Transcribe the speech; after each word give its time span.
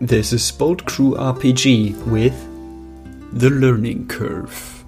This 0.00 0.34
is 0.34 0.52
Bolt 0.52 0.84
Crew 0.84 1.14
RPG 1.14 2.06
with 2.08 2.34
The 3.32 3.48
Learning 3.48 4.06
Curve. 4.06 4.84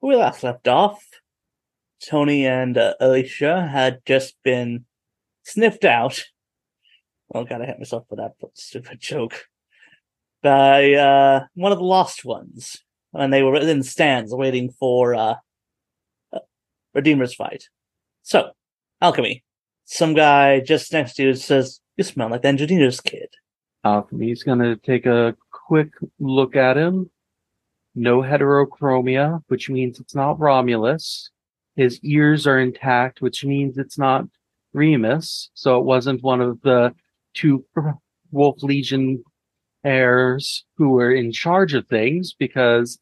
we 0.00 0.14
last 0.14 0.44
left 0.44 0.68
off, 0.68 1.04
Tony 2.08 2.46
and 2.46 2.78
uh, 2.78 2.94
Alicia 3.00 3.66
had 3.66 4.00
just 4.06 4.36
been 4.44 4.84
sniffed 5.42 5.84
out. 5.84 6.22
Oh 7.34 7.44
god, 7.44 7.62
I 7.62 7.66
hit 7.66 7.80
myself 7.80 8.04
for 8.08 8.14
that 8.14 8.34
stupid 8.54 9.00
joke. 9.00 9.46
By 10.40 10.92
uh, 10.92 11.46
one 11.54 11.72
of 11.72 11.78
the 11.78 11.84
lost 11.84 12.24
ones, 12.24 12.76
and 13.12 13.32
they 13.32 13.42
were 13.42 13.56
in 13.56 13.82
stands 13.82 14.32
waiting 14.32 14.70
for 14.70 15.16
uh, 15.16 15.34
Redeemer's 16.94 17.34
fight. 17.34 17.64
So, 18.22 18.52
alchemy. 19.00 19.44
Some 19.84 20.14
guy 20.14 20.60
just 20.60 20.92
next 20.92 21.14
to 21.14 21.24
you 21.24 21.34
says, 21.34 21.80
"You 21.96 22.04
smell 22.04 22.30
like 22.30 22.42
the 22.42 22.48
engineer's 22.48 23.00
kid." 23.00 23.28
Alchemy's 23.84 24.42
gonna 24.42 24.76
take 24.76 25.06
a 25.06 25.36
quick 25.50 25.92
look 26.18 26.56
at 26.56 26.76
him. 26.76 27.10
No 27.94 28.22
heterochromia, 28.22 29.42
which 29.48 29.68
means 29.68 30.00
it's 30.00 30.14
not 30.14 30.38
Romulus. 30.38 31.30
His 31.76 32.00
ears 32.02 32.46
are 32.46 32.58
intact, 32.58 33.20
which 33.20 33.44
means 33.44 33.76
it's 33.76 33.98
not 33.98 34.26
Remus. 34.72 35.50
So 35.54 35.78
it 35.78 35.84
wasn't 35.84 36.22
one 36.22 36.40
of 36.40 36.60
the 36.62 36.94
two 37.34 37.64
Wolf 38.30 38.62
Legion 38.62 39.22
heirs 39.84 40.64
who 40.76 40.90
were 40.90 41.12
in 41.12 41.32
charge 41.32 41.74
of 41.74 41.86
things 41.88 42.34
because 42.38 42.98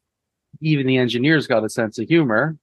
even 0.61 0.87
the 0.87 0.97
engineers 0.97 1.47
got 1.47 1.63
a 1.63 1.69
sense 1.69 1.99
of 1.99 2.07
humor. 2.07 2.57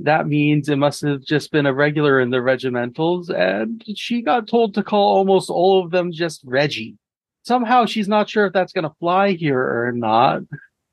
That 0.00 0.26
means 0.26 0.68
it 0.68 0.76
must 0.76 1.02
have 1.02 1.22
just 1.22 1.52
been 1.52 1.66
a 1.66 1.74
regular 1.74 2.20
in 2.20 2.30
the 2.30 2.38
regimentals 2.38 3.30
and 3.30 3.82
she 3.96 4.22
got 4.22 4.48
told 4.48 4.74
to 4.74 4.82
call 4.82 5.16
almost 5.16 5.50
all 5.50 5.84
of 5.84 5.90
them 5.90 6.12
just 6.12 6.42
Reggie. 6.44 6.96
Somehow 7.44 7.86
she's 7.86 8.08
not 8.08 8.28
sure 8.28 8.46
if 8.46 8.52
that's 8.52 8.72
going 8.72 8.88
to 8.88 8.94
fly 8.98 9.32
here 9.32 9.60
or 9.60 9.92
not 9.92 10.42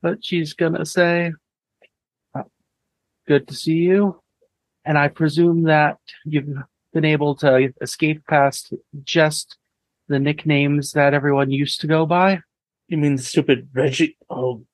but 0.02 0.24
she's 0.24 0.54
gonna 0.54 0.86
say, 0.86 1.32
uh, 2.36 2.44
good 3.28 3.48
to 3.48 3.54
see 3.54 3.74
you. 3.74 4.20
And 4.84 4.98
I 4.98 5.08
presume 5.10 5.64
that 5.64 5.98
you've 6.26 6.58
been 6.94 7.06
able 7.06 7.36
to 7.36 7.72
escape 7.82 8.26
past 8.28 8.74
just 9.04 9.58
the 10.08 10.20
nicknames 10.20 10.94
that 10.94 11.14
everyone 11.14 11.52
used 11.52 11.82
to 11.82 11.88
go 11.88 12.06
by. 12.06 12.42
You 12.88 12.98
mean 12.98 13.16
the 13.16 13.22
stupid 13.22 13.70
Reggie? 13.74 14.18
Oh 14.30 14.66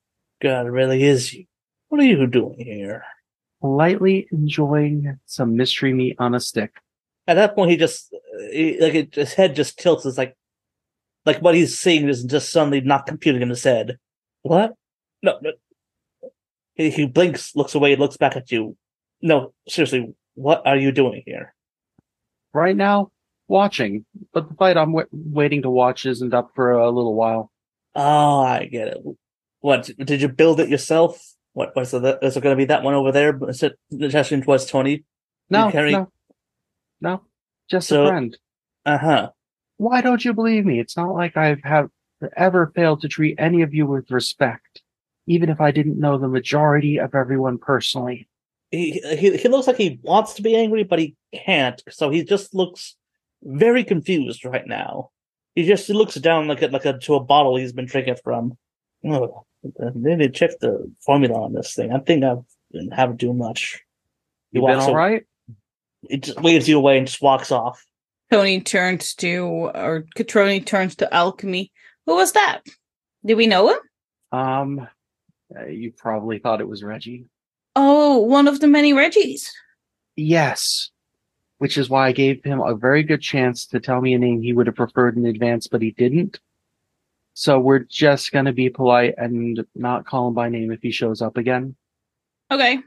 god, 0.42 0.66
it 0.66 0.70
really 0.70 1.04
is 1.04 1.32
you. 1.32 1.44
What 1.88 2.00
are 2.00 2.04
you 2.04 2.26
doing 2.26 2.58
here? 2.58 3.04
Lightly 3.60 4.28
enjoying 4.30 5.18
some 5.26 5.56
mystery 5.56 5.92
meat 5.92 6.16
on 6.18 6.34
a 6.34 6.40
stick. 6.40 6.72
At 7.26 7.34
that 7.34 7.54
point, 7.54 7.70
he 7.70 7.76
just 7.76 8.14
he, 8.52 8.78
like 8.80 8.94
it, 8.94 9.14
his 9.14 9.34
head 9.34 9.56
just 9.56 9.78
tilts. 9.78 10.06
It's 10.06 10.16
like 10.16 10.36
like 11.26 11.40
what 11.42 11.54
he's 11.54 11.78
seeing 11.78 12.08
is 12.08 12.24
just 12.24 12.50
suddenly 12.50 12.80
not 12.80 13.06
computing 13.06 13.42
in 13.42 13.48
his 13.48 13.64
head. 13.64 13.98
What? 14.42 14.74
No, 15.22 15.38
no. 15.42 15.52
He, 16.74 16.90
he 16.90 17.06
blinks, 17.06 17.56
looks 17.56 17.74
away, 17.74 17.96
looks 17.96 18.16
back 18.16 18.36
at 18.36 18.50
you. 18.52 18.76
No, 19.20 19.52
seriously, 19.68 20.14
what 20.34 20.64
are 20.64 20.76
you 20.76 20.92
doing 20.92 21.22
here? 21.26 21.54
Right 22.54 22.76
now, 22.76 23.10
watching. 23.48 24.06
But 24.32 24.48
the 24.48 24.54
fight 24.54 24.76
I'm 24.76 24.92
w- 24.92 25.08
waiting 25.12 25.62
to 25.62 25.70
watch 25.70 26.06
isn't 26.06 26.32
up 26.32 26.52
for 26.54 26.72
a 26.72 26.90
little 26.90 27.14
while. 27.14 27.50
Oh, 27.96 28.40
I 28.40 28.66
get 28.66 28.88
it. 28.88 28.98
What 29.60 29.90
did 29.98 30.22
you 30.22 30.28
build 30.28 30.60
it 30.60 30.68
yourself? 30.68 31.20
What 31.58 31.74
was 31.74 31.92
it? 31.92 32.18
Is 32.22 32.36
it 32.36 32.40
going 32.40 32.52
to 32.52 32.56
be 32.56 32.66
that 32.66 32.84
one 32.84 32.94
over 32.94 33.10
there? 33.10 33.36
Is 33.48 33.64
it 33.64 33.76
gesturing 33.90 34.42
towards 34.42 34.66
Tony? 34.66 35.02
No, 35.50 35.72
carry- 35.72 35.90
no, 35.90 36.12
no, 37.00 37.22
just 37.68 37.88
So- 37.88 38.04
a 38.04 38.08
friend. 38.08 38.38
Uh 38.86 38.98
huh. 38.98 39.30
Why 39.76 40.00
don't 40.00 40.24
you 40.24 40.32
believe 40.34 40.64
me? 40.64 40.78
It's 40.78 40.96
not 40.96 41.12
like 41.14 41.36
I've 41.36 41.60
have 41.64 41.90
ever 42.36 42.70
failed 42.76 43.00
to 43.00 43.08
treat 43.08 43.40
any 43.40 43.62
of 43.62 43.74
you 43.74 43.86
with 43.86 44.08
respect, 44.12 44.82
even 45.26 45.48
if 45.48 45.60
I 45.60 45.72
didn't 45.72 45.98
know 45.98 46.16
the 46.16 46.28
majority 46.28 46.98
of 46.98 47.16
everyone 47.16 47.58
personally. 47.58 48.28
He, 48.70 48.92
he 49.18 49.36
he 49.36 49.48
looks 49.48 49.66
like 49.66 49.78
he 49.78 49.98
wants 50.02 50.34
to 50.34 50.42
be 50.42 50.54
angry, 50.54 50.84
but 50.84 51.00
he 51.00 51.16
can't. 51.34 51.82
So 51.90 52.08
he 52.10 52.22
just 52.22 52.54
looks 52.54 52.94
very 53.42 53.82
confused 53.82 54.44
right 54.44 54.66
now. 54.66 55.10
He 55.56 55.66
just 55.66 55.88
he 55.88 55.92
looks 55.92 56.14
down 56.14 56.46
like 56.46 56.62
a, 56.62 56.68
like 56.68 56.84
a, 56.84 56.96
to 56.98 57.14
a 57.16 57.20
bottle 57.20 57.56
he's 57.56 57.72
been 57.72 57.86
drinking 57.86 58.18
from. 58.22 58.56
Oh, 59.04 59.44
I 59.64 59.90
need 59.94 60.18
to 60.18 60.28
check 60.30 60.50
the 60.60 60.90
formula 61.04 61.42
on 61.42 61.52
this 61.52 61.74
thing. 61.74 61.92
I 61.92 61.98
think 61.98 62.24
I've 62.24 62.44
been 62.70 62.90
haven't 62.90 63.18
too 63.18 63.32
much. 63.34 63.82
He 64.52 64.58
You 64.58 64.66
been 64.66 64.76
walks 64.76 64.84
all 64.84 64.90
o- 64.92 64.94
right? 64.94 65.24
He 66.08 66.18
just 66.18 66.40
waves 66.40 66.68
you 66.68 66.78
away 66.78 66.98
and 66.98 67.06
just 67.06 67.20
walks 67.20 67.50
off. 67.50 67.84
Tony 68.30 68.60
turns 68.60 69.14
to, 69.16 69.38
or 69.74 70.04
Catroni 70.16 70.64
turns 70.64 70.94
to 70.96 71.12
Alchemy. 71.12 71.72
Who 72.06 72.14
was 72.14 72.32
that? 72.32 72.60
Did 73.24 73.34
we 73.34 73.46
know 73.46 73.70
him? 73.70 73.78
Um, 74.30 74.88
uh, 75.58 75.66
you 75.66 75.92
probably 75.92 76.38
thought 76.38 76.60
it 76.60 76.68
was 76.68 76.82
Reggie. 76.84 77.24
Oh, 77.74 78.18
one 78.18 78.46
of 78.46 78.60
the 78.60 78.66
many 78.68 78.92
Reggies. 78.92 79.48
Yes, 80.14 80.90
which 81.58 81.78
is 81.78 81.88
why 81.88 82.08
I 82.08 82.12
gave 82.12 82.44
him 82.44 82.60
a 82.60 82.74
very 82.76 83.02
good 83.02 83.22
chance 83.22 83.66
to 83.68 83.80
tell 83.80 84.00
me 84.00 84.14
a 84.14 84.18
name 84.18 84.40
he 84.42 84.52
would 84.52 84.66
have 84.66 84.76
preferred 84.76 85.16
in 85.16 85.26
advance, 85.26 85.66
but 85.66 85.82
he 85.82 85.90
didn't. 85.92 86.38
So 87.38 87.60
we're 87.60 87.78
just 87.78 88.32
gonna 88.32 88.52
be 88.52 88.68
polite 88.68 89.14
and 89.16 89.64
not 89.76 90.04
call 90.04 90.26
him 90.26 90.34
by 90.34 90.48
name 90.48 90.72
if 90.72 90.82
he 90.82 90.90
shows 90.90 91.22
up 91.22 91.36
again. 91.36 91.76
Okay. 92.50 92.80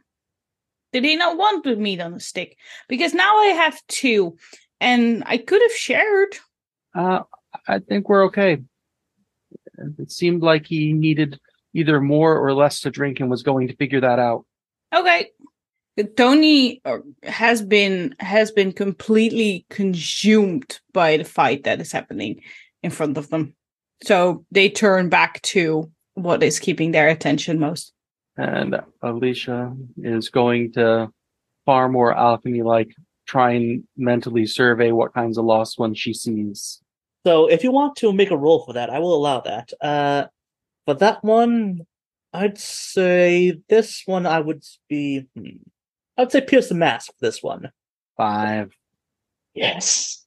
Did 0.92 1.06
he 1.06 1.16
not 1.16 1.38
want 1.38 1.64
the 1.64 1.78
meat 1.78 2.02
on 2.02 2.12
the 2.12 2.20
stick? 2.20 2.58
Because 2.90 3.14
now 3.14 3.38
I 3.38 3.46
have 3.46 3.80
two, 3.88 4.36
and 4.82 5.24
I 5.26 5.38
could 5.38 5.62
have 5.62 5.72
shared. 5.72 6.36
Uh, 6.94 7.22
I 7.66 7.80
think 7.80 8.10
we're 8.10 8.26
okay. 8.26 8.58
It 9.98 10.12
seemed 10.12 10.42
like 10.42 10.66
he 10.66 10.92
needed 10.92 11.40
either 11.74 12.02
more 12.02 12.38
or 12.38 12.54
less 12.54 12.82
to 12.82 12.92
drink 12.92 13.22
and 13.22 13.30
was 13.30 13.44
going 13.44 13.70
to 13.70 13.76
figure 13.78 14.02
that 14.02 14.20
out. 14.20 14.46
Okay. 14.94 15.30
Tony 16.18 16.82
uh, 16.84 16.98
has 17.24 17.62
been 17.62 18.16
has 18.20 18.52
been 18.52 18.74
completely 18.74 19.66
consumed 19.70 20.82
by 20.92 21.16
the 21.16 21.24
fight 21.24 21.64
that 21.64 21.80
is 21.80 21.94
happening 21.94 22.42
in 22.84 22.92
front 22.92 23.18
of 23.18 23.30
them. 23.30 23.56
So 24.04 24.46
they 24.52 24.70
turn 24.70 25.10
back 25.10 25.42
to 25.44 25.92
what 26.16 26.44
is 26.44 26.60
keeping 26.60 26.92
their 26.92 27.08
attention 27.08 27.60
most. 27.60 27.94
And 28.38 28.82
Alicia 29.02 29.76
is 29.98 30.30
going 30.30 30.74
to 30.74 31.12
far 31.66 31.90
more 31.90 32.16
alchemy 32.16 32.64
like 32.64 32.90
try 33.28 33.52
and 33.52 33.84
mentally 33.98 34.46
survey 34.46 34.92
what 34.92 35.14
kinds 35.14 35.38
of 35.38 35.46
lost 35.46 35.80
ones 35.80 36.00
she 36.00 36.14
sees. 36.14 36.82
So 37.26 37.48
if 37.48 37.64
you 37.64 37.72
want 37.72 37.96
to 37.98 38.12
make 38.12 38.32
a 38.32 38.38
roll 38.38 38.66
for 38.66 38.74
that, 38.74 38.90
I 38.90 39.00
will 39.00 39.16
allow 39.16 39.42
that. 39.42 39.72
Uh, 39.80 40.26
but 40.86 41.00
that 41.00 41.24
one, 41.24 41.82
I'd 42.34 42.58
say 42.58 43.60
this 43.70 44.04
one 44.06 44.26
I 44.26 44.40
would 44.40 44.64
be. 44.90 45.28
Hmm, 45.38 45.58
I'd 46.18 46.32
say 46.32 46.42
pierce 46.42 46.70
the 46.70 46.76
mask 46.76 47.08
for 47.08 47.26
this 47.26 47.44
one. 47.44 47.72
Five. 48.18 48.72
Yes. 49.54 50.21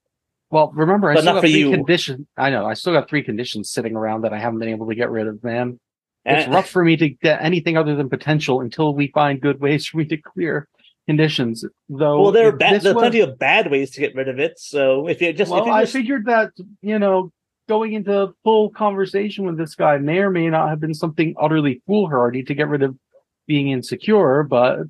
Well, 0.55 0.71
remember, 0.73 1.11
I 1.11 1.15
But 1.15 1.23
still 1.23 1.35
got 1.35 1.41
three 1.41 1.69
conditions. 1.69 2.27
I 2.37 2.51
know, 2.51 2.65
I 2.65 2.75
still 2.75 2.93
got 2.93 3.09
three 3.09 3.25
conditions 3.25 3.71
sitting 3.71 3.97
around 3.97 4.21
that 4.23 4.33
I 4.33 4.39
haven't 4.39 4.61
been 4.61 4.69
able 4.69 4.87
to 4.87 4.95
get 4.95 5.11
rid 5.11 5.27
of, 5.27 5.43
man. 5.43 5.81
It's 6.25 6.45
And- 6.45 6.55
rough 6.55 6.69
for 6.69 6.85
me 6.85 6.97
to 6.97 7.09
get 7.09 7.43
anything 7.43 7.77
other 7.77 7.97
than 7.97 8.09
potential 8.09 8.61
until 8.61 8.95
we 8.95 9.09
find 9.09 9.41
good 9.41 9.61
ways 9.61 9.85
for 9.89 9.97
me 9.97 10.05
to 10.05 10.17
clear 10.17 10.69
conditions. 11.09 11.65
Though, 11.89 12.23
Well, 12.23 12.31
there 12.31 12.51
are 12.51 12.57
this 12.57 12.85
there 12.85 12.93
are 12.93 12.95
was- 12.95 13.03
plenty 13.03 13.19
of 13.19 13.37
bad 13.37 13.69
ways 13.69 13.91
to 13.95 14.01
get 14.01 14.15
rid 14.15 14.29
of 14.29 14.39
it. 14.39 14.61
So 14.61 15.09
if 15.09 15.21
you 15.21 15.33
just, 15.33 15.51
well, 15.51 15.63
if 15.63 15.67
you 15.67 15.73
I 15.73 15.81
just 15.83 15.93
figured 15.93 16.27
that 16.27 16.53
you 16.83 17.01
know, 17.01 17.33
going 17.69 17.95
into 17.95 18.33
full 18.45 18.71
conversation 18.71 19.47
with 19.47 19.59
this 19.59 19.75
guy 19.75 19.99
may 19.99 20.19
or 20.19 20.31
may 20.31 20.49
not 20.51 20.69
have 20.69 20.79
been 20.79 20.95
something 20.95 21.35
utterly 21.37 21.83
foolhardy 21.89 22.45
to 22.45 22.55
get 22.55 22.69
rid 22.69 22.85
of 22.85 22.97
being 23.49 23.71
insecure, 23.71 24.45
but 24.45 24.83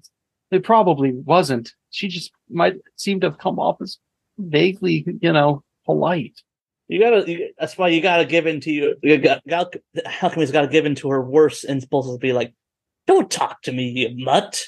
it 0.50 0.62
probably 0.62 1.12
wasn't. 1.12 1.72
She 1.88 2.08
just 2.08 2.32
might 2.50 2.74
seem 2.96 3.20
to 3.20 3.30
have 3.30 3.38
come 3.38 3.58
off 3.58 3.80
as 3.80 3.96
vaguely, 4.38 5.04
you 5.20 5.32
know, 5.32 5.62
polite. 5.84 6.40
you 6.88 7.00
gotta, 7.00 7.30
you, 7.30 7.52
that's 7.58 7.78
why 7.78 7.88
you 7.88 8.00
gotta 8.00 8.24
give 8.24 8.46
in 8.46 8.60
to 8.60 8.72
your, 8.72 8.94
you 9.02 9.18
got, 9.18 9.46
got, 9.46 9.74
Alchemy's 10.20 10.52
gotta 10.52 10.68
give 10.68 10.86
in 10.86 10.94
to 10.96 11.10
her 11.10 11.22
worst 11.22 11.64
impulses. 11.64 12.18
Be 12.18 12.32
like, 12.32 12.54
don't 13.06 13.30
talk 13.30 13.62
to 13.62 13.72
me, 13.72 13.88
you 13.88 14.24
mutt. 14.24 14.64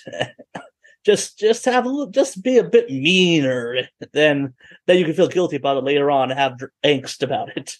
just, 1.04 1.38
just 1.38 1.64
have 1.64 1.86
a 1.86 1.88
little, 1.88 2.10
just 2.10 2.42
be 2.42 2.58
a 2.58 2.64
bit 2.64 2.90
meaner. 2.90 3.88
Then, 4.12 4.54
then 4.86 4.98
you 4.98 5.04
can 5.04 5.14
feel 5.14 5.28
guilty 5.28 5.56
about 5.56 5.78
it 5.78 5.84
later 5.84 6.10
on 6.10 6.30
and 6.30 6.38
have 6.38 6.58
angst 6.84 7.22
about 7.22 7.56
it. 7.56 7.76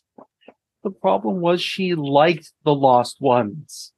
The 0.85 0.91
problem 0.91 1.41
was 1.41 1.61
she 1.61 1.94
liked 1.94 2.53
the 2.65 2.75
lost 2.75 3.21
ones. 3.21 3.93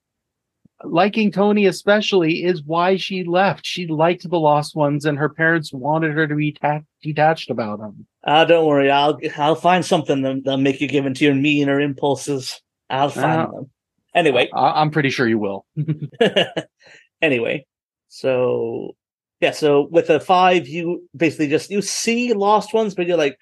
Liking 0.85 1.33
Tony 1.33 1.67
especially 1.67 2.45
is 2.45 2.63
why 2.63 2.97
she 2.97 3.25
left. 3.25 3.67
She 3.67 3.87
liked 3.89 4.29
the 4.29 4.39
lost 4.39 4.77
ones 4.77 5.05
and 5.05 5.19
her 5.19 5.29
parents 5.29 5.73
wanted 5.73 6.13
her 6.13 6.27
to 6.29 6.35
be 6.35 6.53
ta- 6.53 6.81
detached 7.03 7.51
about 7.51 7.81
them. 7.81 8.07
Ah, 8.25 8.45
don't 8.45 8.67
worry. 8.67 8.91
I'll, 8.91 9.19
I'll 9.37 9.55
find 9.57 9.85
something 9.85 10.23
that- 10.23 10.45
that'll 10.45 10.59
make 10.61 10.81
you 10.81 10.87
give 10.89 11.05
in 11.07 11.15
to 11.15 11.25
your 11.25 11.35
meaner 11.35 11.81
impulses. 11.81 12.61
I'll 12.91 13.11
find 13.11 13.41
Uh, 13.41 13.51
them. 13.51 13.71
Anyway, 14.15 14.49
I- 14.55 14.81
I'm 14.81 14.91
pretty 14.91 15.11
sure 15.11 15.27
you 15.29 15.39
will. 15.39 15.67
anyway, 17.23 17.67
so 18.09 18.95
Yeah, 19.41 19.53
so 19.53 19.89
with 19.91 20.11
a 20.11 20.19
five, 20.21 20.67
you 20.69 21.09
basically 21.17 21.49
just 21.49 21.71
you 21.71 21.81
see 21.83 22.33
lost 22.33 22.75
ones, 22.75 22.95
but 22.95 23.07
you're 23.07 23.17
like, 23.17 23.39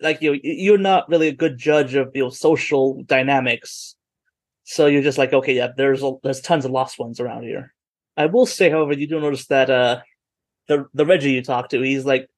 like 0.00 0.22
you 0.22 0.38
you're 0.42 0.78
not 0.78 1.08
really 1.08 1.28
a 1.28 1.32
good 1.34 1.58
judge 1.58 1.94
of 1.94 2.10
you 2.14 2.22
know 2.24 2.30
social 2.30 3.02
dynamics. 3.04 3.94
So 4.70 4.84
you're 4.84 5.02
just 5.02 5.16
like, 5.16 5.32
okay, 5.32 5.54
yeah, 5.54 5.68
there's 5.74 6.02
a, 6.02 6.12
there's 6.22 6.42
tons 6.42 6.66
of 6.66 6.70
lost 6.70 6.98
ones 6.98 7.20
around 7.20 7.44
here. 7.44 7.72
I 8.18 8.26
will 8.26 8.44
say, 8.44 8.68
however, 8.68 8.92
you 8.92 9.06
do 9.06 9.18
notice 9.18 9.46
that 9.46 9.70
uh 9.70 10.00
the 10.66 10.84
the 10.92 11.06
Reggie 11.06 11.32
you 11.32 11.42
talk 11.42 11.70
to, 11.70 11.80
he's 11.80 12.04
like 12.04 12.28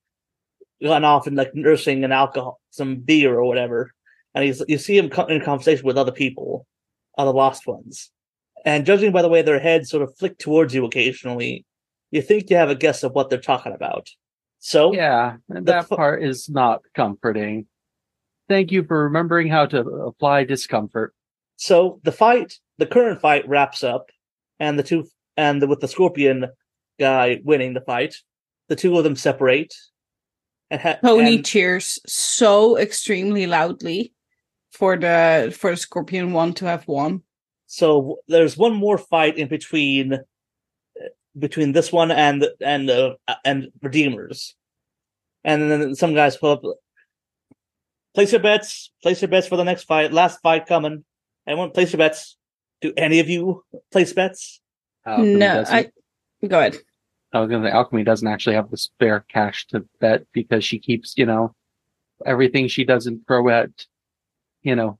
gone 0.80 1.04
off 1.04 1.26
and 1.26 1.36
like 1.36 1.56
nursing 1.56 2.04
an 2.04 2.12
alcohol, 2.12 2.60
some 2.70 3.00
beer 3.00 3.34
or 3.34 3.44
whatever, 3.46 3.90
and 4.32 4.44
he's 4.44 4.62
you 4.68 4.78
see 4.78 4.96
him 4.96 5.10
in 5.28 5.40
conversation 5.40 5.84
with 5.84 5.98
other 5.98 6.12
people, 6.12 6.68
other 7.18 7.32
lost 7.32 7.66
ones, 7.66 8.12
and 8.64 8.86
judging 8.86 9.10
by 9.10 9.22
the 9.22 9.28
way 9.28 9.42
their 9.42 9.58
heads 9.58 9.90
sort 9.90 10.04
of 10.04 10.16
flick 10.16 10.38
towards 10.38 10.72
you 10.72 10.84
occasionally, 10.84 11.66
you 12.12 12.22
think 12.22 12.48
you 12.48 12.54
have 12.54 12.70
a 12.70 12.76
guess 12.76 13.02
of 13.02 13.10
what 13.10 13.28
they're 13.28 13.40
talking 13.40 13.72
about. 13.72 14.08
So 14.60 14.92
Yeah, 14.92 15.38
that 15.48 15.86
fu- 15.88 15.96
part 15.96 16.22
is 16.22 16.48
not 16.48 16.82
comforting. 16.94 17.66
Thank 18.48 18.70
you 18.70 18.84
for 18.84 19.02
remembering 19.02 19.48
how 19.48 19.66
to 19.66 19.80
apply 19.80 20.44
discomfort. 20.44 21.12
So 21.60 22.00
the 22.04 22.12
fight, 22.12 22.54
the 22.78 22.86
current 22.86 23.20
fight 23.20 23.46
wraps 23.46 23.84
up, 23.84 24.08
and 24.58 24.78
the 24.78 24.82
two 24.82 25.06
and 25.36 25.60
the, 25.60 25.66
with 25.66 25.80
the 25.80 25.88
scorpion 25.88 26.46
guy 26.98 27.40
winning 27.44 27.74
the 27.74 27.82
fight, 27.82 28.16
the 28.68 28.76
two 28.76 28.96
of 28.96 29.04
them 29.04 29.14
separate. 29.14 29.74
And, 30.70 30.80
ha- 30.80 30.98
Tony 31.04 31.36
and- 31.36 31.44
cheers 31.44 31.98
so 32.06 32.78
extremely 32.78 33.46
loudly 33.46 34.14
for 34.72 34.96
the 34.96 35.54
for 35.56 35.72
the 35.72 35.76
Scorpion 35.76 36.32
one 36.32 36.54
to 36.54 36.64
have 36.64 36.88
won. 36.88 37.22
so 37.66 38.16
there's 38.28 38.56
one 38.56 38.74
more 38.74 38.96
fight 38.96 39.36
in 39.36 39.48
between 39.48 40.14
uh, 40.14 41.08
between 41.38 41.72
this 41.72 41.92
one 41.92 42.10
and 42.10 42.46
and 42.64 42.88
uh, 42.88 43.16
and 43.44 43.68
Redeemers, 43.82 44.54
and 45.44 45.70
then 45.70 45.94
some 45.94 46.14
guys 46.14 46.38
pull 46.38 46.52
up. 46.52 46.62
Place 48.14 48.32
your 48.32 48.40
bets. 48.40 48.92
Place 49.02 49.20
your 49.20 49.28
bets 49.28 49.46
for 49.46 49.56
the 49.56 49.64
next 49.64 49.84
fight. 49.84 50.10
Last 50.12 50.40
fight 50.40 50.64
coming. 50.66 51.04
Everyone, 51.46 51.70
place 51.70 51.92
your 51.92 51.98
bets. 51.98 52.36
Do 52.80 52.92
any 52.96 53.20
of 53.20 53.28
you 53.28 53.64
place 53.90 54.12
bets? 54.12 54.60
Alchemy 55.06 55.34
no, 55.34 55.64
I 55.66 55.90
go 56.46 56.58
ahead. 56.58 56.76
I 57.32 57.40
was 57.40 57.50
gonna 57.50 57.68
say 57.68 57.72
Alchemy 57.72 58.04
doesn't 58.04 58.26
actually 58.26 58.56
have 58.56 58.70
the 58.70 58.76
spare 58.76 59.24
cash 59.28 59.66
to 59.68 59.84
bet 60.00 60.26
because 60.32 60.64
she 60.64 60.78
keeps, 60.78 61.14
you 61.16 61.26
know, 61.26 61.54
everything 62.26 62.68
she 62.68 62.84
doesn't 62.84 63.26
throw 63.26 63.48
at, 63.48 63.70
you 64.62 64.74
know, 64.74 64.98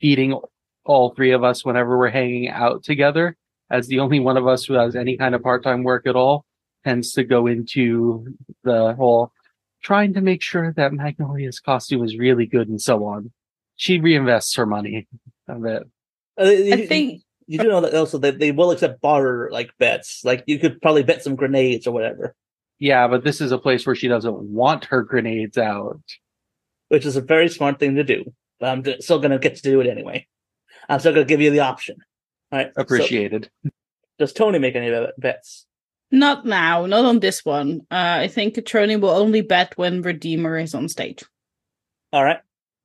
feeding 0.00 0.38
all 0.84 1.14
three 1.14 1.32
of 1.32 1.44
us 1.44 1.64
whenever 1.64 1.96
we're 1.96 2.10
hanging 2.10 2.48
out 2.48 2.82
together. 2.82 3.36
As 3.70 3.86
the 3.86 4.00
only 4.00 4.20
one 4.20 4.36
of 4.36 4.46
us 4.46 4.64
who 4.64 4.74
has 4.74 4.94
any 4.94 5.16
kind 5.16 5.34
of 5.34 5.42
part-time 5.42 5.82
work 5.82 6.06
at 6.06 6.16
all, 6.16 6.44
tends 6.84 7.12
to 7.12 7.24
go 7.24 7.46
into 7.46 8.26
the 8.64 8.94
whole 8.94 9.32
trying 9.82 10.14
to 10.14 10.20
make 10.20 10.42
sure 10.42 10.72
that 10.72 10.92
Magnolia's 10.92 11.60
costume 11.60 12.04
is 12.04 12.16
really 12.16 12.46
good 12.46 12.68
and 12.68 12.80
so 12.80 13.04
on. 13.04 13.32
She 13.76 13.98
reinvests 13.98 14.56
her 14.56 14.66
money 14.66 15.08
a 15.48 15.54
bit. 15.58 15.82
Uh, 16.40 16.44
you, 16.44 16.74
I 16.74 16.86
think 16.86 17.22
you 17.46 17.58
do 17.58 17.68
know 17.68 17.80
that 17.82 17.94
also 17.94 18.18
that 18.18 18.38
they 18.38 18.52
will 18.52 18.70
accept 18.70 19.00
barter 19.00 19.48
like 19.52 19.70
bets. 19.78 20.22
Like 20.24 20.44
you 20.46 20.58
could 20.58 20.80
probably 20.80 21.02
bet 21.02 21.22
some 21.22 21.36
grenades 21.36 21.86
or 21.86 21.92
whatever, 21.92 22.34
Yeah, 22.78 23.08
but 23.08 23.24
this 23.24 23.40
is 23.40 23.52
a 23.52 23.58
place 23.58 23.86
where 23.86 23.94
she 23.96 24.08
doesn't 24.08 24.34
want 24.34 24.86
her 24.86 25.02
grenades 25.02 25.58
out. 25.58 26.00
which 26.88 27.04
is 27.06 27.16
a 27.16 27.20
very 27.22 27.48
smart 27.48 27.78
thing 27.78 27.94
to 27.96 28.04
do. 28.04 28.32
But 28.60 28.68
I'm 28.70 29.00
still 29.00 29.18
gonna 29.18 29.38
get 29.38 29.56
to 29.56 29.62
do 29.62 29.80
it 29.80 29.86
anyway. 29.86 30.26
I'm 30.88 31.00
still 31.00 31.12
gonna 31.12 31.24
give 31.26 31.40
you 31.40 31.50
the 31.50 31.60
option. 31.60 31.96
All 32.50 32.58
right. 32.58 32.72
so 32.74 32.82
Appreciated. 32.82 33.50
does 34.18 34.32
Tony 34.32 34.58
make 34.58 34.76
any 34.76 34.90
bets? 35.18 35.66
not 36.14 36.44
now, 36.44 36.84
not 36.84 37.06
on 37.06 37.20
this 37.20 37.42
one. 37.44 37.80
Uh, 37.90 38.18
I 38.20 38.28
think 38.28 38.54
Catroni 38.54 39.00
will 39.00 39.08
only 39.10 39.40
bet 39.40 39.76
when 39.78 40.02
Redeemer 40.02 40.58
is 40.58 40.74
on 40.74 40.88
stage. 40.90 41.24
All 42.12 42.22
right, 42.22 42.40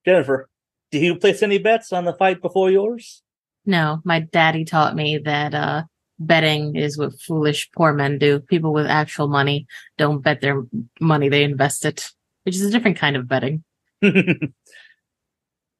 Jennifer, 0.05 0.47
do 0.91 0.99
you 0.99 1.15
place 1.15 1.43
any 1.43 1.57
bets 1.57 1.91
on 1.91 2.05
the 2.05 2.13
fight 2.13 2.41
before 2.41 2.71
yours? 2.71 3.21
No, 3.65 4.01
my 4.05 4.21
daddy 4.21 4.63
taught 4.65 4.95
me 4.95 5.17
that 5.19 5.53
uh 5.53 5.83
betting 6.19 6.75
is 6.75 6.97
what 6.97 7.19
foolish 7.19 7.69
poor 7.71 7.93
men 7.93 8.17
do. 8.17 8.39
People 8.39 8.73
with 8.73 8.87
actual 8.87 9.27
money 9.27 9.67
don't 9.97 10.23
bet 10.23 10.41
their 10.41 10.63
money, 10.99 11.29
they 11.29 11.43
invest 11.43 11.85
it, 11.85 12.09
which 12.43 12.55
is 12.55 12.63
a 12.63 12.71
different 12.71 12.97
kind 12.97 13.15
of 13.15 13.27
betting. 13.27 13.63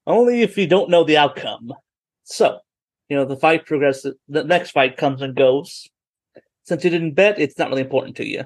Only 0.07 0.41
if 0.41 0.57
you 0.57 0.67
don't 0.67 0.89
know 0.89 1.03
the 1.03 1.17
outcome. 1.17 1.73
So, 2.23 2.59
you 3.09 3.17
know, 3.17 3.25
the 3.25 3.35
fight 3.35 3.65
progresses. 3.65 4.15
The 4.27 4.43
next 4.43 4.71
fight 4.71 4.97
comes 4.97 5.21
and 5.21 5.35
goes. 5.35 5.87
Since 6.63 6.83
you 6.83 6.89
didn't 6.89 7.13
bet, 7.13 7.39
it's 7.39 7.57
not 7.57 7.69
really 7.69 7.81
important 7.81 8.15
to 8.17 8.25
you. 8.25 8.43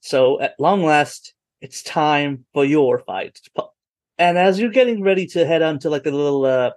So, 0.00 0.40
at 0.40 0.58
long 0.58 0.82
last, 0.82 1.34
it's 1.60 1.82
time 1.82 2.44
for 2.52 2.64
your 2.64 2.98
fight. 2.98 3.38
And 4.22 4.38
as 4.38 4.60
you're 4.60 4.70
getting 4.70 5.02
ready 5.02 5.26
to 5.28 5.44
head 5.44 5.62
on 5.62 5.80
to 5.80 5.90
like 5.90 6.04
the 6.04 6.12
little, 6.12 6.44
uh, 6.44 6.70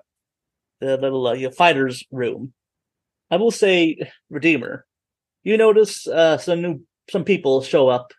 the 0.81 0.97
little 0.97 1.27
uh, 1.27 1.33
your 1.33 1.51
fighters 1.51 2.03
room, 2.09 2.53
I 3.30 3.36
will 3.36 3.51
say, 3.51 4.00
Redeemer, 4.31 4.83
you 5.44 5.56
notice 5.56 6.07
uh, 6.07 6.39
some 6.39 6.63
new 6.63 6.81
some 7.12 7.24
people 7.24 7.62
show 7.62 7.88
up 7.88 8.13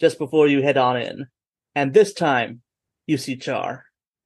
just 0.00 0.18
before 0.18 0.48
you 0.48 0.62
head 0.62 0.78
on 0.78 0.96
in, 0.96 1.26
and 1.74 1.92
this 1.92 2.14
time 2.14 2.62
you 3.06 3.18
see 3.18 3.36
Char. 3.36 3.84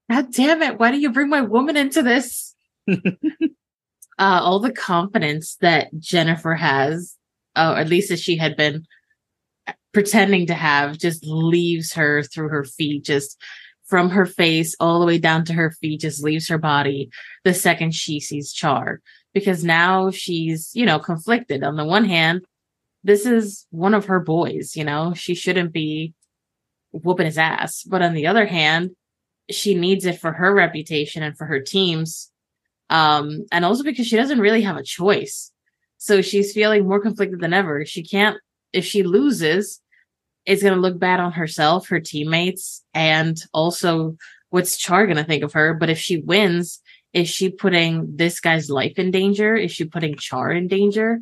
God 0.09 0.33
damn 0.33 0.63
it, 0.63 0.79
why 0.79 0.93
do 0.93 1.01
you 1.01 1.11
bring 1.11 1.31
my 1.31 1.41
woman 1.41 1.77
into 1.77 2.01
this? 2.01 2.55
uh 2.89 2.95
all 4.19 4.61
the 4.61 4.73
confidence 4.73 5.57
that 5.61 5.89
Jennifer 5.99 6.55
has, 6.55 7.17
uh, 7.57 7.73
or 7.75 7.81
at 7.81 7.89
least 7.89 8.09
that 8.11 8.21
she 8.21 8.37
had 8.37 8.57
been 8.57 8.85
pretending 9.93 10.47
to 10.47 10.55
have, 10.55 10.97
just 10.97 11.27
leaves 11.27 11.93
her 11.95 12.23
through 12.23 12.51
her 12.51 12.63
feet, 12.63 13.05
just 13.05 13.37
from 13.89 14.11
her 14.11 14.27
face 14.27 14.77
all 14.79 15.01
the 15.01 15.07
way 15.07 15.19
down 15.19 15.45
to 15.47 15.53
her 15.55 15.71
feet, 15.71 16.01
just 16.01 16.23
leaves 16.23 16.49
her 16.49 16.59
body 16.59 17.11
the 17.45 17.55
second 17.55 17.95
she 17.95 18.21
sees 18.21 18.53
Char. 18.53 19.01
Because 19.35 19.65
now 19.65 20.11
she's, 20.11 20.71
you 20.75 20.87
know, 20.87 20.99
conflicted. 20.99 21.63
On 21.63 21.77
the 21.77 21.85
one 21.85 22.05
hand, 22.05 22.45
this 23.05 23.27
is 23.27 23.67
one 23.71 23.95
of 23.95 24.07
her 24.07 24.21
boys, 24.21 24.77
you 24.77 24.85
know, 24.85 25.15
she 25.15 25.35
shouldn't 25.35 25.73
be 25.73 26.15
whooping 26.93 27.27
his 27.27 27.39
ass. 27.39 27.83
But 27.83 28.03
on 28.03 28.15
the 28.15 28.27
other 28.27 28.47
hand, 28.47 28.91
she 29.51 29.75
needs 29.75 30.05
it 30.05 30.21
for 30.21 30.33
her 30.33 30.55
reputation 30.55 31.23
and 31.23 31.37
for 31.37 31.47
her 31.47 31.61
teams. 31.61 32.31
Um, 32.91 33.47
and 33.53 33.65
also 33.65 33.83
because 33.83 34.07
she 34.07 34.17
doesn't 34.17 34.41
really 34.41 34.63
have 34.63 34.77
a 34.77 34.83
choice. 34.83 35.53
So 35.99 36.23
she's 36.23 36.53
feeling 36.53 36.87
more 36.87 37.01
conflicted 37.01 37.41
than 37.41 37.53
ever. 37.53 37.85
She 37.85 38.03
can't, 38.03 38.39
if 38.73 38.85
she 38.85 39.03
loses, 39.03 39.81
it's 40.49 40.63
going 40.63 40.75
to 40.75 40.81
look 40.81 40.99
bad 40.99 41.21
on 41.21 41.33
herself, 41.33 41.89
her 41.89 42.01
teammates, 42.01 42.83
and 42.95 43.37
also 43.53 44.17
what's 44.49 44.79
Char 44.79 45.05
going 45.05 45.19
to 45.19 45.25
think 45.25 45.45
of 45.45 45.53
her. 45.53 45.75
But 45.75 45.91
if 45.91 45.99
she 45.99 46.23
wins, 46.23 46.81
is 47.13 47.29
she 47.29 47.51
putting 47.51 48.17
this 48.17 48.41
guy's 48.41 48.71
life 48.71 48.99
in 48.99 49.11
danger? 49.11 49.55
Is 49.55 49.73
she 49.73 49.85
putting 49.85 50.17
Char 50.17 50.51
in 50.51 50.67
danger? 50.67 51.21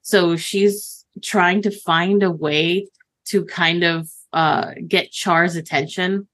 So 0.00 0.36
she's 0.36 1.04
trying 1.22 1.60
to 1.62 1.70
find 1.70 2.22
a 2.22 2.30
way 2.30 2.88
to 3.26 3.44
kind 3.44 3.84
of 3.84 4.08
uh, 4.32 4.70
get 4.88 5.12
Char's 5.12 5.56
attention 5.56 6.26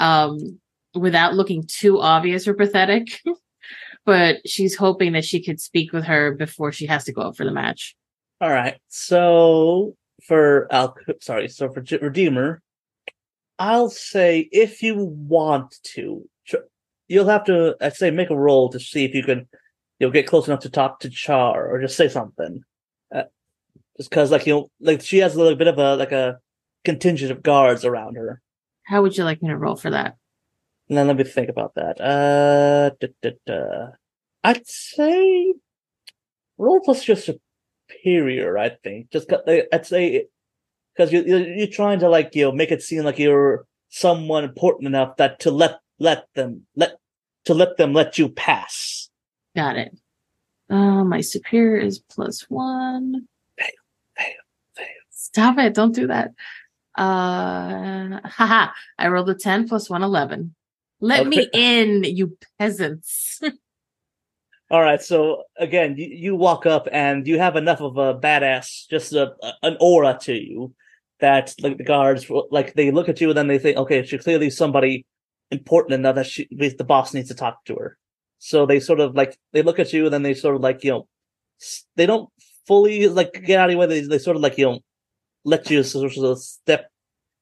um, 0.00 0.58
without 0.94 1.34
looking 1.34 1.66
too 1.68 2.00
obvious 2.00 2.48
or 2.48 2.54
pathetic. 2.54 3.20
but 4.06 4.36
she's 4.48 4.74
hoping 4.74 5.12
that 5.12 5.24
she 5.26 5.44
could 5.44 5.60
speak 5.60 5.92
with 5.92 6.04
her 6.04 6.32
before 6.32 6.72
she 6.72 6.86
has 6.86 7.04
to 7.04 7.12
go 7.12 7.20
up 7.20 7.36
for 7.36 7.44
the 7.44 7.52
match. 7.52 7.94
All 8.40 8.50
right. 8.50 8.78
So 8.88 9.97
for 10.26 10.66
Al, 10.72 10.96
sorry, 11.20 11.48
so 11.48 11.70
for 11.70 11.82
Redeemer, 12.00 12.62
I'll 13.58 13.90
say 13.90 14.48
if 14.52 14.82
you 14.82 14.96
want 14.96 15.76
to, 15.94 16.28
tr- 16.46 16.56
you'll 17.08 17.28
have 17.28 17.44
to, 17.44 17.76
I'd 17.80 17.96
say, 17.96 18.10
make 18.10 18.30
a 18.30 18.36
roll 18.36 18.68
to 18.70 18.80
see 18.80 19.04
if 19.04 19.14
you 19.14 19.22
can, 19.22 19.48
you'll 19.98 20.10
get 20.10 20.26
close 20.26 20.46
enough 20.46 20.60
to 20.60 20.70
talk 20.70 21.00
to 21.00 21.10
Char 21.10 21.68
or 21.68 21.80
just 21.80 21.96
say 21.96 22.08
something. 22.08 22.62
Uh, 23.14 23.24
just 23.96 24.10
because, 24.10 24.30
like 24.30 24.46
you 24.46 24.54
know, 24.54 24.70
like 24.80 25.00
she 25.02 25.18
has 25.18 25.34
a 25.34 25.38
little 25.38 25.56
bit 25.56 25.66
of 25.66 25.78
a 25.78 25.96
like 25.96 26.12
a 26.12 26.38
contingent 26.84 27.32
of 27.32 27.42
guards 27.42 27.84
around 27.84 28.16
her. 28.16 28.40
How 28.84 29.02
would 29.02 29.16
you 29.16 29.24
like 29.24 29.42
me 29.42 29.48
to 29.48 29.56
roll 29.56 29.76
for 29.76 29.90
that? 29.90 30.16
Then 30.88 31.08
let 31.08 31.16
me 31.16 31.24
think 31.24 31.50
about 31.50 31.74
that. 31.74 32.00
Uh, 32.00 32.90
da, 33.00 33.08
da, 33.22 33.30
da. 33.44 33.86
I'd 34.44 34.66
say 34.66 35.52
roll 36.56 36.80
plus 36.80 37.06
your 37.06 37.16
superior. 37.88 38.58
I 38.58 38.70
think 38.70 39.10
just 39.10 39.32
I'd 39.32 39.86
say 39.86 40.26
because 40.94 41.12
you 41.12 41.22
you're, 41.22 41.66
trying 41.68 42.00
to 42.00 42.08
like 42.08 42.34
you 42.34 42.44
know 42.44 42.52
make 42.52 42.70
it 42.70 42.82
seem 42.82 43.04
like 43.04 43.18
you're 43.18 43.66
someone 43.88 44.44
important 44.44 44.86
enough 44.86 45.16
that 45.16 45.40
to 45.40 45.50
let 45.50 45.80
let 45.98 46.26
them 46.34 46.66
let 46.76 46.98
to 47.44 47.54
let 47.54 47.76
them 47.76 47.92
let 47.92 48.18
you 48.18 48.28
pass. 48.28 49.08
Got 49.56 49.76
it. 49.76 49.96
Uh, 50.70 51.04
my 51.04 51.20
superior 51.20 51.80
is 51.80 51.98
plus 51.98 52.42
one. 52.50 53.26
Fail, 53.58 53.68
fail, 54.16 54.34
fail. 54.74 54.86
Stop 55.10 55.58
it. 55.58 55.74
Don't 55.74 55.94
do 55.94 56.08
that. 56.08 56.32
Uh, 56.94 58.20
haha. 58.24 58.70
I 58.98 59.08
rolled 59.08 59.30
a 59.30 59.34
10 59.34 59.66
plus 59.68 59.88
one 59.88 60.02
eleven. 60.02 60.54
11. 61.00 61.24
Let 61.24 61.26
me 61.26 61.48
in, 61.54 62.04
you 62.04 62.36
peasants. 62.58 63.40
All 64.70 64.82
right, 64.82 65.00
so 65.00 65.44
again, 65.58 65.96
you, 65.96 66.06
you 66.06 66.36
walk 66.36 66.66
up 66.66 66.88
and 66.92 67.26
you 67.26 67.38
have 67.38 67.56
enough 67.56 67.80
of 67.80 67.96
a 67.96 68.14
badass, 68.14 68.86
just 68.90 69.14
a, 69.14 69.34
an 69.62 69.78
aura 69.80 70.18
to 70.22 70.34
you 70.34 70.74
that 71.20 71.54
like 71.60 71.78
the 71.78 71.84
guards 71.84 72.30
like 72.50 72.74
they 72.74 72.90
look 72.90 73.08
at 73.08 73.20
you 73.20 73.30
and 73.30 73.38
then 73.38 73.48
they 73.48 73.58
think, 73.58 73.76
okay, 73.78 74.04
she's 74.04 74.22
clearly 74.22 74.50
somebody 74.50 75.06
important 75.50 75.94
enough 75.94 76.16
that 76.16 76.26
she 76.26 76.46
the 76.50 76.84
boss 76.84 77.14
needs 77.14 77.28
to 77.28 77.34
talk 77.34 77.64
to 77.64 77.74
her. 77.76 77.96
So 78.38 78.66
they 78.66 78.78
sort 78.78 79.00
of 79.00 79.14
like 79.14 79.38
they 79.52 79.62
look 79.62 79.78
at 79.78 79.92
you 79.92 80.04
and 80.04 80.14
then 80.14 80.22
they 80.22 80.34
sort 80.34 80.54
of 80.54 80.60
like 80.60 80.84
you 80.84 80.90
know 80.90 81.08
they 81.96 82.06
don't 82.06 82.28
fully 82.66 83.08
like 83.08 83.32
get 83.44 83.58
out 83.58 83.68
of 83.68 83.72
your 83.72 83.80
way. 83.80 83.86
They 83.86 84.00
they 84.02 84.18
sort 84.18 84.36
of 84.36 84.42
like 84.42 84.58
you 84.58 84.66
know 84.66 84.80
let 85.44 85.70
you 85.70 85.82
sort 85.82 86.16
of 86.16 86.38
step 86.38 86.90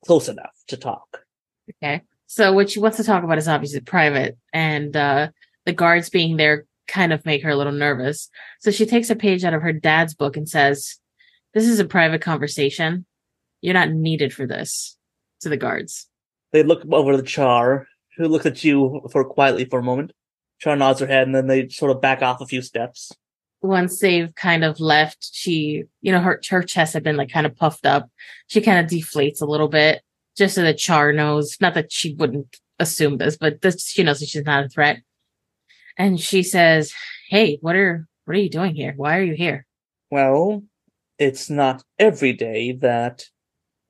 close 0.06 0.28
enough 0.28 0.54
to 0.68 0.76
talk. 0.76 1.22
Okay. 1.82 2.02
So 2.28 2.52
what 2.52 2.70
she 2.70 2.80
wants 2.80 2.96
to 2.96 3.04
talk 3.04 3.24
about 3.24 3.38
is 3.38 3.48
obviously 3.48 3.80
private, 3.80 4.38
and 4.52 4.96
uh, 4.96 5.28
the 5.64 5.72
guards 5.72 6.08
being 6.08 6.36
there 6.36 6.64
kind 6.86 7.12
of 7.12 7.24
make 7.26 7.42
her 7.42 7.50
a 7.50 7.56
little 7.56 7.72
nervous. 7.72 8.28
So 8.60 8.70
she 8.70 8.86
takes 8.86 9.10
a 9.10 9.16
page 9.16 9.44
out 9.44 9.54
of 9.54 9.62
her 9.62 9.72
dad's 9.72 10.14
book 10.14 10.36
and 10.36 10.48
says, 10.48 10.98
"This 11.54 11.66
is 11.66 11.80
a 11.80 11.84
private 11.84 12.22
conversation. 12.22 13.06
You're 13.60 13.74
not 13.74 13.90
needed 13.90 14.32
for 14.32 14.46
this." 14.46 14.96
To 15.42 15.50
the 15.50 15.56
guards. 15.58 16.08
They 16.52 16.62
look 16.62 16.82
over 16.90 17.14
the 17.16 17.22
Char, 17.22 17.86
who 18.16 18.26
looks 18.26 18.46
at 18.46 18.64
you 18.64 19.06
for 19.12 19.22
quietly 19.24 19.66
for 19.66 19.80
a 19.80 19.82
moment. 19.82 20.12
Char 20.58 20.76
nods 20.76 21.00
her 21.00 21.06
head 21.06 21.26
and 21.26 21.34
then 21.34 21.46
they 21.46 21.68
sort 21.68 21.90
of 21.90 22.00
back 22.00 22.22
off 22.22 22.40
a 22.40 22.46
few 22.46 22.62
steps. 22.62 23.12
Once 23.60 23.98
they've 23.98 24.34
kind 24.34 24.64
of 24.64 24.80
left, 24.80 25.28
she, 25.32 25.84
you 26.00 26.12
know, 26.12 26.20
her 26.20 26.40
her 26.48 26.62
chest 26.62 26.94
had 26.94 27.02
been 27.02 27.16
like 27.16 27.30
kind 27.30 27.46
of 27.46 27.56
puffed 27.56 27.84
up. 27.84 28.08
She 28.46 28.60
kind 28.60 28.78
of 28.78 28.90
deflates 28.90 29.42
a 29.42 29.46
little 29.46 29.68
bit, 29.68 30.02
just 30.36 30.54
so 30.54 30.62
that 30.62 30.78
Char 30.78 31.12
knows. 31.12 31.56
Not 31.60 31.74
that 31.74 31.92
she 31.92 32.14
wouldn't 32.14 32.56
assume 32.78 33.18
this, 33.18 33.36
but 33.36 33.60
this 33.60 33.86
she 33.86 34.02
knows 34.02 34.20
that 34.20 34.28
she's 34.28 34.44
not 34.44 34.64
a 34.64 34.68
threat. 34.68 35.02
And 35.96 36.20
she 36.20 36.42
says, 36.42 36.92
"Hey, 37.28 37.58
what 37.60 37.76
are 37.76 38.06
what 38.24 38.36
are 38.36 38.40
you 38.40 38.50
doing 38.50 38.74
here? 38.74 38.94
Why 38.96 39.16
are 39.16 39.22
you 39.22 39.34
here?" 39.34 39.66
Well, 40.10 40.62
it's 41.18 41.48
not 41.50 41.82
every 41.98 42.32
day 42.32 42.72
that 42.72 43.24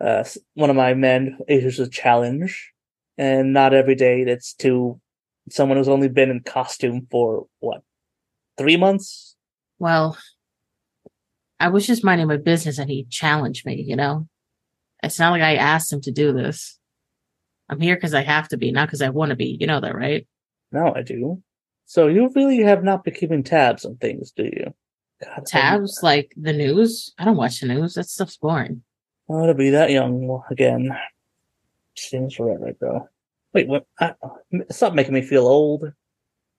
uh, 0.00 0.25
one 0.54 0.70
of 0.70 0.76
my 0.76 0.94
men 0.94 1.38
issues 1.48 1.80
a 1.80 1.88
challenge, 1.88 2.72
and 3.18 3.52
not 3.52 3.75
every 3.75 3.94
day 3.94 4.25
that's 4.25 4.54
to 4.54 5.00
someone 5.50 5.78
who's 5.78 5.88
only 5.88 6.08
been 6.08 6.30
in 6.30 6.40
costume 6.40 7.06
for 7.10 7.46
what 7.60 7.82
three 8.58 8.76
months. 8.76 9.36
Well, 9.78 10.16
I 11.60 11.68
was 11.68 11.86
just 11.86 12.04
minding 12.04 12.28
my 12.28 12.36
business 12.36 12.78
and 12.78 12.90
he 12.90 13.06
challenged 13.10 13.64
me, 13.66 13.82
you 13.86 13.96
know? 13.96 14.28
It's 15.02 15.18
not 15.18 15.30
like 15.30 15.42
I 15.42 15.56
asked 15.56 15.92
him 15.92 16.00
to 16.02 16.10
do 16.12 16.32
this. 16.32 16.78
I'm 17.68 17.80
here 17.80 17.96
because 17.96 18.14
I 18.14 18.22
have 18.22 18.48
to 18.48 18.56
be, 18.56 18.72
not 18.72 18.88
because 18.88 19.02
I 19.02 19.10
want 19.10 19.30
to 19.30 19.36
be. 19.36 19.56
You 19.58 19.66
know 19.66 19.80
that, 19.80 19.94
right? 19.94 20.26
No, 20.72 20.92
I 20.94 21.02
do. 21.02 21.42
So 21.87 22.09
you 22.09 22.31
really 22.35 22.59
have 22.62 22.83
not 22.83 23.05
been 23.05 23.14
keeping 23.14 23.43
tabs 23.43 23.85
on 23.85 23.97
things, 23.97 24.33
do 24.33 24.45
you? 24.45 24.75
God, 25.25 25.47
Tabs 25.47 26.00
like 26.02 26.33
the 26.37 26.52
news. 26.52 27.14
I 27.19 27.25
don't 27.25 27.37
watch 27.37 27.61
the 27.61 27.69
news. 27.69 27.95
That 27.95 28.09
stuff's 28.09 28.37
boring. 28.37 28.83
Oh, 29.28 29.47
to 29.47 29.55
be 29.55 29.71
that 29.71 29.90
young 29.90 30.43
again. 30.50 30.90
Seems 31.97 32.35
forever 32.35 32.66
ago. 32.66 33.09
Wait, 33.55 33.69
what? 33.69 33.87
I, 33.99 34.12
stop 34.71 34.93
making 34.93 35.14
me 35.14 35.23
feel 35.23 35.47
old. 35.47 35.90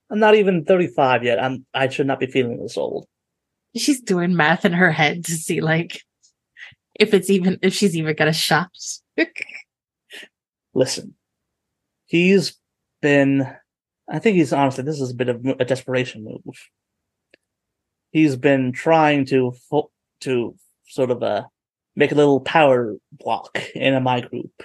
I'm 0.09 0.19
not 0.19 0.35
even 0.35 0.65
35 0.65 1.23
yet. 1.23 1.43
I'm. 1.43 1.65
I 1.73 1.89
should 1.89 2.07
not 2.07 2.19
be 2.19 2.27
feeling 2.27 2.59
this 2.61 2.77
old. 2.77 3.05
She's 3.75 4.01
doing 4.01 4.35
math 4.35 4.65
in 4.65 4.73
her 4.73 4.91
head 4.91 5.25
to 5.25 5.33
see 5.33 5.61
like 5.61 6.01
if 6.95 7.13
it's 7.13 7.29
even 7.29 7.59
if 7.61 7.73
she's 7.73 7.95
even 7.95 8.15
got 8.15 8.27
a 8.27 8.33
shot. 8.33 8.71
Listen, 10.73 11.13
he's 12.05 12.57
been. 13.01 13.47
I 14.09 14.19
think 14.19 14.37
he's 14.37 14.53
honestly. 14.53 14.83
This 14.83 15.01
is 15.01 15.11
a 15.11 15.15
bit 15.15 15.29
of 15.29 15.45
a 15.59 15.65
desperation 15.65 16.23
move. 16.23 16.69
He's 18.11 18.35
been 18.35 18.71
trying 18.71 19.25
to 19.27 19.53
to 20.21 20.55
sort 20.87 21.11
of 21.11 21.21
uh 21.23 21.43
make 21.95 22.11
a 22.11 22.15
little 22.15 22.39
power 22.39 22.95
block 23.11 23.59
in 23.75 24.01
my 24.03 24.21
group, 24.21 24.63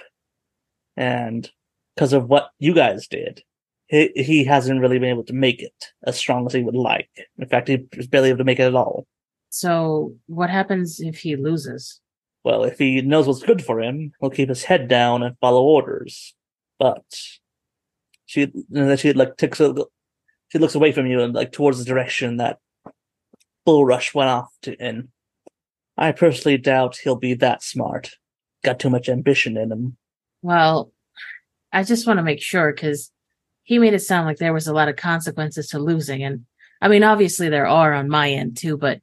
and 0.95 1.49
because 1.95 2.13
of 2.13 2.29
what 2.29 2.51
you 2.59 2.73
guys 2.73 3.07
did, 3.07 3.43
he 3.87 4.11
he 4.15 4.43
hasn't 4.45 4.79
really 4.81 4.99
been 4.99 5.09
able 5.09 5.25
to 5.25 5.33
make 5.33 5.61
it 5.61 5.91
as 6.05 6.17
strong 6.17 6.45
as 6.45 6.53
he 6.53 6.63
would 6.63 6.75
like. 6.75 7.09
In 7.37 7.47
fact, 7.47 7.67
he's 7.67 8.07
barely 8.07 8.29
able 8.29 8.39
to 8.39 8.43
make 8.43 8.59
it 8.59 8.63
at 8.63 8.75
all. 8.75 9.05
so 9.49 10.15
what 10.27 10.49
happens 10.49 10.99
if 10.99 11.17
he 11.19 11.35
loses? 11.35 11.99
Well, 12.43 12.63
if 12.63 12.77
he 12.77 13.01
knows 13.01 13.27
what's 13.27 13.43
good 13.43 13.63
for 13.63 13.81
him, 13.81 14.11
he'll 14.19 14.29
keep 14.29 14.49
his 14.49 14.63
head 14.63 14.87
down 14.87 15.23
and 15.23 15.37
follow 15.39 15.63
orders. 15.63 16.33
But 16.79 17.05
she, 18.25 18.43
and 18.43 18.63
then 18.69 18.97
she 18.97 19.13
like 19.13 19.37
takes 19.37 19.59
a, 19.59 19.73
she 20.49 20.59
looks 20.59 20.75
away 20.75 20.91
from 20.91 21.07
you 21.07 21.21
and 21.21 21.33
like 21.33 21.51
towards 21.51 21.79
the 21.79 21.85
direction 21.85 22.37
that 22.37 22.59
Bull 23.65 23.85
Rush 23.85 24.13
went 24.13 24.29
off 24.29 24.49
to 24.63 24.73
in. 24.75 25.09
I 25.97 26.11
personally 26.11 26.57
doubt 26.57 26.97
he'll 26.97 27.15
be 27.15 27.33
that 27.35 27.63
smart. 27.63 28.11
Got 28.63 28.79
too 28.79 28.89
much 28.89 29.09
ambition 29.09 29.57
in 29.57 29.71
him. 29.71 29.97
Well, 30.41 30.91
I 31.71 31.83
just 31.83 32.07
want 32.07 32.17
to 32.17 32.23
make 32.23 32.41
sure 32.41 32.71
because 32.71 33.11
he 33.63 33.79
made 33.79 33.93
it 33.93 33.99
sound 33.99 34.27
like 34.27 34.37
there 34.37 34.53
was 34.53 34.67
a 34.67 34.73
lot 34.73 34.89
of 34.89 34.95
consequences 34.95 35.67
to 35.69 35.79
losing. 35.79 36.23
And 36.23 36.45
I 36.81 36.87
mean, 36.87 37.03
obviously 37.03 37.49
there 37.49 37.67
are 37.67 37.93
on 37.93 38.09
my 38.09 38.31
end 38.31 38.57
too, 38.57 38.77
but 38.77 39.01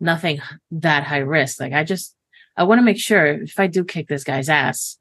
nothing 0.00 0.40
that 0.72 1.04
high 1.04 1.18
risk. 1.18 1.60
Like 1.60 1.72
I 1.72 1.84
just, 1.84 2.14
I 2.56 2.64
want 2.64 2.80
to 2.80 2.84
make 2.84 2.98
sure 2.98 3.26
if 3.26 3.58
I 3.58 3.66
do 3.66 3.84
kick 3.84 4.08
this 4.08 4.24
guy's 4.24 4.48
ass, 4.48 4.98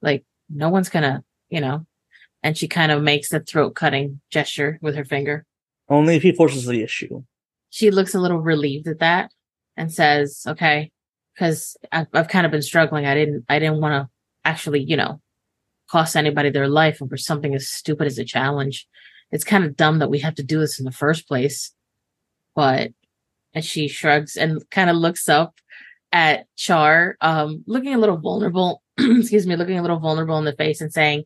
like 0.00 0.24
no 0.48 0.68
one's 0.70 0.88
gonna, 0.88 1.22
you 1.50 1.60
know, 1.60 1.86
and 2.42 2.56
she 2.56 2.68
kind 2.68 2.92
of 2.92 3.02
makes 3.02 3.32
a 3.32 3.40
throat 3.40 3.74
cutting 3.74 4.20
gesture 4.30 4.78
with 4.80 4.94
her 4.96 5.04
finger. 5.04 5.44
Only 5.88 6.16
if 6.16 6.22
he 6.22 6.32
forces 6.32 6.66
the 6.66 6.82
issue. 6.82 7.22
She 7.70 7.90
looks 7.90 8.14
a 8.14 8.20
little 8.20 8.38
relieved 8.38 8.88
at 8.88 9.00
that 9.00 9.32
and 9.76 9.92
says, 9.92 10.42
okay, 10.46 10.90
because 11.34 11.76
I've, 11.92 12.06
I've 12.12 12.28
kind 12.28 12.46
of 12.46 12.52
been 12.52 12.62
struggling. 12.62 13.06
I 13.06 13.14
didn't, 13.14 13.44
I 13.48 13.58
didn't 13.58 13.80
want 13.80 13.92
to 13.94 14.10
actually, 14.44 14.82
you 14.82 14.96
know, 14.96 15.20
cost 15.88 16.16
anybody 16.16 16.50
their 16.50 16.68
life 16.68 17.00
over 17.02 17.16
something 17.16 17.54
as 17.54 17.68
stupid 17.68 18.06
as 18.06 18.18
a 18.18 18.24
challenge. 18.24 18.86
It's 19.30 19.44
kind 19.44 19.64
of 19.64 19.76
dumb 19.76 19.98
that 19.98 20.10
we 20.10 20.20
have 20.20 20.34
to 20.36 20.42
do 20.42 20.58
this 20.58 20.78
in 20.78 20.84
the 20.84 20.92
first 20.92 21.26
place. 21.26 21.72
But 22.54 22.92
and 23.54 23.64
she 23.64 23.88
shrugs 23.88 24.36
and 24.36 24.62
kind 24.70 24.90
of 24.90 24.96
looks 24.96 25.28
up 25.28 25.54
at 26.12 26.46
Char, 26.56 27.16
um, 27.20 27.64
looking 27.66 27.94
a 27.94 27.98
little 27.98 28.16
vulnerable, 28.16 28.82
excuse 28.98 29.46
me, 29.46 29.56
looking 29.56 29.78
a 29.78 29.82
little 29.82 29.98
vulnerable 29.98 30.38
in 30.38 30.44
the 30.44 30.52
face 30.54 30.80
and 30.80 30.92
saying, 30.92 31.24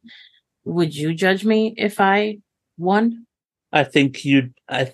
Would 0.64 0.94
you 0.94 1.14
judge 1.14 1.44
me 1.44 1.74
if 1.76 2.00
I 2.00 2.38
won? 2.78 3.26
I 3.72 3.84
think 3.84 4.24
you'd. 4.24 4.54
I, 4.68 4.92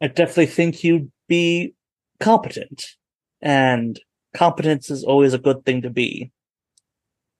I 0.00 0.08
definitely 0.08 0.46
think 0.46 0.82
you'd 0.82 1.10
be 1.28 1.74
competent, 2.20 2.86
and 3.40 3.98
competence 4.34 4.90
is 4.90 5.04
always 5.04 5.34
a 5.34 5.38
good 5.38 5.64
thing 5.64 5.82
to 5.82 5.90
be. 5.90 6.30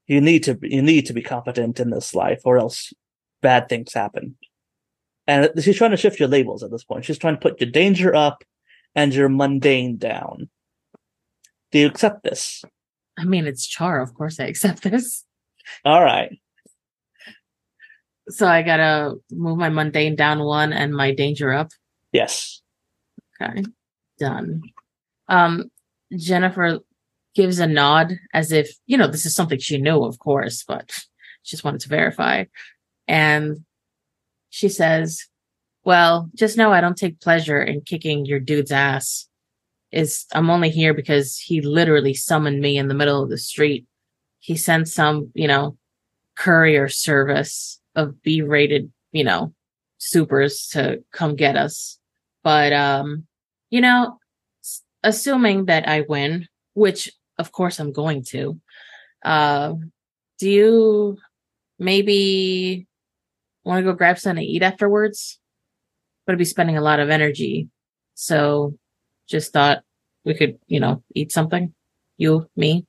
You 0.07 0.21
need 0.21 0.45
to. 0.45 0.59
You 0.63 0.83
need 0.83 1.07
to 1.07 1.13
be 1.13 1.23
competent 1.23 1.81
in 1.81 1.91
this 1.91 2.15
life, 2.15 2.41
or 2.45 2.59
else 2.59 2.93
bad 3.43 3.69
things 3.69 3.93
happen. 3.93 4.37
And 5.27 5.51
she's 5.61 5.77
trying 5.77 5.91
to 5.91 5.97
shift 5.97 6.19
your 6.19 6.29
labels 6.29 6.63
at 6.63 6.71
this 6.71 6.85
point. 6.85 7.05
She's 7.05 7.19
trying 7.19 7.35
to 7.35 7.41
put 7.41 7.61
your 7.61 7.71
danger 7.71 8.15
up 8.15 8.43
and 8.95 9.15
your 9.15 9.29
mundane 9.29 9.99
down. 9.99 10.49
Do 11.71 11.79
you 11.79 11.87
accept 11.87 12.23
this? 12.23 12.65
I 13.19 13.25
mean, 13.25 13.47
it's 13.47 13.67
Char, 13.67 14.01
of 14.01 14.15
course 14.15 14.41
I 14.41 14.45
accept 14.45 14.83
this. 14.83 15.25
All 15.85 16.03
right. 16.03 16.39
So 18.31 18.47
I 18.47 18.63
gotta 18.63 19.15
move 19.31 19.59
my 19.59 19.69
mundane 19.69 20.17
down 20.17 20.41
one 20.41 20.73
and 20.73 20.95
my 20.95 21.15
danger 21.15 21.53
up. 21.53 21.71
Yes. 22.13 22.63
Okay. 23.41 23.65
Done. 24.19 24.63
Um, 25.29 25.71
Jennifer 26.17 26.81
gives 27.35 27.59
a 27.59 27.67
nod 27.67 28.19
as 28.33 28.53
if, 28.53 28.71
you 28.87 28.97
know, 28.97 29.07
this 29.07 29.27
is 29.27 29.35
something 29.35 29.59
she 29.59 29.79
knew, 29.79 30.05
of 30.05 30.19
course, 30.19 30.65
but 30.67 30.91
she 31.43 31.55
just 31.55 31.65
wanted 31.65 31.81
to 31.83 31.89
verify. 31.89 32.45
And 33.07 33.65
she 34.51 34.69
says, 34.69 35.27
Well, 35.85 36.31
just 36.35 36.57
know 36.57 36.73
I 36.73 36.81
don't 36.81 36.97
take 36.97 37.21
pleasure 37.21 37.63
in 37.63 37.83
kicking 37.83 38.27
your 38.27 38.41
dude's 38.41 38.73
ass. 38.73 39.29
Is 39.91 40.27
I'm 40.35 40.51
only 40.51 40.69
here 40.69 40.93
because 40.93 41.39
he 41.39 41.63
literally 41.63 42.13
summoned 42.13 42.61
me 42.61 42.77
in 42.77 42.89
the 42.89 42.95
middle 42.95 43.23
of 43.23 43.31
the 43.31 43.39
street. 43.39 43.87
He 44.41 44.57
sent 44.57 44.89
some, 44.89 45.31
you 45.35 45.49
know, 45.49 45.79
courier 46.37 46.89
service 46.89 47.78
of 47.99 48.23
B 48.23 48.43
rated, 48.43 48.93
you 49.11 49.25
know, 49.25 49.53
supers 49.99 50.69
to 50.69 51.03
come 51.13 51.35
get 51.35 51.57
us. 51.57 51.99
But 52.45 52.73
um, 52.73 53.27
you 53.71 53.81
know, 53.81 54.19
assuming 55.03 55.67
that 55.67 55.89
I 55.89 56.05
win, 56.09 56.47
which 56.75 57.11
of 57.39 57.51
course 57.51 57.81
I'm 57.81 57.93
going 57.93 58.23
to, 58.31 58.61
uh, 59.25 59.75
do 60.39 60.49
you 60.49 61.19
maybe 61.79 62.87
want 63.65 63.81
to 63.81 63.91
go 63.91 63.97
grab 63.97 64.19
something 64.19 64.45
to 64.45 64.49
eat 64.49 64.63
afterwards? 64.63 65.41
But 66.25 66.33
I'd 66.35 66.39
be 66.39 66.45
spending 66.45 66.79
a 66.79 66.83
lot 66.83 67.01
of 67.01 67.11
energy. 67.11 67.69
So 68.15 68.79
just 69.29 69.53
thought 69.53 69.83
we 70.25 70.35
could, 70.35 70.59
you 70.67 70.79
know, 70.79 71.03
eat 71.15 71.33
something. 71.33 71.75
You, 72.17 72.49
me, 72.57 72.87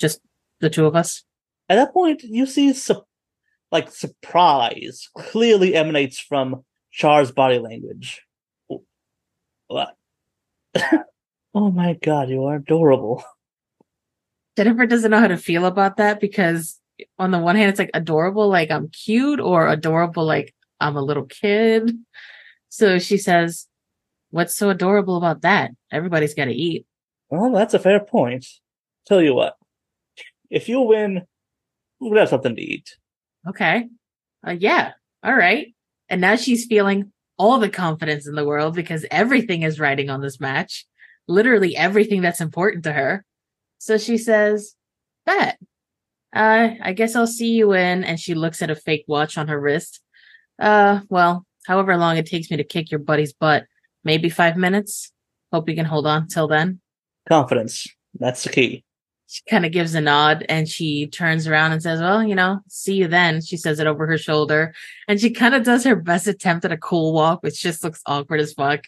just 0.00 0.20
the 0.60 0.70
two 0.70 0.86
of 0.86 0.96
us. 0.96 1.22
At 1.68 1.76
that 1.76 1.92
point, 1.92 2.22
you 2.22 2.46
see 2.46 2.72
like 3.72 3.90
surprise 3.90 5.08
clearly 5.16 5.74
emanates 5.74 6.20
from 6.20 6.64
Char's 6.92 7.32
body 7.32 7.58
language. 7.58 8.22
What? 9.66 9.96
oh 11.54 11.70
my 11.70 11.94
god, 11.94 12.28
you 12.28 12.44
are 12.44 12.56
adorable. 12.56 13.24
Jennifer 14.56 14.86
doesn't 14.86 15.10
know 15.10 15.18
how 15.18 15.28
to 15.28 15.38
feel 15.38 15.64
about 15.64 15.96
that 15.96 16.20
because 16.20 16.78
on 17.18 17.30
the 17.30 17.38
one 17.38 17.56
hand, 17.56 17.70
it's 17.70 17.78
like 17.78 17.90
adorable, 17.94 18.48
like 18.48 18.70
I'm 18.70 18.88
cute, 18.88 19.40
or 19.40 19.66
adorable, 19.66 20.24
like 20.24 20.54
I'm 20.78 20.96
a 20.96 21.02
little 21.02 21.24
kid. 21.24 21.96
So 22.68 22.98
she 22.98 23.16
says, 23.16 23.66
What's 24.30 24.56
so 24.56 24.70
adorable 24.70 25.16
about 25.16 25.42
that? 25.42 25.72
Everybody's 25.90 26.34
got 26.34 26.46
to 26.46 26.54
eat. 26.54 26.86
Well, 27.28 27.52
that's 27.52 27.74
a 27.74 27.78
fair 27.78 28.00
point. 28.00 28.46
Tell 29.06 29.20
you 29.20 29.34
what, 29.34 29.56
if 30.50 30.68
you 30.68 30.80
win, 30.80 31.22
we'll 32.00 32.18
have 32.18 32.28
something 32.28 32.56
to 32.56 32.62
eat. 32.62 32.96
Okay. 33.48 33.88
Uh, 34.46 34.52
yeah. 34.52 34.92
All 35.22 35.34
right. 35.34 35.74
And 36.08 36.20
now 36.20 36.36
she's 36.36 36.66
feeling 36.66 37.12
all 37.38 37.58
the 37.58 37.68
confidence 37.68 38.26
in 38.26 38.34
the 38.34 38.44
world 38.44 38.74
because 38.74 39.06
everything 39.10 39.62
is 39.62 39.80
riding 39.80 40.10
on 40.10 40.20
this 40.20 40.40
match. 40.40 40.86
Literally 41.28 41.76
everything 41.76 42.20
that's 42.20 42.40
important 42.40 42.84
to 42.84 42.92
her. 42.92 43.24
So 43.78 43.98
she 43.98 44.18
says, 44.18 44.74
Bet. 45.26 45.58
Uh, 46.34 46.70
I 46.80 46.92
guess 46.92 47.14
I'll 47.14 47.26
see 47.26 47.52
you 47.52 47.72
in. 47.72 48.04
And 48.04 48.18
she 48.18 48.34
looks 48.34 48.62
at 48.62 48.70
a 48.70 48.76
fake 48.76 49.04
watch 49.06 49.36
on 49.38 49.48
her 49.48 49.60
wrist. 49.60 50.00
Uh, 50.58 51.00
well, 51.08 51.46
however 51.66 51.96
long 51.96 52.16
it 52.16 52.26
takes 52.26 52.50
me 52.50 52.56
to 52.56 52.64
kick 52.64 52.90
your 52.90 53.00
buddy's 53.00 53.32
butt, 53.32 53.64
maybe 54.04 54.28
five 54.28 54.56
minutes. 54.56 55.12
Hope 55.52 55.68
you 55.68 55.74
can 55.74 55.84
hold 55.84 56.06
on 56.06 56.28
till 56.28 56.48
then. 56.48 56.80
Confidence. 57.28 57.86
That's 58.18 58.44
the 58.44 58.50
key. 58.50 58.84
She 59.32 59.40
kind 59.48 59.64
of 59.64 59.72
gives 59.72 59.94
a 59.94 60.00
nod 60.02 60.44
and 60.50 60.68
she 60.68 61.06
turns 61.06 61.46
around 61.46 61.72
and 61.72 61.82
says, 61.82 62.00
Well, 62.00 62.22
you 62.22 62.34
know, 62.34 62.60
see 62.68 62.96
you 62.96 63.08
then. 63.08 63.40
She 63.40 63.56
says 63.56 63.80
it 63.80 63.86
over 63.86 64.06
her 64.06 64.18
shoulder. 64.18 64.74
And 65.08 65.18
she 65.18 65.30
kind 65.30 65.54
of 65.54 65.64
does 65.64 65.84
her 65.84 65.96
best 65.96 66.26
attempt 66.26 66.66
at 66.66 66.72
a 66.72 66.76
cool 66.76 67.14
walk, 67.14 67.42
which 67.42 67.62
just 67.62 67.82
looks 67.82 68.02
awkward 68.04 68.40
as 68.40 68.52
fuck. 68.52 68.80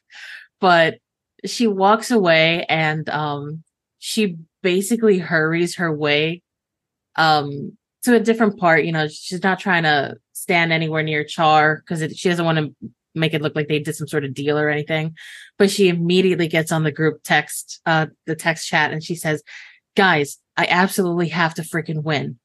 But 0.60 0.98
she 1.46 1.66
walks 1.66 2.10
away 2.10 2.66
and 2.68 3.08
um 3.08 3.64
she 4.00 4.36
basically 4.62 5.18
hurries 5.18 5.76
her 5.76 5.90
way 5.90 6.42
um 7.16 7.78
to 8.02 8.14
a 8.14 8.20
different 8.20 8.58
part. 8.58 8.84
You 8.84 8.92
know, 8.92 9.08
she's 9.08 9.42
not 9.42 9.60
trying 9.60 9.84
to 9.84 10.18
stand 10.34 10.74
anywhere 10.74 11.02
near 11.02 11.24
Char 11.24 11.76
because 11.76 12.14
she 12.18 12.28
doesn't 12.28 12.44
want 12.44 12.58
to 12.58 12.92
make 13.14 13.32
it 13.32 13.40
look 13.40 13.56
like 13.56 13.68
they 13.68 13.78
did 13.78 13.96
some 13.96 14.08
sort 14.08 14.26
of 14.26 14.34
deal 14.34 14.58
or 14.58 14.68
anything. 14.68 15.16
But 15.56 15.70
she 15.70 15.88
immediately 15.88 16.48
gets 16.48 16.70
on 16.70 16.82
the 16.84 16.92
group 16.92 17.22
text, 17.24 17.80
uh, 17.86 18.08
the 18.26 18.36
text 18.36 18.68
chat, 18.68 18.92
and 18.92 19.02
she 19.02 19.14
says, 19.14 19.42
Guys, 19.96 20.38
I 20.56 20.66
absolutely 20.68 21.28
have 21.28 21.54
to 21.54 21.62
freaking 21.62 22.02
win. 22.02 22.38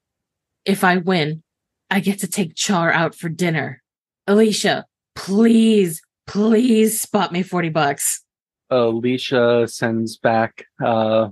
If 0.64 0.84
I 0.84 0.98
win, 0.98 1.42
I 1.90 2.00
get 2.00 2.20
to 2.20 2.28
take 2.28 2.54
Char 2.54 2.92
out 2.92 3.14
for 3.14 3.28
dinner. 3.28 3.82
Alicia, 4.26 4.86
please, 5.16 6.00
please 6.26 7.00
spot 7.00 7.32
me 7.32 7.42
40 7.42 7.70
bucks. 7.70 8.22
Alicia 8.70 9.66
sends 9.66 10.16
back 10.16 10.64
uh 10.84 11.30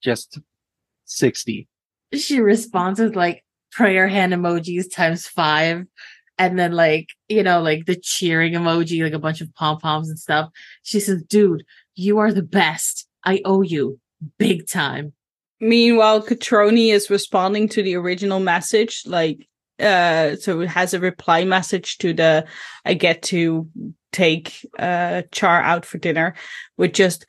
just 0.00 0.38
60. 1.06 1.66
She 2.14 2.40
responds 2.40 3.00
with 3.00 3.16
like 3.16 3.44
prayer 3.72 4.06
hand 4.06 4.32
emojis 4.32 4.84
times 4.92 5.26
five. 5.26 5.84
And 6.38 6.56
then 6.56 6.70
like, 6.72 7.08
you 7.28 7.42
know, 7.42 7.60
like 7.60 7.86
the 7.86 7.96
cheering 7.96 8.52
emoji, 8.52 9.02
like 9.02 9.12
a 9.12 9.18
bunch 9.18 9.40
of 9.40 9.52
pom 9.54 9.78
poms 9.78 10.08
and 10.08 10.18
stuff. 10.18 10.50
She 10.82 11.00
says, 11.00 11.24
dude, 11.24 11.64
you 11.96 12.18
are 12.18 12.32
the 12.32 12.44
best. 12.44 13.08
I 13.24 13.42
owe 13.44 13.62
you 13.62 13.98
big 14.38 14.68
time. 14.68 15.14
Meanwhile, 15.60 16.22
Catroni 16.22 16.92
is 16.92 17.10
responding 17.10 17.68
to 17.70 17.82
the 17.82 17.96
original 17.96 18.40
message, 18.40 19.02
like 19.06 19.48
uh 19.80 20.34
so 20.36 20.60
it 20.60 20.68
has 20.68 20.92
a 20.92 20.98
reply 20.98 21.44
message 21.44 21.98
to 21.98 22.12
the 22.12 22.44
I 22.84 22.94
get 22.94 23.22
to 23.22 23.68
take 24.12 24.66
uh 24.78 25.22
Char 25.30 25.62
out 25.62 25.86
for 25.86 25.98
dinner 25.98 26.34
with 26.76 26.92
just 26.92 27.26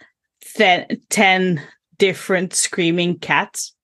ten, 0.55 0.88
10 1.09 1.62
different 1.98 2.53
screaming 2.53 3.19
cats. 3.19 3.75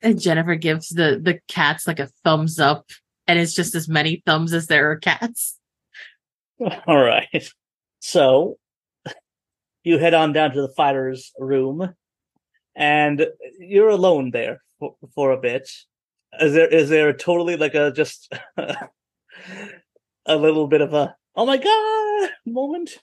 And 0.00 0.20
Jennifer 0.20 0.54
gives 0.54 0.88
the 0.88 1.20
the 1.22 1.40
cats 1.48 1.86
like 1.86 2.00
a 2.00 2.08
thumbs 2.24 2.58
up, 2.58 2.86
and 3.26 3.38
it's 3.38 3.54
just 3.54 3.74
as 3.74 3.88
many 3.88 4.22
thumbs 4.26 4.52
as 4.52 4.66
there 4.66 4.90
are 4.90 4.96
cats. 4.96 5.58
All 6.86 7.02
right. 7.02 7.48
So 8.00 8.58
you 9.84 9.98
head 9.98 10.14
on 10.14 10.32
down 10.32 10.52
to 10.52 10.60
the 10.60 10.72
fighter's 10.76 11.32
room, 11.38 11.94
and 12.74 13.26
you're 13.58 13.88
alone 13.88 14.30
there 14.30 14.62
for, 14.78 14.94
for 15.14 15.32
a 15.32 15.40
bit. 15.40 15.68
Is 16.40 16.54
there 16.54 16.68
is 16.68 16.88
there 16.88 17.12
totally 17.12 17.56
like 17.56 17.74
a 17.74 17.92
just 17.92 18.32
a 18.56 20.36
little 20.36 20.66
bit 20.66 20.80
of 20.80 20.94
a 20.94 21.14
oh 21.36 21.46
my 21.46 21.58
god 21.58 22.30
moment? 22.46 22.98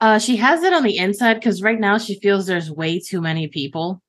Uh, 0.00 0.18
she 0.18 0.36
has 0.36 0.62
it 0.62 0.74
on 0.74 0.82
the 0.82 0.98
inside 0.98 1.34
because 1.34 1.62
right 1.62 1.80
now 1.80 1.96
she 1.96 2.20
feels 2.20 2.46
there's 2.46 2.70
way 2.70 2.98
too 3.00 3.20
many 3.20 3.48
people. 3.48 4.02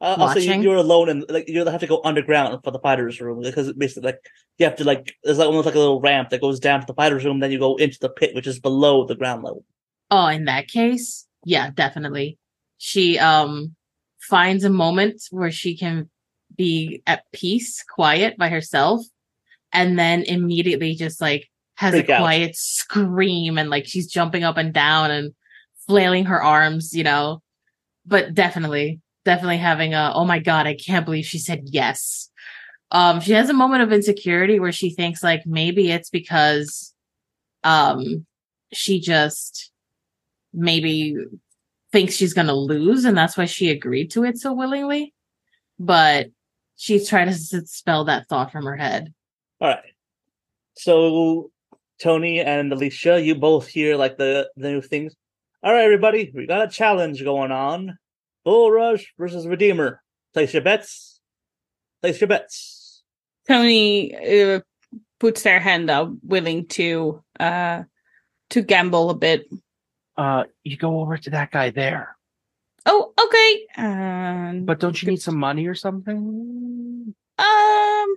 Uh, 0.00 0.16
also, 0.18 0.38
you, 0.38 0.52
you're 0.60 0.76
alone 0.76 1.08
and 1.08 1.24
like 1.30 1.48
you 1.48 1.64
have 1.64 1.80
to 1.80 1.86
go 1.86 2.02
underground 2.04 2.58
for 2.62 2.70
the 2.70 2.78
fighter's 2.80 3.18
room 3.20 3.40
because 3.40 3.68
it 3.68 3.78
basically 3.78 4.08
like 4.08 4.18
you 4.58 4.66
have 4.66 4.76
to 4.76 4.84
like 4.84 5.14
there's 5.24 5.38
like 5.38 5.46
almost 5.46 5.64
like 5.64 5.74
a 5.74 5.78
little 5.78 6.00
ramp 6.00 6.28
that 6.30 6.40
goes 6.40 6.60
down 6.60 6.80
to 6.80 6.86
the 6.86 6.94
fighter's 6.94 7.24
room, 7.24 7.40
then 7.40 7.50
you 7.50 7.58
go 7.58 7.76
into 7.76 7.98
the 8.00 8.10
pit, 8.10 8.34
which 8.34 8.46
is 8.46 8.58
below 8.58 9.06
the 9.06 9.14
ground 9.14 9.42
level. 9.42 9.64
Oh, 10.10 10.26
in 10.26 10.44
that 10.44 10.68
case, 10.68 11.26
yeah, 11.44 11.70
definitely. 11.70 12.38
She 12.76 13.18
um 13.18 13.74
finds 14.28 14.64
a 14.64 14.70
moment 14.70 15.22
where 15.30 15.50
she 15.50 15.76
can 15.76 16.10
be 16.56 17.02
at 17.06 17.24
peace, 17.32 17.84
quiet 17.88 18.36
by 18.36 18.48
herself, 18.48 19.04
and 19.72 19.98
then 19.98 20.22
immediately 20.22 20.94
just 20.94 21.20
like 21.20 21.48
has 21.76 21.92
Freak 21.94 22.08
a 22.08 22.14
out. 22.14 22.20
quiet 22.20 22.56
scream 22.56 23.58
and 23.58 23.68
like 23.70 23.86
she's 23.86 24.06
jumping 24.06 24.44
up 24.44 24.56
and 24.56 24.72
down 24.72 25.10
and 25.10 25.34
flailing 25.86 26.24
her 26.24 26.42
arms, 26.42 26.94
you 26.94 27.04
know. 27.04 27.42
But 28.06 28.34
definitely, 28.34 29.00
definitely 29.24 29.58
having 29.58 29.94
a 29.94 30.12
oh 30.14 30.24
my 30.24 30.38
god, 30.38 30.66
I 30.66 30.74
can't 30.74 31.04
believe 31.04 31.26
she 31.26 31.38
said 31.38 31.62
yes. 31.66 32.30
Um, 32.92 33.20
she 33.20 33.32
has 33.32 33.50
a 33.50 33.54
moment 33.54 33.82
of 33.82 33.92
insecurity 33.92 34.60
where 34.60 34.72
she 34.72 34.90
thinks 34.90 35.22
like 35.22 35.42
maybe 35.46 35.90
it's 35.90 36.10
because 36.10 36.94
um 37.64 38.24
she 38.72 39.00
just 39.00 39.72
maybe 40.54 41.16
thinks 41.96 42.14
she's 42.14 42.34
going 42.34 42.46
to 42.46 42.52
lose 42.52 43.06
and 43.06 43.16
that's 43.16 43.38
why 43.38 43.46
she 43.46 43.70
agreed 43.70 44.10
to 44.10 44.22
it 44.22 44.36
so 44.38 44.52
willingly 44.52 45.14
but 45.78 46.26
she's 46.76 47.08
trying 47.08 47.26
to 47.26 47.32
s- 47.32 47.48
dispel 47.48 48.04
that 48.04 48.28
thought 48.28 48.52
from 48.52 48.64
her 48.66 48.76
head 48.76 49.14
All 49.62 49.68
right. 49.68 49.94
So 50.74 51.50
Tony 51.98 52.40
and 52.40 52.70
Alicia, 52.70 53.18
you 53.22 53.34
both 53.34 53.66
hear 53.66 53.96
like 53.96 54.18
the 54.18 54.50
the 54.56 54.70
new 54.70 54.82
things. 54.82 55.14
All 55.62 55.72
right, 55.72 55.84
everybody, 55.84 56.30
we 56.34 56.46
got 56.46 56.68
a 56.68 56.70
challenge 56.70 57.24
going 57.24 57.50
on. 57.50 57.96
Bull 58.44 58.70
Rush 58.70 59.14
versus 59.18 59.46
Redeemer. 59.46 60.02
Place 60.34 60.52
your 60.52 60.62
bets. 60.62 61.18
Place 62.02 62.20
your 62.20 62.28
bets. 62.28 63.02
Tony 63.48 64.14
uh, 64.14 64.60
puts 65.18 65.42
their 65.42 65.60
hand 65.60 65.88
up, 65.88 66.10
willing 66.22 66.66
to 66.66 67.22
uh 67.40 67.84
to 68.50 68.60
gamble 68.62 69.08
a 69.08 69.14
bit. 69.14 69.46
Uh 70.16 70.44
you 70.64 70.76
go 70.76 71.00
over 71.00 71.16
to 71.16 71.30
that 71.30 71.50
guy 71.50 71.70
there. 71.70 72.16
Oh, 72.88 73.12
okay. 73.20 73.66
Um, 73.82 74.64
But 74.64 74.78
don't 74.80 75.00
you 75.02 75.10
need 75.10 75.20
some 75.20 75.36
money 75.38 75.66
or 75.66 75.74
something? 75.74 77.14
um, 77.38 78.08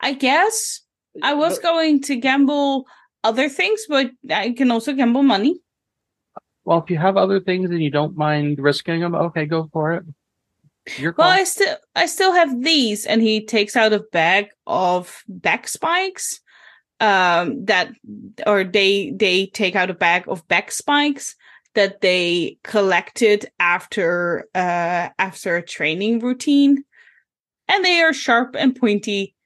I 0.00 0.12
guess 0.18 0.80
I 1.22 1.34
was 1.34 1.58
But- 1.58 1.62
going 1.62 2.02
to 2.02 2.16
gamble 2.16 2.86
other 3.24 3.48
things, 3.48 3.86
but 3.88 4.10
I 4.30 4.52
can 4.52 4.70
also 4.70 4.92
gamble 4.92 5.22
money. 5.22 5.60
Well, 6.64 6.78
if 6.84 6.90
you 6.90 6.98
have 6.98 7.16
other 7.16 7.40
things 7.40 7.70
and 7.70 7.82
you 7.82 7.90
don't 7.90 8.16
mind 8.16 8.58
risking 8.58 9.00
them, 9.00 9.14
okay, 9.14 9.46
go 9.46 9.68
for 9.72 9.94
it. 9.94 10.04
Your 10.98 11.12
call. 11.14 11.24
Well, 11.24 11.34
I 11.40 11.44
still 11.44 11.76
I 11.96 12.06
still 12.06 12.32
have 12.32 12.62
these, 12.62 13.06
and 13.06 13.22
he 13.22 13.44
takes 13.44 13.74
out 13.76 13.92
a 13.92 14.00
bag 14.12 14.48
of 14.66 15.22
back 15.28 15.66
spikes. 15.68 16.40
Um, 17.00 17.64
that 17.66 17.92
or 18.46 18.64
they 18.64 19.12
they 19.14 19.46
take 19.46 19.76
out 19.76 19.90
a 19.90 19.94
bag 19.94 20.24
of 20.26 20.46
back 20.48 20.72
spikes 20.72 21.36
that 21.74 22.00
they 22.00 22.58
collected 22.64 23.48
after 23.60 24.46
uh 24.54 25.08
after 25.18 25.56
a 25.56 25.62
training 25.62 26.18
routine, 26.18 26.82
and 27.68 27.84
they 27.84 28.02
are 28.02 28.12
sharp 28.12 28.56
and 28.58 28.74
pointy 28.74 29.36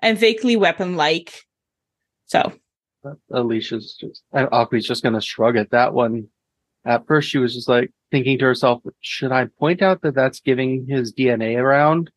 and 0.00 0.18
vaguely 0.18 0.56
weapon 0.56 0.96
like. 0.96 1.44
So 2.26 2.52
Alicia's 3.30 3.96
just 3.98 4.22
uh, 4.32 4.46
Akui's 4.46 4.86
just 4.86 5.02
gonna 5.02 5.20
shrug 5.20 5.56
at 5.56 5.70
that 5.70 5.94
one. 5.94 6.28
At 6.84 7.06
first, 7.06 7.28
she 7.28 7.38
was 7.38 7.54
just 7.54 7.68
like 7.68 7.92
thinking 8.10 8.38
to 8.38 8.44
herself, 8.44 8.82
"Should 9.00 9.32
I 9.32 9.46
point 9.58 9.82
out 9.82 10.02
that 10.02 10.14
that's 10.14 10.40
giving 10.40 10.86
his 10.88 11.12
DNA 11.12 11.56
around?" 11.56 12.10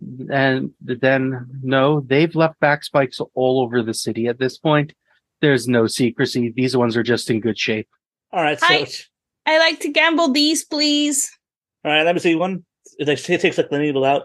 And 0.00 0.72
then, 0.80 1.46
no, 1.62 2.00
they've 2.00 2.34
left 2.34 2.60
back 2.60 2.84
spikes 2.84 3.20
all 3.34 3.60
over 3.60 3.82
the 3.82 3.94
city 3.94 4.26
at 4.28 4.38
this 4.38 4.56
point. 4.56 4.92
There's 5.40 5.66
no 5.66 5.86
secrecy. 5.86 6.52
These 6.54 6.76
ones 6.76 6.96
are 6.96 7.02
just 7.02 7.30
in 7.30 7.40
good 7.40 7.58
shape. 7.58 7.88
All 8.32 8.42
right, 8.42 8.58
so 8.58 8.66
Hi. 8.66 8.86
I 9.46 9.58
like 9.58 9.80
to 9.80 9.88
gamble 9.90 10.32
these, 10.32 10.64
please. 10.64 11.30
all 11.84 11.90
right, 11.90 12.04
let 12.04 12.14
me 12.14 12.20
see 12.20 12.34
one. 12.34 12.64
It 12.98 13.06
takes 13.06 13.58
like 13.58 13.70
the 13.70 13.78
needle 13.78 14.04
out. 14.04 14.24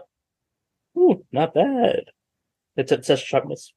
Ooh, 0.96 1.24
not 1.32 1.54
bad. 1.54 2.04
It's 2.76 2.92
it 2.92 3.04
says 3.04 3.20
sharpness. 3.20 3.72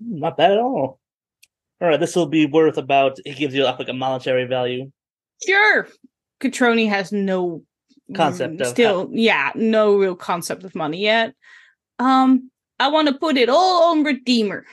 Not 0.00 0.36
bad 0.36 0.52
at 0.52 0.58
all. 0.58 1.00
All 1.80 1.88
right, 1.88 2.00
this 2.00 2.16
will 2.16 2.26
be 2.26 2.46
worth 2.46 2.76
about. 2.78 3.18
It 3.24 3.36
gives 3.36 3.54
you 3.54 3.64
like 3.64 3.88
a 3.88 3.92
monetary 3.92 4.46
value. 4.46 4.90
Sure. 5.46 5.88
Catroni 6.40 6.88
has 6.88 7.12
no 7.12 7.62
Concept 8.14 8.58
mm, 8.58 8.60
of 8.60 8.66
still, 8.68 9.08
yeah, 9.12 9.52
no 9.54 9.96
real 9.96 10.16
concept 10.16 10.64
of 10.64 10.74
money 10.74 10.98
yet. 10.98 11.34
Um, 11.98 12.50
I 12.78 12.88
want 12.88 13.08
to 13.08 13.14
put 13.14 13.36
it 13.36 13.48
all 13.48 13.90
on 13.90 14.04
Redeemer. 14.04 14.64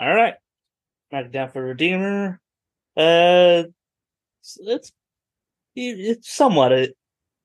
All 0.00 0.14
right. 0.14 0.34
Mark 1.12 1.26
it 1.26 1.32
down 1.32 1.50
for 1.50 1.62
Redeemer. 1.62 2.40
Uh, 2.96 3.64
it's 4.40 4.58
it's, 4.60 4.92
it's 5.76 6.32
somewhat 6.32 6.72
it, 6.72 6.96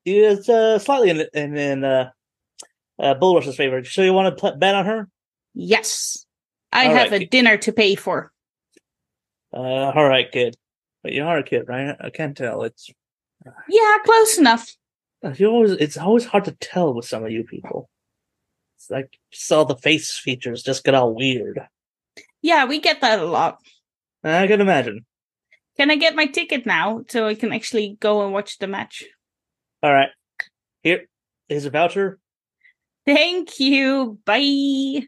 it's 0.04 0.48
uh 0.48 0.78
slightly 0.78 1.10
in 1.10 1.26
in, 1.34 1.56
in 1.56 1.84
uh, 1.84 2.10
uh 2.98 3.14
Bull 3.14 3.34
Rush's 3.36 3.56
favor. 3.56 3.84
So 3.84 4.02
you 4.02 4.12
want 4.12 4.36
to 4.36 4.40
pl- 4.40 4.56
bet 4.56 4.74
on 4.74 4.86
her? 4.86 5.08
Yes, 5.54 6.24
I 6.72 6.86
All 6.86 6.94
have 6.94 7.12
right. 7.12 7.22
a 7.22 7.26
dinner 7.26 7.56
to 7.58 7.72
pay 7.72 7.94
for. 7.94 8.32
Uh, 9.52 9.92
all 9.94 10.08
right, 10.08 10.30
kid. 10.30 10.56
But 11.02 11.12
you 11.12 11.24
are 11.24 11.38
a 11.38 11.42
kid, 11.42 11.64
right? 11.68 11.96
I 12.00 12.10
can't 12.10 12.36
tell. 12.36 12.62
It's 12.62 12.90
Yeah, 13.68 13.96
close 14.04 14.38
enough. 14.38 14.76
You 15.34 15.48
always 15.48 15.72
it's 15.72 15.96
always 15.96 16.24
hard 16.24 16.44
to 16.44 16.52
tell 16.52 16.94
with 16.94 17.06
some 17.06 17.24
of 17.24 17.30
you 17.30 17.44
people. 17.44 17.88
It's 18.76 18.90
like 18.90 19.18
all 19.50 19.64
the 19.64 19.76
face 19.76 20.18
features 20.18 20.62
just 20.62 20.84
get 20.84 20.94
all 20.94 21.14
weird. 21.14 21.60
Yeah, 22.42 22.64
we 22.64 22.80
get 22.80 23.00
that 23.02 23.20
a 23.20 23.24
lot. 23.24 23.58
I 24.24 24.46
can 24.46 24.60
imagine. 24.60 25.04
Can 25.76 25.90
I 25.90 25.96
get 25.96 26.14
my 26.14 26.26
ticket 26.26 26.66
now 26.66 27.02
so 27.08 27.26
I 27.26 27.34
can 27.34 27.52
actually 27.52 27.96
go 28.00 28.24
and 28.24 28.32
watch 28.32 28.58
the 28.58 28.66
match? 28.66 29.04
All 29.82 29.92
right, 29.92 30.10
here 30.82 31.06
is 31.48 31.64
a 31.64 31.70
voucher. 31.70 32.18
Thank 33.06 33.58
you. 33.58 34.18
Bye. 34.24 35.06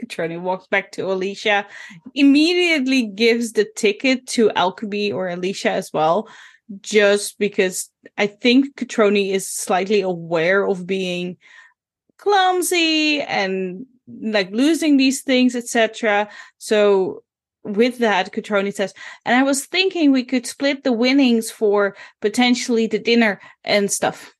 Catroni 0.00 0.40
walks 0.40 0.66
back 0.66 0.90
to 0.92 1.12
Alicia, 1.12 1.66
immediately 2.14 3.06
gives 3.06 3.52
the 3.52 3.66
ticket 3.76 4.26
to 4.28 4.50
Alchemy 4.52 5.12
or 5.12 5.28
Alicia 5.28 5.70
as 5.70 5.92
well, 5.92 6.28
just 6.80 7.38
because 7.38 7.90
I 8.16 8.26
think 8.26 8.76
Catroni 8.76 9.32
is 9.32 9.48
slightly 9.48 10.00
aware 10.00 10.66
of 10.66 10.86
being 10.86 11.36
clumsy 12.18 13.20
and 13.22 13.86
like 14.06 14.50
losing 14.50 14.96
these 14.96 15.22
things, 15.22 15.54
etc. 15.56 16.28
So 16.58 17.22
with 17.64 17.98
that, 17.98 18.32
Catroni 18.32 18.72
says, 18.72 18.94
and 19.24 19.36
I 19.36 19.42
was 19.42 19.66
thinking 19.66 20.10
we 20.10 20.24
could 20.24 20.46
split 20.46 20.84
the 20.84 20.92
winnings 20.92 21.50
for 21.50 21.96
potentially 22.20 22.86
the 22.86 22.98
dinner 22.98 23.40
and 23.64 23.90
stuff. 23.90 24.34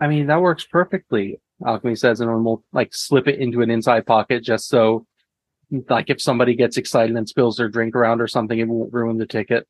I 0.00 0.08
mean, 0.08 0.26
that 0.26 0.40
works 0.40 0.64
perfectly. 0.64 1.40
Alchemy 1.64 1.96
says, 1.96 2.20
and 2.20 2.44
we'll 2.44 2.64
like 2.72 2.94
slip 2.94 3.28
it 3.28 3.38
into 3.38 3.62
an 3.62 3.70
inside 3.70 4.06
pocket 4.06 4.42
just 4.42 4.68
so, 4.68 5.06
like, 5.88 6.10
if 6.10 6.20
somebody 6.20 6.54
gets 6.54 6.76
excited 6.76 7.16
and 7.16 7.28
spills 7.28 7.56
their 7.56 7.68
drink 7.68 7.94
around 7.94 8.20
or 8.20 8.26
something, 8.26 8.58
it 8.58 8.68
won't 8.68 8.92
ruin 8.92 9.16
the 9.18 9.26
ticket. 9.26 9.66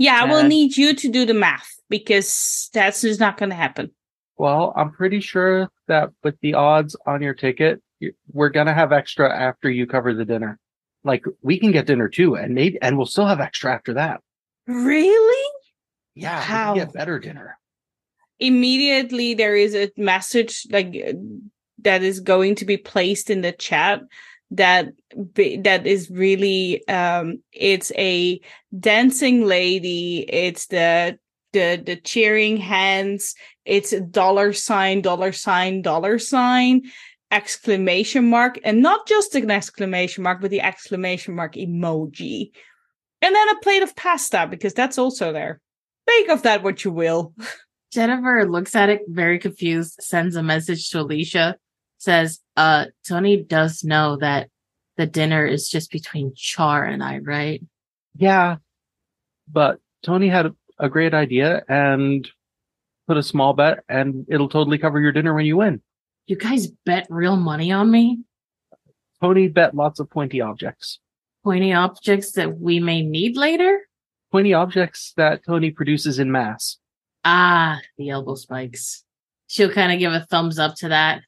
Yeah, 0.00 0.22
I 0.22 0.24
will 0.24 0.44
need 0.44 0.78
you 0.78 0.94
to 0.94 1.08
do 1.10 1.26
the 1.26 1.34
math 1.34 1.68
because 1.90 2.70
that's 2.72 3.02
just 3.02 3.20
not 3.20 3.36
going 3.36 3.50
to 3.50 3.56
happen. 3.56 3.90
Well, 4.38 4.72
I'm 4.74 4.90
pretty 4.92 5.20
sure 5.20 5.68
that 5.88 6.08
with 6.24 6.40
the 6.40 6.54
odds 6.54 6.96
on 7.06 7.20
your 7.20 7.34
ticket, 7.34 7.82
we're 8.32 8.48
gonna 8.48 8.72
have 8.72 8.90
extra 8.90 9.30
after 9.30 9.68
you 9.68 9.86
cover 9.86 10.14
the 10.14 10.24
dinner. 10.24 10.58
Like, 11.04 11.26
we 11.42 11.60
can 11.60 11.72
get 11.72 11.86
dinner 11.86 12.08
too, 12.08 12.36
and 12.36 12.54
maybe, 12.54 12.78
and 12.80 12.96
we'll 12.96 13.04
still 13.04 13.26
have 13.26 13.40
extra 13.40 13.74
after 13.74 13.92
that. 13.92 14.22
Really? 14.66 15.50
Yeah, 16.14 16.40
How? 16.40 16.74
get 16.74 16.94
better 16.94 17.18
dinner. 17.18 17.58
Immediately, 18.38 19.34
there 19.34 19.54
is 19.54 19.74
a 19.74 19.90
message 19.98 20.66
like 20.70 20.96
that 21.82 22.02
is 22.02 22.20
going 22.20 22.54
to 22.54 22.64
be 22.64 22.78
placed 22.78 23.28
in 23.28 23.42
the 23.42 23.52
chat 23.52 24.00
that 24.50 24.88
that 25.36 25.86
is 25.86 26.10
really 26.10 26.86
um 26.88 27.42
it's 27.52 27.92
a 27.96 28.40
dancing 28.78 29.44
lady. 29.44 30.24
It's 30.28 30.66
the 30.66 31.18
the 31.52 31.82
the 31.84 31.96
cheering 31.96 32.56
hands. 32.56 33.34
It's 33.64 33.92
a 33.92 34.00
dollar 34.00 34.52
sign 34.52 35.02
dollar 35.02 35.32
sign 35.32 35.82
dollar 35.82 36.18
sign 36.18 36.82
exclamation 37.30 38.28
mark. 38.28 38.58
And 38.64 38.82
not 38.82 39.06
just 39.06 39.34
an 39.34 39.50
exclamation 39.50 40.24
mark 40.24 40.40
but 40.40 40.50
the 40.50 40.60
exclamation 40.60 41.34
mark 41.34 41.54
emoji. 41.54 42.50
And 43.22 43.34
then 43.34 43.48
a 43.50 43.60
plate 43.60 43.82
of 43.82 43.94
pasta 43.94 44.48
because 44.50 44.74
that's 44.74 44.98
also 44.98 45.32
there. 45.32 45.60
Make 46.06 46.28
of 46.28 46.42
that 46.42 46.62
what 46.62 46.84
you 46.84 46.90
will. 46.90 47.34
Jennifer 47.92 48.48
looks 48.48 48.76
at 48.76 48.88
it 48.88 49.02
very 49.08 49.38
confused, 49.38 50.00
sends 50.00 50.36
a 50.36 50.42
message 50.42 50.90
to 50.90 51.00
Alicia, 51.00 51.56
says, 52.00 52.40
uh, 52.56 52.86
Tony 53.06 53.42
does 53.42 53.84
know 53.84 54.16
that 54.16 54.48
the 54.96 55.06
dinner 55.06 55.46
is 55.46 55.68
just 55.68 55.90
between 55.90 56.32
Char 56.34 56.84
and 56.84 57.02
I, 57.02 57.18
right? 57.18 57.62
Yeah, 58.16 58.56
but 59.50 59.80
Tony 60.02 60.28
had 60.28 60.54
a 60.78 60.88
great 60.88 61.14
idea 61.14 61.62
and 61.68 62.28
put 63.06 63.18
a 63.18 63.22
small 63.22 63.52
bet, 63.52 63.84
and 63.88 64.26
it'll 64.28 64.48
totally 64.48 64.78
cover 64.78 64.98
your 64.98 65.12
dinner 65.12 65.34
when 65.34 65.44
you 65.44 65.58
win. 65.58 65.82
You 66.26 66.36
guys 66.36 66.68
bet 66.86 67.06
real 67.10 67.36
money 67.36 67.70
on 67.70 67.90
me? 67.90 68.20
Tony 69.20 69.48
bet 69.48 69.74
lots 69.74 70.00
of 70.00 70.08
pointy 70.08 70.40
objects. 70.40 71.00
Pointy 71.44 71.72
objects 71.72 72.32
that 72.32 72.58
we 72.58 72.80
may 72.80 73.02
need 73.02 73.36
later? 73.36 73.80
Pointy 74.32 74.54
objects 74.54 75.12
that 75.16 75.44
Tony 75.44 75.70
produces 75.70 76.18
in 76.18 76.32
mass. 76.32 76.78
Ah, 77.24 77.80
the 77.98 78.08
elbow 78.10 78.36
spikes. 78.36 79.04
She'll 79.48 79.72
kind 79.72 79.92
of 79.92 79.98
give 79.98 80.12
a 80.12 80.20
thumbs 80.20 80.58
up 80.58 80.76
to 80.76 80.88
that 80.88 81.22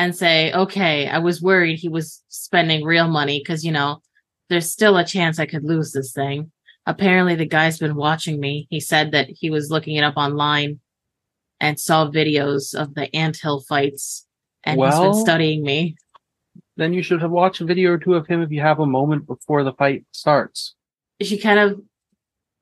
and 0.00 0.16
say, 0.16 0.50
okay, 0.54 1.08
I 1.08 1.18
was 1.18 1.42
worried 1.42 1.78
he 1.78 1.90
was 1.90 2.24
spending 2.28 2.86
real 2.86 3.06
money 3.06 3.38
because, 3.38 3.66
you 3.66 3.70
know, 3.70 4.00
there's 4.48 4.72
still 4.72 4.96
a 4.96 5.04
chance 5.04 5.38
I 5.38 5.44
could 5.44 5.62
lose 5.62 5.92
this 5.92 6.12
thing. 6.12 6.50
Apparently, 6.86 7.34
the 7.34 7.44
guy's 7.44 7.78
been 7.78 7.94
watching 7.94 8.40
me. 8.40 8.66
He 8.70 8.80
said 8.80 9.12
that 9.12 9.28
he 9.28 9.50
was 9.50 9.70
looking 9.70 9.96
it 9.96 10.02
up 10.02 10.16
online 10.16 10.80
and 11.60 11.78
saw 11.78 12.10
videos 12.10 12.74
of 12.74 12.94
the 12.94 13.14
anthill 13.14 13.60
fights 13.60 14.26
and 14.64 14.80
he's 14.80 14.98
been 14.98 15.12
studying 15.12 15.62
me. 15.62 15.96
Then 16.78 16.94
you 16.94 17.02
should 17.02 17.20
have 17.20 17.30
watched 17.30 17.60
a 17.60 17.66
video 17.66 17.90
or 17.92 17.98
two 17.98 18.14
of 18.14 18.26
him 18.26 18.40
if 18.40 18.50
you 18.50 18.62
have 18.62 18.80
a 18.80 18.86
moment 18.86 19.26
before 19.26 19.64
the 19.64 19.74
fight 19.74 20.06
starts. 20.12 20.74
She 21.20 21.36
kind 21.36 21.58
of 21.58 21.78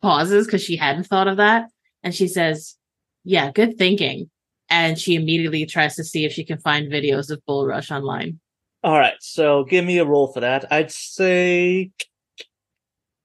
pauses 0.03 0.46
because 0.48 0.64
she 0.64 0.74
hadn't 0.74 1.05
thought 1.05 1.29
of 1.29 1.37
that. 1.37 1.68
And 2.03 2.12
she 2.12 2.27
says, 2.27 2.74
yeah, 3.22 3.53
good 3.53 3.79
thinking. 3.79 4.29
And 4.70 4.98
she 4.98 5.14
immediately 5.14 5.64
tries 5.66 5.96
to 5.96 6.04
see 6.04 6.24
if 6.24 6.33
she 6.33 6.44
can 6.44 6.59
find 6.59 6.92
videos 6.92 7.31
of 7.31 7.44
Bull 7.46 7.66
Rush 7.66 7.90
online. 7.90 8.38
All 8.85 8.98
right, 8.98 9.16
so 9.20 9.64
give 9.64 9.85
me 9.85 9.98
a 9.98 10.04
roll 10.04 10.33
for 10.33 10.40
that. 10.40 10.70
I'd 10.70 10.92
say 10.92 11.90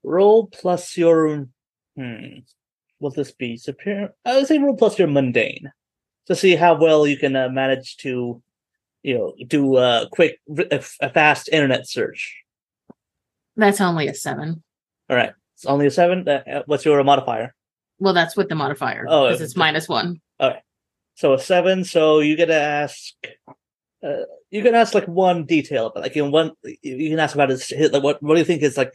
roll 0.04 0.48
plus 0.48 0.98
your 0.98 1.48
hmm. 1.96 2.40
Will 3.00 3.12
this 3.12 3.34
be 3.34 3.58
superior? 3.58 4.14
I 4.24 4.38
would 4.38 4.48
say 4.48 4.58
roll 4.60 4.78
plus 4.78 4.98
your 4.98 5.10
mundane 5.10 5.74
to 6.28 6.36
see 6.36 6.56
how 6.56 6.80
well 6.80 7.06
you 7.06 7.18
can 7.18 7.36
uh, 7.36 7.50
manage 7.50 7.98
to, 7.98 8.42
you 9.04 9.18
know, 9.18 9.34
do 9.46 9.76
a 9.76 10.08
quick, 10.10 10.40
a, 10.72 10.82
a 11.02 11.10
fast 11.10 11.50
internet 11.50 11.86
search. 11.86 12.42
That's 13.58 13.82
only 13.82 14.08
a 14.08 14.14
seven. 14.14 14.64
All 15.10 15.18
right, 15.18 15.34
it's 15.56 15.66
only 15.66 15.86
a 15.86 15.92
seven. 15.92 16.26
Uh, 16.26 16.64
what's 16.66 16.86
your 16.86 17.04
modifier? 17.04 17.54
Well, 18.00 18.14
that's 18.14 18.38
with 18.38 18.48
the 18.48 18.56
modifier 18.56 19.06
Oh, 19.10 19.28
because 19.28 19.42
it's 19.42 19.58
minus 19.58 19.90
one. 19.90 20.22
So 21.16 21.34
a 21.34 21.40
seven. 21.40 21.84
So 21.84 22.20
you 22.20 22.36
get 22.36 22.48
to 22.48 22.56
ask. 22.56 23.14
Uh, 24.04 24.24
you 24.50 24.62
can 24.62 24.76
ask 24.76 24.94
like 24.94 25.08
one 25.08 25.46
detail, 25.46 25.92
but 25.94 26.04
like 26.04 26.16
you 26.16 26.24
know, 26.24 26.30
one 26.30 26.52
you 26.82 27.10
can 27.10 27.20
ask 27.20 27.36
about 27.36 27.50
his, 27.50 27.68
his 27.68 27.92
like 27.92 28.04
what 28.04 28.22
what 28.22 28.34
do 28.34 28.40
you 28.40 28.46
think 28.46 28.62
his 28.62 28.78
like 28.78 28.94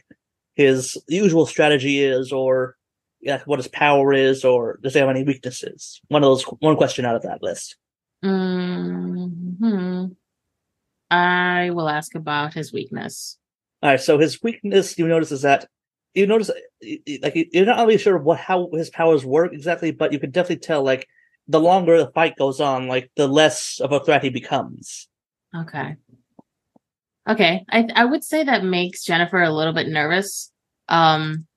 his 0.55 0.97
usual 1.07 1.45
strategy 1.45 2.03
is, 2.03 2.31
or 2.31 2.75
yeah, 3.21 3.41
what 3.45 3.59
his 3.59 3.67
power 3.67 4.13
is, 4.13 4.45
or 4.45 4.79
does 4.83 4.93
he 4.93 4.99
have 4.99 5.09
any 5.09 5.23
weaknesses? 5.23 5.99
One 6.09 6.23
of 6.23 6.27
those 6.27 6.43
one 6.43 6.75
question 6.75 7.05
out 7.05 7.15
of 7.15 7.23
that 7.23 7.41
list. 7.41 7.75
hmm 8.21 10.05
I 11.11 11.71
will 11.71 11.89
ask 11.89 12.13
about 12.13 12.53
his 12.53 12.71
weakness. 12.71 13.37
All 13.81 13.89
right. 13.89 13.99
So 13.99 14.19
his 14.19 14.43
weakness 14.43 14.97
you 14.99 15.07
notice 15.07 15.31
is 15.31 15.41
that 15.41 15.67
you 16.13 16.27
notice 16.27 16.51
like 17.21 17.49
you're 17.51 17.65
not 17.65 17.85
really 17.85 17.97
sure 17.97 18.17
what 18.17 18.39
how 18.39 18.69
his 18.73 18.89
powers 18.89 19.25
work 19.25 19.53
exactly, 19.53 19.91
but 19.91 20.13
you 20.13 20.19
can 20.19 20.31
definitely 20.31 20.57
tell 20.57 20.83
like 20.83 21.07
the 21.49 21.59
longer 21.59 21.97
the 21.97 22.11
fight 22.11 22.37
goes 22.37 22.61
on, 22.61 22.87
like 22.87 23.11
the 23.17 23.27
less 23.27 23.79
of 23.81 23.91
a 23.91 23.99
threat 23.99 24.23
he 24.23 24.29
becomes. 24.29 25.09
Okay. 25.53 25.95
Okay. 27.27 27.65
I 27.69 27.87
I 27.95 28.05
would 28.05 28.23
say 28.23 28.43
that 28.43 28.63
makes 28.63 29.03
Jennifer 29.03 29.41
a 29.41 29.51
little 29.51 29.73
bit 29.73 29.87
nervous. 29.87 30.51
Um 30.87 31.47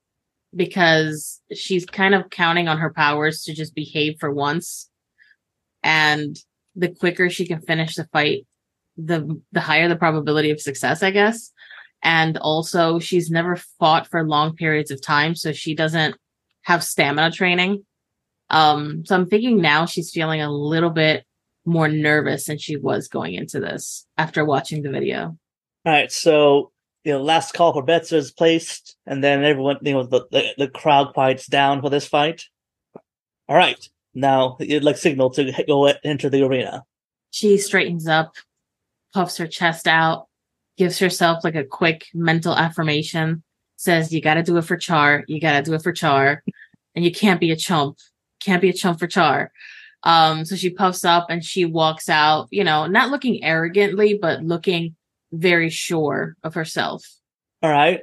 because 0.54 1.40
she's 1.54 1.86
kind 1.86 2.14
of 2.14 2.30
counting 2.30 2.68
on 2.68 2.78
her 2.78 2.92
powers 2.92 3.42
to 3.42 3.54
just 3.54 3.74
behave 3.74 4.16
for 4.18 4.30
once. 4.30 4.90
And 5.82 6.36
the 6.74 6.88
quicker 6.88 7.30
she 7.30 7.46
can 7.46 7.60
finish 7.60 7.94
the 7.94 8.06
fight, 8.12 8.46
the 8.96 9.40
the 9.52 9.60
higher 9.60 9.88
the 9.88 9.96
probability 9.96 10.50
of 10.50 10.60
success, 10.60 11.02
I 11.02 11.10
guess. 11.10 11.52
And 12.02 12.38
also 12.38 12.98
she's 12.98 13.30
never 13.30 13.56
fought 13.78 14.08
for 14.08 14.26
long 14.26 14.56
periods 14.56 14.90
of 14.90 15.02
time, 15.02 15.34
so 15.34 15.52
she 15.52 15.74
doesn't 15.74 16.16
have 16.62 16.82
stamina 16.82 17.30
training. 17.30 17.84
Um, 18.52 19.04
so 19.04 19.16
I'm 19.16 19.28
thinking 19.28 19.60
now 19.60 19.86
she's 19.86 20.10
feeling 20.10 20.40
a 20.40 20.50
little 20.50 20.90
bit 20.90 21.24
more 21.64 21.88
nervous 21.88 22.46
than 22.46 22.58
she 22.58 22.76
was 22.76 23.08
going 23.08 23.34
into 23.34 23.60
this 23.60 24.06
after 24.16 24.44
watching 24.44 24.82
the 24.82 24.90
video. 24.90 25.36
All 25.84 25.92
right, 25.92 26.12
so 26.12 26.70
you 27.04 27.12
know, 27.12 27.22
last 27.22 27.54
call 27.54 27.72
for 27.72 27.82
bets 27.82 28.12
is 28.12 28.30
placed, 28.30 28.96
and 29.06 29.24
then 29.24 29.42
everyone, 29.44 29.78
you 29.82 29.94
know, 29.94 30.04
the 30.04 30.26
the, 30.30 30.54
the 30.56 30.68
crowd 30.68 31.12
quiets 31.14 31.46
down 31.46 31.80
for 31.80 31.90
this 31.90 32.06
fight. 32.06 32.44
All 33.48 33.56
right. 33.56 33.88
Now 34.14 34.56
you'd 34.60 34.84
like 34.84 34.96
signal 34.96 35.30
to 35.30 35.64
go 35.66 35.86
enter 36.04 36.28
the 36.28 36.42
arena. 36.42 36.84
She 37.30 37.56
straightens 37.56 38.06
up, 38.06 38.34
puffs 39.14 39.38
her 39.38 39.46
chest 39.46 39.88
out, 39.88 40.26
gives 40.76 40.98
herself 40.98 41.44
like 41.44 41.54
a 41.54 41.64
quick 41.64 42.06
mental 42.14 42.56
affirmation, 42.56 43.42
says, 43.76 44.12
You 44.12 44.20
gotta 44.20 44.42
do 44.42 44.56
it 44.58 44.64
for 44.64 44.76
Char, 44.76 45.24
you 45.28 45.40
gotta 45.40 45.62
do 45.62 45.74
it 45.74 45.82
for 45.82 45.92
Char, 45.92 46.42
and 46.94 47.04
you 47.04 47.12
can't 47.12 47.40
be 47.40 47.50
a 47.50 47.56
chump. 47.56 47.98
Can't 48.44 48.62
be 48.62 48.70
a 48.70 48.74
chump 48.74 48.98
for 48.98 49.06
Char. 49.06 49.52
Um, 50.04 50.44
so 50.44 50.56
she 50.56 50.70
puffs 50.70 51.04
up 51.04 51.26
and 51.30 51.44
she 51.44 51.64
walks 51.64 52.08
out, 52.08 52.48
you 52.50 52.64
know, 52.64 52.86
not 52.86 53.10
looking 53.10 53.44
arrogantly, 53.44 54.18
but 54.20 54.42
looking 54.42 54.96
very 55.32 55.70
sure 55.70 56.36
of 56.42 56.54
herself. 56.54 57.04
All 57.62 57.70
right. 57.70 58.00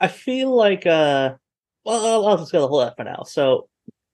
I 0.00 0.08
feel 0.08 0.54
like 0.54 0.86
uh 0.86 1.34
well 1.84 2.26
I'll, 2.26 2.38
just 2.38 2.52
go 2.52 2.60
the 2.60 2.68
whole 2.68 2.82
F 2.82 2.96
for 2.96 3.04
now. 3.04 3.24
So, 3.26 3.68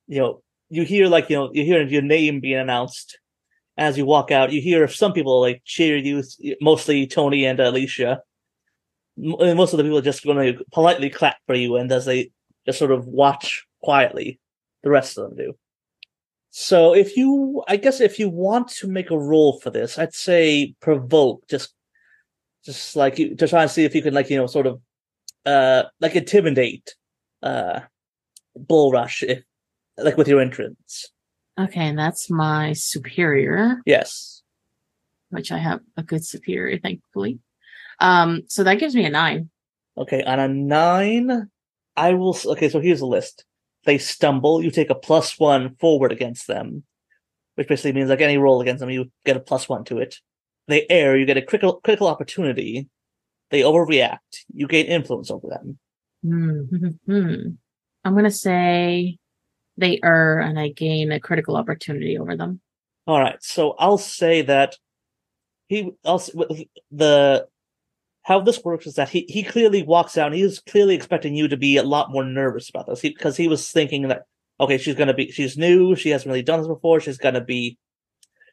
you 0.07 0.21
know, 0.21 0.43
you 0.71 0.85
hear 0.85 1.09
like, 1.09 1.29
you 1.31 1.37
know, 1.37 1.51
you 1.53 1.65
hear 1.65 1.83
your 1.83 2.03
name 2.03 2.41
being 2.41 2.59
announced 2.59 3.19
as 3.77 3.99
you 3.99 4.05
walk 4.05 4.31
out. 4.31 4.53
You 4.53 4.61
hear 4.61 4.87
some 4.89 5.13
people 5.13 5.41
like 5.41 5.63
cheer 5.65 5.97
you, 5.97 6.23
mostly 6.61 7.07
Tony 7.07 7.45
and 7.47 7.59
Alicia. 7.59 8.23
And 9.17 9.57
most 9.57 9.73
of 9.73 9.79
the 9.79 9.83
people 9.83 10.01
just 10.01 10.25
going 10.25 10.55
to 10.55 10.65
politely 10.73 11.11
clap 11.11 11.39
for 11.47 11.55
you 11.55 11.77
and 11.77 11.91
as 11.91 12.05
they 12.05 12.31
just 12.67 12.79
sort 12.79 12.93
of 12.93 13.07
watch 13.07 13.67
quietly, 13.83 14.39
the 14.83 14.91
rest 14.91 15.19
of 15.19 15.29
them 15.29 15.37
do. 15.37 15.53
So 16.51 16.95
if 16.95 17.17
you 17.17 17.63
I 17.69 17.77
guess 17.77 18.01
if 18.01 18.19
you 18.19 18.29
want 18.29 18.69
to 18.69 18.89
make 18.89 19.11
a 19.11 19.19
roll 19.19 19.59
for 19.61 19.71
this, 19.71 19.99
I'd 19.99 20.15
say 20.15 20.75
provoke 20.81 21.47
just 21.49 21.75
just 22.65 22.97
like 22.97 23.19
you 23.19 23.35
to 23.37 23.49
try 23.49 23.63
and 23.63 23.71
see 23.71 23.85
if 23.85 23.95
you 23.95 24.03
can 24.03 24.15
like, 24.15 24.31
you 24.31 24.37
know, 24.37 24.47
sort 24.47 24.67
of 24.67 24.81
uh 25.47 25.85
like 26.01 26.17
intimidate 26.17 26.95
uh 27.43 27.81
bull 28.57 28.91
rush 28.91 29.23
if 29.23 29.43
like 29.97 30.17
with 30.17 30.29
your 30.29 30.41
entrance 30.41 31.07
Okay, 31.59 31.81
and 31.89 31.99
that's 31.99 32.31
my 32.31 32.73
superior, 32.73 33.81
yes 33.87 34.43
which 35.31 35.53
I 35.53 35.59
have 35.59 35.81
a 35.97 36.03
good 36.03 36.25
superior, 36.25 36.79
thankfully. 36.79 37.39
Um, 38.01 38.43
so 38.49 38.65
that 38.65 38.79
gives 38.79 38.95
me 38.95 39.05
a 39.05 39.11
nine. 39.11 39.51
okay 39.97 40.23
on 40.23 40.39
a 40.39 40.49
nine 40.49 41.51
i 41.97 42.15
will 42.15 42.37
okay 42.47 42.69
so 42.69 42.81
here's 42.81 43.01
a 43.01 43.07
list 43.07 43.45
they 43.89 43.99
stumble 43.99 44.63
you 44.63 44.71
take 44.71 44.91
a 44.91 44.95
plus 44.95 45.39
one 45.41 45.75
forward 45.81 46.13
against 46.13 46.47
them 46.47 46.85
which 47.59 47.67
basically 47.67 47.93
means 47.93 48.09
like 48.09 48.21
any 48.21 48.39
roll 48.39 48.61
against 48.61 48.79
them 48.79 48.89
you 48.89 49.11
get 49.27 49.37
a 49.37 49.41
plus 49.41 49.69
one 49.69 49.83
to 49.83 49.99
it. 49.99 50.15
They 50.69 50.87
err 50.89 51.17
you 51.17 51.27
get 51.27 51.37
a 51.37 51.43
critical 51.43 51.81
critical 51.83 52.07
opportunity. 52.07 52.89
They 53.51 53.63
overreact. 53.63 54.45
You 54.55 54.69
gain 54.69 54.87
influence 54.87 55.29
over 55.29 55.49
them. 55.49 55.79
Hmm. 56.25 57.49
I'm 58.05 58.15
gonna 58.15 58.31
say 58.31 59.19
they 59.77 59.99
err 60.05 60.39
and 60.39 60.57
I 60.57 60.69
gain 60.69 61.11
a 61.11 61.19
critical 61.19 61.57
opportunity 61.57 62.17
over 62.17 62.37
them. 62.37 62.61
All 63.09 63.19
right, 63.19 63.43
so 63.43 63.75
I'll 63.77 63.99
say 63.99 64.43
that 64.43 64.77
he 65.67 65.91
also 66.05 66.47
the 66.93 67.49
how 68.29 68.39
this 68.43 68.63
works 68.63 68.87
is 68.87 68.95
that 68.97 69.09
he 69.09 69.25
he 69.27 69.43
clearly 69.43 69.83
walks 69.83 70.19
out. 70.19 70.27
and 70.27 70.35
He's 70.35 70.61
clearly 70.61 70.95
expecting 70.95 71.35
you 71.35 71.49
to 71.49 71.57
be 71.57 71.79
a 71.79 71.83
lot 71.83 72.13
more 72.13 72.25
nervous 72.25 72.69
about 72.69 72.87
this 72.87 73.01
because 73.01 73.39
he 73.39 73.49
was 73.49 73.73
thinking 73.73 74.09
that 74.09 74.25
okay, 74.61 74.77
she's 74.77 74.97
gonna 74.97 75.15
be 75.15 75.31
she's 75.31 75.57
new, 75.57 75.97
she 75.97 76.11
hasn't 76.11 76.29
really 76.29 76.43
done 76.43 76.61
this 76.61 76.69
before, 76.69 77.01
she's 77.01 77.17
gonna 77.17 77.43
be 77.43 77.79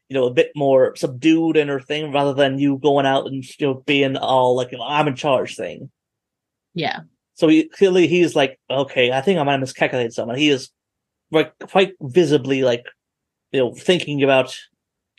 you 0.08 0.14
know 0.14 0.28
a 0.28 0.34
bit 0.34 0.52
more 0.56 0.96
subdued 0.96 1.58
in 1.58 1.68
her 1.68 1.82
thing 1.82 2.14
rather 2.14 2.34
than 2.34 2.58
you 2.58 2.78
going 2.78 3.06
out 3.06 3.28
and 3.28 3.44
you 3.44 3.68
know 3.68 3.74
being 3.86 4.16
all 4.16 4.56
like 4.56 4.72
you 4.72 4.78
know, 4.78 4.86
I'm 4.88 5.10
in 5.10 5.16
charge 5.16 5.58
thing. 5.58 5.92
Yeah. 6.74 7.02
So 7.34 7.50
he 7.50 7.68
clearly 7.68 8.08
he's 8.08 8.34
like, 8.34 8.58
okay, 8.70 9.12
I 9.12 9.20
think 9.20 9.40
I 9.40 9.44
might 9.44 9.54
have 9.54 9.60
miscalculated 9.60 10.14
someone. 10.14 10.38
He 10.38 10.48
is 10.48 10.70
like 11.32 11.54
quite 11.60 11.96
visibly 12.00 12.64
like, 12.64 12.86
you 13.52 13.60
know, 13.60 13.74
thinking 13.74 14.24
about, 14.24 14.56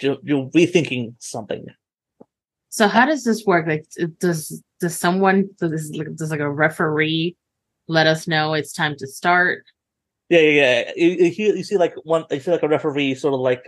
you 0.00 0.18
know, 0.22 0.50
rethinking 0.54 1.14
something. 1.18 1.66
So 2.76 2.88
how 2.88 3.06
does 3.06 3.24
this 3.24 3.46
work? 3.46 3.66
Like, 3.66 3.86
does 4.20 4.62
does 4.80 4.94
someone 4.94 5.48
does 5.58 5.90
like 5.92 6.14
does 6.14 6.30
like 6.30 6.40
a 6.40 6.50
referee 6.50 7.34
let 7.88 8.06
us 8.06 8.28
know 8.28 8.52
it's 8.52 8.74
time 8.74 8.94
to 8.98 9.06
start? 9.06 9.64
Yeah, 10.28 10.40
yeah, 10.40 10.82
yeah. 10.84 10.92
You, 10.94 11.08
you, 11.08 11.54
you 11.54 11.64
see 11.64 11.78
like 11.78 11.94
one, 12.04 12.26
you 12.30 12.38
see 12.38 12.50
like 12.50 12.62
a 12.62 12.68
referee 12.68 13.14
sort 13.14 13.32
of 13.32 13.40
like 13.40 13.64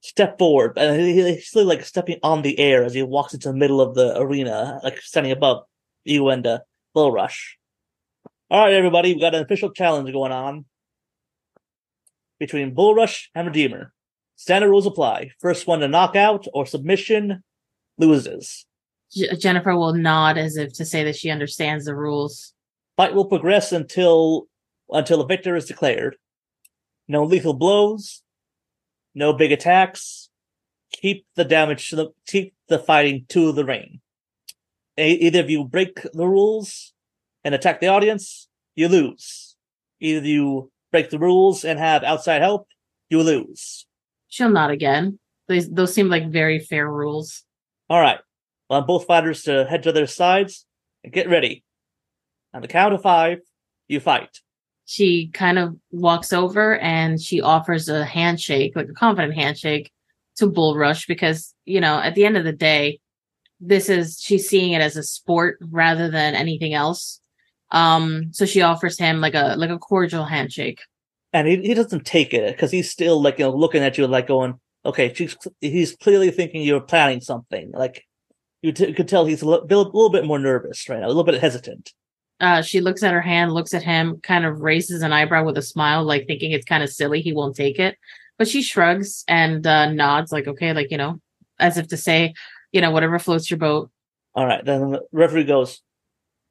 step 0.00 0.38
forward, 0.38 0.78
and 0.78 0.98
he's 1.02 1.54
like 1.54 1.84
stepping 1.84 2.18
on 2.22 2.40
the 2.40 2.58
air 2.58 2.82
as 2.82 2.94
he 2.94 3.02
walks 3.02 3.34
into 3.34 3.48
the 3.48 3.54
middle 3.54 3.78
of 3.78 3.94
the 3.94 4.18
arena, 4.18 4.80
like 4.82 5.02
standing 5.02 5.32
above 5.32 5.64
you 6.04 6.30
and 6.30 6.46
uh, 6.46 6.60
Bull 6.94 7.12
Rush. 7.12 7.58
All 8.50 8.64
right, 8.64 8.72
everybody, 8.72 9.12
we've 9.12 9.20
got 9.20 9.34
an 9.34 9.42
official 9.42 9.70
challenge 9.70 10.10
going 10.14 10.32
on 10.32 10.64
between 12.38 12.72
Bull 12.72 12.94
Rush 12.94 13.28
and 13.34 13.48
Redeemer. 13.48 13.92
Standard 14.36 14.70
rules 14.70 14.86
apply. 14.86 15.32
First 15.40 15.66
one 15.66 15.80
to 15.80 15.88
knockout 15.88 16.46
or 16.54 16.64
submission 16.64 17.42
loses. 18.06 18.66
J- 19.12 19.36
Jennifer 19.36 19.76
will 19.76 19.94
nod 19.94 20.38
as 20.38 20.56
if 20.56 20.72
to 20.74 20.84
say 20.84 21.04
that 21.04 21.16
she 21.16 21.30
understands 21.30 21.84
the 21.84 21.94
rules. 21.94 22.54
Fight 22.96 23.14
will 23.14 23.26
progress 23.26 23.72
until 23.72 24.46
until 24.90 25.20
a 25.20 25.26
victor 25.26 25.54
is 25.54 25.66
declared. 25.66 26.16
No 27.06 27.24
lethal 27.24 27.54
blows, 27.54 28.22
no 29.14 29.32
big 29.32 29.52
attacks. 29.52 30.28
Keep 30.92 31.26
the 31.36 31.44
damage 31.44 31.90
to 31.90 31.96
the 31.96 32.08
keep 32.26 32.54
the 32.68 32.78
fighting 32.78 33.26
to 33.28 33.52
the 33.52 33.64
ring. 33.64 34.00
E- 34.98 35.18
either 35.20 35.40
of 35.40 35.50
you 35.50 35.64
break 35.64 36.02
the 36.12 36.26
rules 36.26 36.92
and 37.44 37.54
attack 37.54 37.80
the 37.80 37.86
audience, 37.88 38.48
you 38.74 38.88
lose. 38.88 39.56
Either 40.00 40.26
you 40.26 40.70
break 40.90 41.10
the 41.10 41.18
rules 41.18 41.64
and 41.64 41.78
have 41.78 42.02
outside 42.02 42.42
help, 42.42 42.66
you 43.08 43.22
lose. 43.22 43.86
She'll 44.28 44.50
nod 44.50 44.70
again. 44.70 45.18
Those 45.48 45.68
those 45.68 45.94
seem 45.94 46.08
like 46.08 46.30
very 46.30 46.58
fair 46.58 46.88
rules. 46.88 47.44
All 47.90 48.00
right. 48.00 48.20
Want 48.68 48.86
both 48.86 49.06
fighters 49.06 49.42
to 49.42 49.64
head 49.64 49.82
to 49.82 49.90
their 49.90 50.06
sides 50.06 50.64
and 51.02 51.12
get 51.12 51.28
ready. 51.28 51.64
On 52.54 52.62
the 52.62 52.68
count 52.68 52.94
of 52.94 53.02
five, 53.02 53.40
you 53.88 53.98
fight. 53.98 54.38
She 54.86 55.28
kind 55.28 55.58
of 55.58 55.76
walks 55.90 56.32
over 56.32 56.78
and 56.78 57.20
she 57.20 57.40
offers 57.40 57.88
a 57.88 58.04
handshake, 58.04 58.74
like 58.76 58.88
a 58.88 58.92
confident 58.92 59.34
handshake 59.34 59.90
to 60.36 60.46
Bull 60.46 60.76
Rush 60.76 61.06
because, 61.06 61.52
you 61.64 61.80
know, 61.80 61.98
at 61.98 62.14
the 62.14 62.24
end 62.24 62.36
of 62.36 62.44
the 62.44 62.52
day, 62.52 63.00
this 63.60 63.88
is 63.88 64.20
she's 64.20 64.48
seeing 64.48 64.72
it 64.72 64.80
as 64.80 64.96
a 64.96 65.02
sport 65.02 65.58
rather 65.60 66.08
than 66.08 66.34
anything 66.36 66.74
else. 66.74 67.20
Um, 67.72 68.28
so 68.32 68.46
she 68.46 68.62
offers 68.62 68.98
him 68.98 69.20
like 69.20 69.34
a 69.34 69.54
like 69.56 69.70
a 69.70 69.78
cordial 69.78 70.24
handshake. 70.24 70.80
and 71.32 71.46
he, 71.46 71.56
he 71.56 71.74
doesn't 71.74 72.06
take 72.06 72.32
it 72.34 72.54
because 72.56 72.70
he's 72.70 72.90
still 72.90 73.20
like 73.20 73.38
you 73.38 73.44
know 73.44 73.54
looking 73.54 73.82
at 73.82 73.98
you 73.98 74.06
like 74.06 74.28
going 74.28 74.58
okay 74.84 75.12
she's 75.14 75.36
he's 75.60 75.96
clearly 75.96 76.30
thinking 76.30 76.62
you're 76.62 76.80
planning 76.80 77.20
something 77.20 77.70
like 77.72 78.04
you 78.62 78.72
t- 78.72 78.92
could 78.92 79.08
tell 79.08 79.24
he's 79.26 79.42
a 79.42 79.48
li- 79.48 79.60
bit- 79.66 79.76
a 79.76 79.80
little 79.82 80.10
bit 80.10 80.24
more 80.24 80.38
nervous 80.38 80.88
right 80.88 81.00
now 81.00 81.06
a 81.06 81.08
little 81.08 81.24
bit 81.24 81.40
hesitant 81.40 81.92
Uh, 82.40 82.62
she 82.62 82.80
looks 82.80 83.02
at 83.02 83.12
her 83.12 83.20
hand, 83.20 83.52
looks 83.52 83.74
at 83.74 83.82
him, 83.82 84.18
kind 84.22 84.46
of 84.46 84.60
raises 84.60 85.02
an 85.02 85.12
eyebrow 85.12 85.44
with 85.44 85.58
a 85.58 85.62
smile, 85.62 86.02
like 86.04 86.26
thinking 86.26 86.52
it's 86.52 86.64
kind 86.64 86.82
of 86.82 86.88
silly. 86.88 87.20
He 87.20 87.34
won't 87.34 87.54
take 87.54 87.78
it, 87.78 87.98
but 88.38 88.48
she 88.48 88.62
shrugs 88.62 89.24
and 89.28 89.66
uh, 89.66 89.92
nods, 89.92 90.32
like 90.32 90.46
okay, 90.48 90.72
like 90.72 90.90
you 90.90 90.96
know, 90.96 91.20
as 91.58 91.76
if 91.76 91.88
to 91.88 91.98
say, 91.98 92.32
you 92.72 92.80
know, 92.80 92.90
whatever 92.92 93.18
floats 93.18 93.50
your 93.50 93.58
boat. 93.58 93.90
all 94.34 94.46
right 94.46 94.64
then 94.64 94.90
the 94.92 95.00
referee 95.12 95.44
goes 95.44 95.82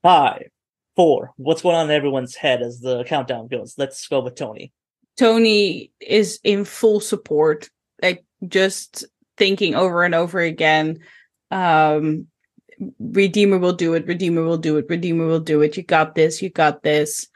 five 0.03 0.43
four 0.95 1.31
what's 1.37 1.61
going 1.63 1.75
on 1.75 1.89
in 1.89 1.95
everyone's 1.95 2.35
head 2.35 2.61
as 2.61 2.79
the 2.81 3.03
countdown 3.05 3.47
goes 3.47 3.73
let's 3.77 4.07
go 4.07 4.19
with 4.21 4.35
tony 4.35 4.71
Tony 5.17 5.91
is 5.99 6.39
in 6.43 6.63
full 6.65 6.99
support, 6.99 7.69
like 8.01 8.25
just 8.47 9.05
thinking 9.37 9.75
over 9.75 10.03
and 10.03 10.15
over 10.15 10.39
again. 10.39 10.99
Um, 11.51 12.27
Redeemer 12.99 13.57
will 13.57 13.73
do 13.73 13.93
it. 13.93 14.07
Redeemer 14.07 14.43
will 14.43 14.57
do 14.57 14.77
it. 14.77 14.85
Redeemer 14.89 15.27
will 15.27 15.39
do 15.39 15.61
it. 15.61 15.75
You 15.75 15.83
got 15.83 16.15
this. 16.15 16.41
You 16.41 16.49
got 16.49 16.81
this. 16.83 17.27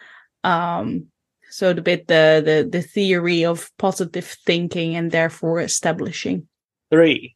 Um, 0.43 1.08
so 1.49 1.73
the 1.73 1.82
bit 1.82 2.08
the 2.08 2.41
the 2.43 2.67
the 2.69 2.82
theory 2.82 3.45
of 3.45 3.69
positive 3.78 4.26
thinking 4.45 4.95
and 4.95 5.12
therefore 5.12 5.60
establishing. 5.60 6.47
three 6.89 7.36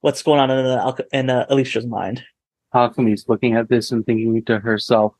what's 0.00 0.22
going 0.22 0.38
on 0.38 0.50
in, 0.50 0.66
uh, 0.66 0.92
in 1.12 1.30
uh, 1.30 1.46
alicia's 1.48 1.86
mind 1.86 2.22
Alchemy's 2.74 3.28
looking 3.28 3.54
at 3.56 3.68
this 3.68 3.92
and 3.92 4.04
thinking 4.04 4.44
to 4.44 4.58
herself, 4.58 5.14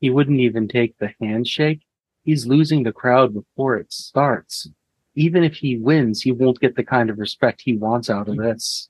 he 0.00 0.08
wouldn't 0.08 0.40
even 0.40 0.68
take 0.68 0.96
the 0.98 1.10
handshake. 1.20 1.80
He's 2.24 2.46
losing 2.46 2.84
the 2.84 2.92
crowd 2.92 3.34
before 3.34 3.76
it 3.76 3.92
starts. 3.92 4.68
Even 5.14 5.44
if 5.44 5.54
he 5.54 5.76
wins, 5.76 6.22
he 6.22 6.32
won't 6.32 6.60
get 6.60 6.76
the 6.76 6.84
kind 6.84 7.10
of 7.10 7.18
respect 7.18 7.62
he 7.64 7.76
wants 7.76 8.08
out 8.08 8.28
of 8.28 8.36
this. 8.36 8.88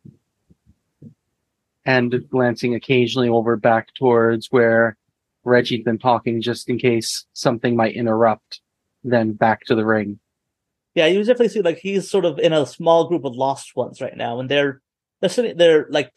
And 1.84 2.28
glancing 2.28 2.74
occasionally 2.74 3.28
over 3.28 3.56
back 3.56 3.94
towards 3.94 4.48
where 4.50 4.96
Reggie's 5.44 5.84
been 5.84 5.98
talking 5.98 6.42
just 6.42 6.68
in 6.68 6.78
case 6.78 7.24
something 7.32 7.74
might 7.74 7.94
interrupt, 7.94 8.60
then 9.02 9.32
back 9.32 9.64
to 9.64 9.74
the 9.74 9.86
ring. 9.86 10.18
Yeah, 10.94 11.06
you 11.06 11.18
definitely 11.20 11.48
see 11.48 11.62
like 11.62 11.78
he's 11.78 12.10
sort 12.10 12.24
of 12.24 12.38
in 12.38 12.52
a 12.52 12.66
small 12.66 13.08
group 13.08 13.24
of 13.24 13.34
lost 13.34 13.76
ones 13.76 14.00
right 14.00 14.16
now, 14.16 14.40
and 14.40 14.48
they're 14.50 14.82
they're 15.20 15.30
sitting 15.30 15.56
they're 15.56 15.86
like 15.88 16.12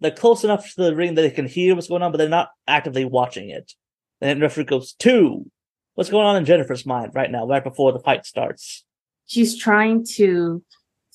they're 0.00 0.10
close 0.10 0.42
enough 0.44 0.74
to 0.74 0.82
the 0.82 0.96
ring 0.96 1.14
that 1.14 1.22
they 1.22 1.30
can 1.30 1.46
hear 1.46 1.74
what's 1.74 1.88
going 1.88 2.02
on, 2.02 2.10
but 2.10 2.18
they're 2.18 2.28
not 2.28 2.50
actively 2.66 3.04
watching 3.04 3.50
it. 3.50 3.74
And 4.20 4.28
then 4.28 4.40
referee 4.40 4.64
goes 4.64 4.92
two. 4.94 5.50
what's 5.94 6.10
going 6.10 6.26
on 6.26 6.36
in 6.36 6.44
Jennifer's 6.44 6.86
mind 6.86 7.12
right 7.14 7.30
now, 7.30 7.46
right 7.46 7.62
before 7.62 7.92
the 7.92 7.98
fight 7.98 8.24
starts? 8.24 8.84
She's 9.30 9.56
trying 9.56 10.04
to 10.04 10.60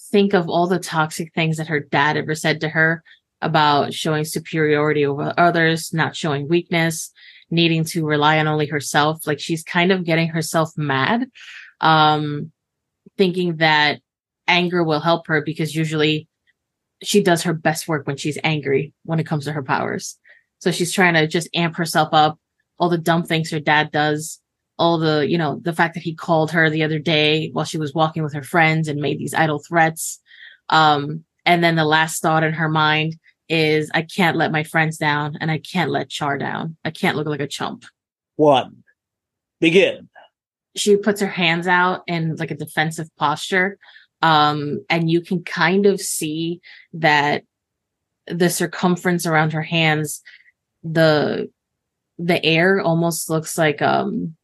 think 0.09 0.33
of 0.33 0.47
all 0.47 0.67
the 0.67 0.79
toxic 0.79 1.33
things 1.33 1.57
that 1.57 1.67
her 1.67 1.81
dad 1.81 2.15
ever 2.15 2.33
said 2.33 2.61
to 2.61 2.69
her 2.69 3.03
about 3.41 3.93
showing 3.93 4.23
superiority 4.23 5.05
over 5.05 5.33
others, 5.37 5.93
not 5.93 6.15
showing 6.15 6.47
weakness, 6.47 7.11
needing 7.51 7.83
to 7.83 8.05
rely 8.05 8.39
on 8.39 8.47
only 8.47 8.67
herself. 8.67 9.27
Like 9.27 9.41
she's 9.41 9.63
kind 9.63 9.91
of 9.91 10.05
getting 10.05 10.29
herself 10.29 10.71
mad, 10.77 11.29
um, 11.81 12.53
thinking 13.17 13.57
that 13.57 13.99
anger 14.47 14.81
will 14.81 15.01
help 15.01 15.27
her 15.27 15.41
because 15.41 15.75
usually 15.75 16.29
she 17.03 17.21
does 17.21 17.43
her 17.43 17.53
best 17.53 17.85
work 17.85 18.07
when 18.07 18.15
she's 18.15 18.37
angry 18.45 18.93
when 19.03 19.19
it 19.19 19.27
comes 19.27 19.43
to 19.43 19.51
her 19.51 19.63
powers. 19.63 20.17
So 20.59 20.71
she's 20.71 20.93
trying 20.93 21.15
to 21.15 21.27
just 21.27 21.49
amp 21.53 21.75
herself 21.75 22.09
up, 22.13 22.39
all 22.79 22.87
the 22.87 22.97
dumb 22.97 23.23
things 23.23 23.51
her 23.51 23.59
dad 23.59 23.91
does, 23.91 24.39
all 24.77 24.97
the, 24.97 25.27
you 25.27 25.37
know, 25.37 25.59
the 25.63 25.73
fact 25.73 25.93
that 25.93 26.03
he 26.03 26.13
called 26.13 26.51
her 26.51 26.69
the 26.69 26.83
other 26.83 26.99
day 26.99 27.49
while 27.53 27.65
she 27.65 27.77
was 27.77 27.93
walking 27.93 28.23
with 28.23 28.33
her 28.33 28.43
friends 28.43 28.87
and 28.87 28.99
made 28.99 29.17
these 29.17 29.33
idle 29.33 29.59
threats. 29.59 30.19
Um, 30.69 31.23
and 31.45 31.63
then 31.63 31.75
the 31.75 31.85
last 31.85 32.21
thought 32.21 32.43
in 32.43 32.53
her 32.53 32.67
mind 32.67 33.15
is, 33.47 33.89
I 33.93 34.01
can't 34.01 34.35
let 34.35 34.51
my 34.51 34.63
friends 34.63 34.97
down 34.97 35.37
and 35.39 35.49
I 35.49 35.59
can't 35.59 35.91
let 35.91 36.09
Char 36.09 36.37
down. 36.37 36.75
I 36.83 36.91
can't 36.91 37.15
look 37.15 37.27
like 37.27 37.39
a 37.39 37.47
chump. 37.47 37.85
One, 38.35 38.83
begin. 39.61 40.09
She 40.75 40.97
puts 40.97 41.21
her 41.21 41.27
hands 41.27 41.67
out 41.67 42.01
in 42.07 42.35
like 42.35 42.51
a 42.51 42.55
defensive 42.55 43.07
posture. 43.15 43.77
Um, 44.21 44.83
and 44.89 45.09
you 45.09 45.21
can 45.21 45.43
kind 45.43 45.85
of 45.85 46.01
see 46.01 46.59
that 46.93 47.43
the 48.27 48.49
circumference 48.49 49.25
around 49.25 49.53
her 49.53 49.61
hands, 49.61 50.21
the, 50.83 51.49
the 52.17 52.43
air 52.43 52.81
almost 52.81 53.29
looks 53.29 53.57
like, 53.57 53.81
um, 53.81 54.35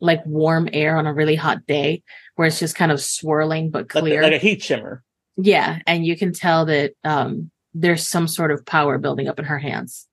like 0.00 0.24
warm 0.26 0.68
air 0.72 0.96
on 0.96 1.06
a 1.06 1.14
really 1.14 1.36
hot 1.36 1.66
day 1.66 2.02
where 2.34 2.46
it's 2.46 2.58
just 2.58 2.76
kind 2.76 2.92
of 2.92 3.00
swirling 3.00 3.70
but 3.70 3.88
clear. 3.88 4.22
like 4.22 4.32
a 4.32 4.38
heat 4.38 4.62
shimmer. 4.62 5.02
yeah. 5.36 5.78
And 5.86 6.04
you 6.04 6.16
can 6.16 6.32
tell 6.32 6.66
that, 6.66 6.92
um, 7.04 7.50
there's 7.74 8.06
some 8.06 8.26
sort 8.26 8.50
of 8.50 8.64
power 8.64 8.98
building 8.98 9.28
up 9.28 9.38
in 9.38 9.44
her 9.44 9.58
hands. 9.58 10.06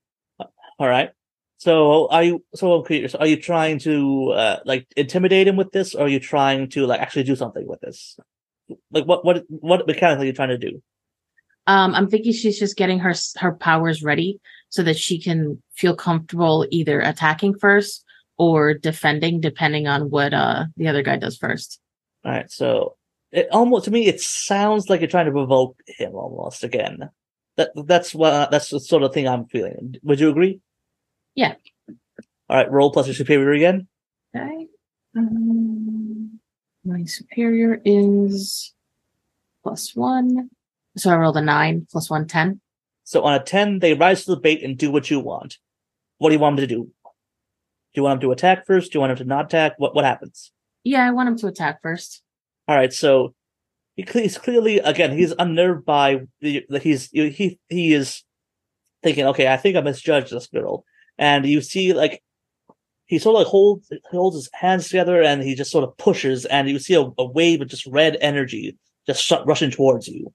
All 0.78 0.88
right. 0.88 1.10
So 1.58 2.08
are 2.08 2.22
you 2.22 2.44
so 2.54 2.84
are 3.18 3.26
you 3.26 3.40
trying 3.40 3.78
to 3.80 4.32
uh, 4.32 4.56
like 4.66 4.86
intimidate 4.96 5.48
him 5.48 5.56
with 5.56 5.72
this, 5.72 5.94
or 5.94 6.04
are 6.04 6.08
you 6.08 6.20
trying 6.20 6.68
to 6.70 6.86
like 6.86 7.00
actually 7.00 7.22
do 7.22 7.36
something 7.36 7.66
with 7.66 7.80
this? 7.80 8.18
Like 8.90 9.06
what 9.06 9.24
what 9.24 9.44
what 9.48 9.86
mechanically 9.86 10.24
are 10.24 10.26
you 10.26 10.32
trying 10.34 10.50
to 10.50 10.58
do? 10.58 10.82
Um, 11.66 11.94
I'm 11.94 12.10
thinking 12.10 12.32
she's 12.32 12.58
just 12.58 12.76
getting 12.76 12.98
her 12.98 13.14
her 13.38 13.54
powers 13.54 14.02
ready 14.02 14.40
so 14.68 14.82
that 14.82 14.98
she 14.98 15.18
can 15.18 15.62
feel 15.74 15.96
comfortable 15.96 16.66
either 16.70 17.00
attacking 17.00 17.58
first 17.58 18.03
or 18.38 18.74
defending, 18.74 19.40
depending 19.40 19.86
on 19.86 20.10
what 20.10 20.34
uh 20.34 20.64
the 20.76 20.88
other 20.88 21.02
guy 21.02 21.16
does 21.16 21.36
first. 21.36 21.80
All 22.24 22.32
right. 22.32 22.50
So 22.50 22.96
it 23.32 23.48
almost 23.50 23.86
to 23.86 23.90
me 23.90 24.06
it 24.06 24.20
sounds 24.20 24.88
like 24.88 25.00
you're 25.00 25.08
trying 25.08 25.26
to 25.26 25.32
provoke 25.32 25.78
him 25.86 26.14
almost 26.14 26.64
again. 26.64 27.10
That 27.56 27.70
that's 27.86 28.14
what 28.14 28.50
that's 28.50 28.70
the 28.70 28.80
sort 28.80 29.02
of 29.02 29.12
thing 29.12 29.28
I'm 29.28 29.46
feeling. 29.46 29.96
Would 30.02 30.20
you 30.20 30.30
agree? 30.30 30.60
Yeah. 31.34 31.54
All 32.48 32.56
right. 32.56 32.70
Roll 32.70 32.92
plus 32.92 33.06
your 33.06 33.14
superior 33.14 33.52
again. 33.52 33.86
Okay. 34.34 34.66
Um, 35.16 36.40
my 36.84 37.04
superior 37.04 37.80
is 37.84 38.74
plus 39.62 39.94
one. 39.94 40.50
So 40.96 41.10
I 41.10 41.16
rolled 41.16 41.36
a 41.36 41.42
nine 41.42 41.86
plus 41.90 42.10
one, 42.10 42.26
ten. 42.26 42.60
So 43.04 43.22
on 43.22 43.34
a 43.34 43.42
10, 43.42 43.80
they 43.80 43.94
rise 43.94 44.24
to 44.24 44.30
the 44.32 44.40
bait 44.40 44.62
and 44.62 44.78
do 44.78 44.90
what 44.90 45.10
you 45.10 45.20
want. 45.20 45.58
What 46.18 46.30
do 46.30 46.34
you 46.34 46.40
want 46.40 46.56
them 46.56 46.66
to 46.66 46.74
do? 46.74 46.90
Do 47.94 48.00
you 48.00 48.02
want 48.02 48.16
him 48.16 48.28
to 48.28 48.32
attack 48.32 48.66
first? 48.66 48.92
Do 48.92 48.96
you 48.96 49.00
want 49.00 49.12
him 49.12 49.18
to 49.18 49.24
not 49.24 49.46
attack? 49.46 49.74
What 49.78 49.94
what 49.94 50.04
happens? 50.04 50.50
Yeah, 50.82 51.06
I 51.06 51.12
want 51.12 51.28
him 51.28 51.38
to 51.38 51.46
attack 51.46 51.80
first. 51.80 52.22
All 52.66 52.76
right, 52.76 52.92
so 52.92 53.34
he 53.94 54.04
he's 54.12 54.36
clearly 54.36 54.78
again 54.78 55.16
he's 55.16 55.32
unnerved 55.38 55.84
by 55.84 56.22
the 56.40 56.64
that 56.68 56.82
he's 56.82 57.08
he 57.10 57.58
he 57.68 57.94
is 57.94 58.22
thinking, 59.02 59.26
okay, 59.26 59.48
I 59.48 59.56
think 59.56 59.76
I 59.76 59.80
misjudged 59.80 60.32
this 60.32 60.48
girl, 60.48 60.84
and 61.18 61.46
you 61.46 61.60
see 61.60 61.92
like 61.92 62.22
he 63.06 63.18
sort 63.18 63.36
of 63.36 63.40
like 63.40 63.46
holds 63.46 63.92
holds 64.10 64.36
his 64.36 64.50
hands 64.52 64.88
together 64.88 65.22
and 65.22 65.42
he 65.42 65.54
just 65.54 65.70
sort 65.70 65.84
of 65.84 65.96
pushes, 65.96 66.44
and 66.46 66.68
you 66.68 66.78
see 66.80 66.94
a, 66.94 67.08
a 67.16 67.24
wave 67.24 67.60
of 67.60 67.68
just 67.68 67.86
red 67.86 68.16
energy 68.20 68.76
just 69.06 69.22
sh- 69.22 69.32
rushing 69.46 69.70
towards 69.70 70.08
you. 70.08 70.32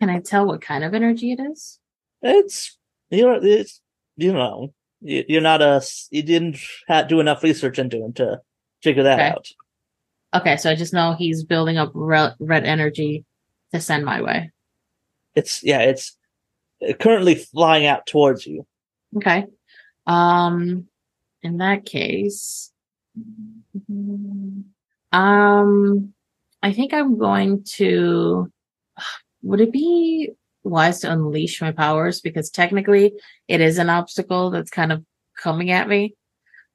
Can 0.00 0.10
I 0.10 0.20
tell 0.20 0.46
what 0.46 0.60
kind 0.60 0.84
of 0.84 0.94
energy 0.94 1.32
it 1.32 1.40
is? 1.40 1.80
It's 2.22 2.78
you 3.10 3.22
know 3.22 3.40
it's 3.42 3.80
you 4.16 4.32
know 4.32 4.72
you're 5.04 5.42
not 5.42 5.60
a 5.62 5.82
you 6.10 6.22
didn't 6.22 6.56
do 7.08 7.20
enough 7.20 7.42
research 7.42 7.78
into 7.78 8.02
him 8.02 8.12
to 8.14 8.40
figure 8.82 9.02
that 9.02 9.20
Okay. 9.20 9.28
out. 9.28 9.48
Okay, 10.34 10.56
so 10.56 10.70
I 10.70 10.74
just 10.74 10.92
know 10.92 11.14
he's 11.14 11.44
building 11.44 11.76
up 11.76 11.92
re- 11.94 12.32
red 12.40 12.64
energy 12.64 13.24
to 13.72 13.80
send 13.80 14.04
my 14.04 14.20
way. 14.22 14.50
It's 15.34 15.62
yeah, 15.62 15.80
it's 15.80 16.16
currently 17.00 17.34
flying 17.36 17.86
out 17.86 18.06
towards 18.06 18.46
you. 18.46 18.66
Okay. 19.16 19.44
Um, 20.06 20.86
in 21.42 21.58
that 21.58 21.84
case, 21.84 22.72
um, 25.12 26.14
I 26.62 26.72
think 26.72 26.92
I'm 26.92 27.18
going 27.18 27.64
to. 27.76 28.50
Would 29.42 29.60
it 29.60 29.72
be 29.72 30.30
wise 30.64 31.00
to 31.00 31.12
unleash 31.12 31.60
my 31.60 31.72
powers 31.72 32.20
because 32.20 32.50
technically 32.50 33.12
it 33.48 33.60
is 33.60 33.78
an 33.78 33.90
obstacle 33.90 34.50
that's 34.50 34.70
kind 34.70 34.92
of 34.92 35.04
coming 35.36 35.70
at 35.70 35.88
me, 35.88 36.14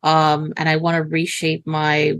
um, 0.04 0.54
and 0.58 0.70
I 0.70 0.78
want 0.78 0.96
to 0.96 1.04
reshape 1.04 1.66
my 1.66 2.16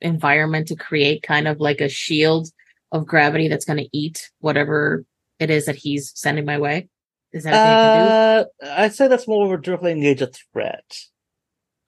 environment 0.00 0.68
to 0.68 0.76
create 0.76 1.22
kind 1.22 1.48
of 1.48 1.60
like 1.60 1.80
a 1.80 1.88
shield 1.88 2.48
of 2.92 3.06
gravity 3.06 3.48
that's 3.48 3.64
going 3.64 3.78
to 3.78 3.88
eat 3.92 4.30
whatever 4.40 5.04
it 5.38 5.50
is 5.50 5.66
that 5.66 5.76
he's 5.76 6.12
sending 6.14 6.44
my 6.44 6.58
way. 6.58 6.88
Is 7.32 7.44
that 7.44 7.50
thing 7.50 7.60
I 7.60 8.44
can 8.44 8.64
do? 8.64 8.68
Uh, 8.68 8.80
I'd 8.82 8.94
say 8.94 9.08
that's 9.08 9.28
more 9.28 9.46
of 9.46 9.52
a 9.52 9.62
directly 9.62 9.92
engage 9.92 10.20
a 10.20 10.26
threat. 10.26 10.84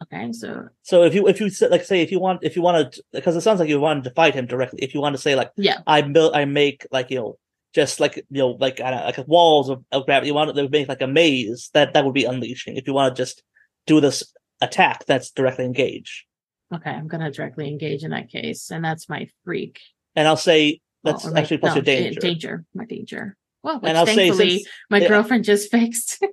Okay, 0.02 0.32
so 0.32 0.68
So 0.82 1.04
if 1.04 1.14
you 1.14 1.28
if 1.28 1.40
you 1.40 1.50
like 1.68 1.84
say 1.84 2.00
if 2.00 2.10
you 2.10 2.18
want 2.18 2.40
if 2.42 2.56
you 2.56 2.62
want 2.62 2.92
to 2.92 3.04
because 3.12 3.36
it 3.36 3.40
sounds 3.40 3.60
like 3.60 3.68
you 3.68 3.78
wanted 3.80 4.04
to 4.04 4.10
fight 4.10 4.34
him 4.34 4.46
directly. 4.46 4.80
If 4.82 4.94
you 4.94 5.00
want 5.00 5.14
to 5.14 5.22
say 5.22 5.34
like 5.36 5.50
yeah, 5.56 5.78
I 5.86 6.02
build 6.02 6.34
I 6.34 6.44
make 6.44 6.86
like 6.90 7.10
you 7.10 7.18
know 7.18 7.38
just 7.74 8.00
like 8.00 8.16
you 8.16 8.38
know 8.38 8.48
like 8.60 8.80
I 8.80 8.90
don't 8.90 9.00
know, 9.00 9.06
like 9.06 9.28
walls 9.28 9.68
of, 9.68 9.82
of 9.92 10.06
gravity. 10.06 10.28
You 10.28 10.34
want 10.34 10.54
to 10.54 10.68
make 10.68 10.88
like 10.88 11.02
a 11.02 11.06
maze 11.06 11.70
that 11.74 11.94
that 11.94 12.04
would 12.04 12.14
be 12.14 12.24
unleashing. 12.24 12.76
If 12.76 12.86
you 12.86 12.92
want 12.94 13.14
to 13.16 13.20
just 13.22 13.42
do 13.86 14.00
this 14.00 14.32
attack, 14.60 15.04
that's 15.06 15.30
directly 15.30 15.64
engage. 15.64 16.26
Okay, 16.74 16.90
I'm 16.90 17.08
gonna 17.08 17.30
directly 17.30 17.68
engage 17.68 18.02
in 18.04 18.10
that 18.12 18.30
case, 18.30 18.70
and 18.70 18.84
that's 18.84 19.08
my 19.08 19.28
freak. 19.44 19.80
And 20.16 20.26
I'll 20.28 20.36
say 20.36 20.80
that's 21.04 21.24
Oh, 21.24 21.28
or 21.28 21.32
my- 21.32 21.40
actually 21.40 21.58
plus 21.58 21.70
no, 21.72 21.76
your 21.76 21.82
da- 21.84 22.00
danger. 22.02 22.20
danger, 22.20 22.64
my 22.74 22.84
danger. 22.84 23.36
Well, 23.62 23.80
which 23.80 23.88
And 23.88 23.96
I'll 23.98 24.06
say 24.06 24.30
since 24.32 24.66
my 24.90 24.98
yeah. 24.98 25.08
girlfriend 25.08 25.44
just 25.44 25.70
fixed. 25.76 26.24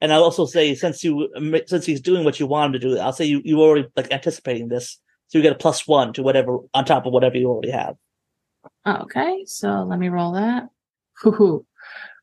And 0.00 0.12
I'll 0.12 0.22
also 0.22 0.46
say 0.46 0.74
since 0.74 1.02
you 1.02 1.28
since 1.66 1.84
he's 1.84 2.00
doing 2.00 2.24
what 2.24 2.38
you 2.38 2.46
want 2.46 2.66
him 2.74 2.80
to 2.80 2.88
do, 2.88 2.98
I'll 2.98 3.12
say 3.12 3.24
you 3.24 3.42
you 3.44 3.60
already 3.60 3.88
like 3.96 4.12
anticipating 4.12 4.68
this, 4.68 4.98
so 5.28 5.38
you 5.38 5.42
get 5.42 5.52
a 5.52 5.56
plus 5.56 5.86
one 5.88 6.12
to 6.14 6.22
whatever 6.22 6.58
on 6.74 6.84
top 6.84 7.04
of 7.06 7.12
whatever 7.12 7.36
you 7.36 7.48
already 7.48 7.70
have. 7.70 7.96
Okay, 8.86 9.44
so 9.46 9.82
let 9.82 9.98
me 9.98 10.08
roll 10.08 10.32
that. 10.32 10.68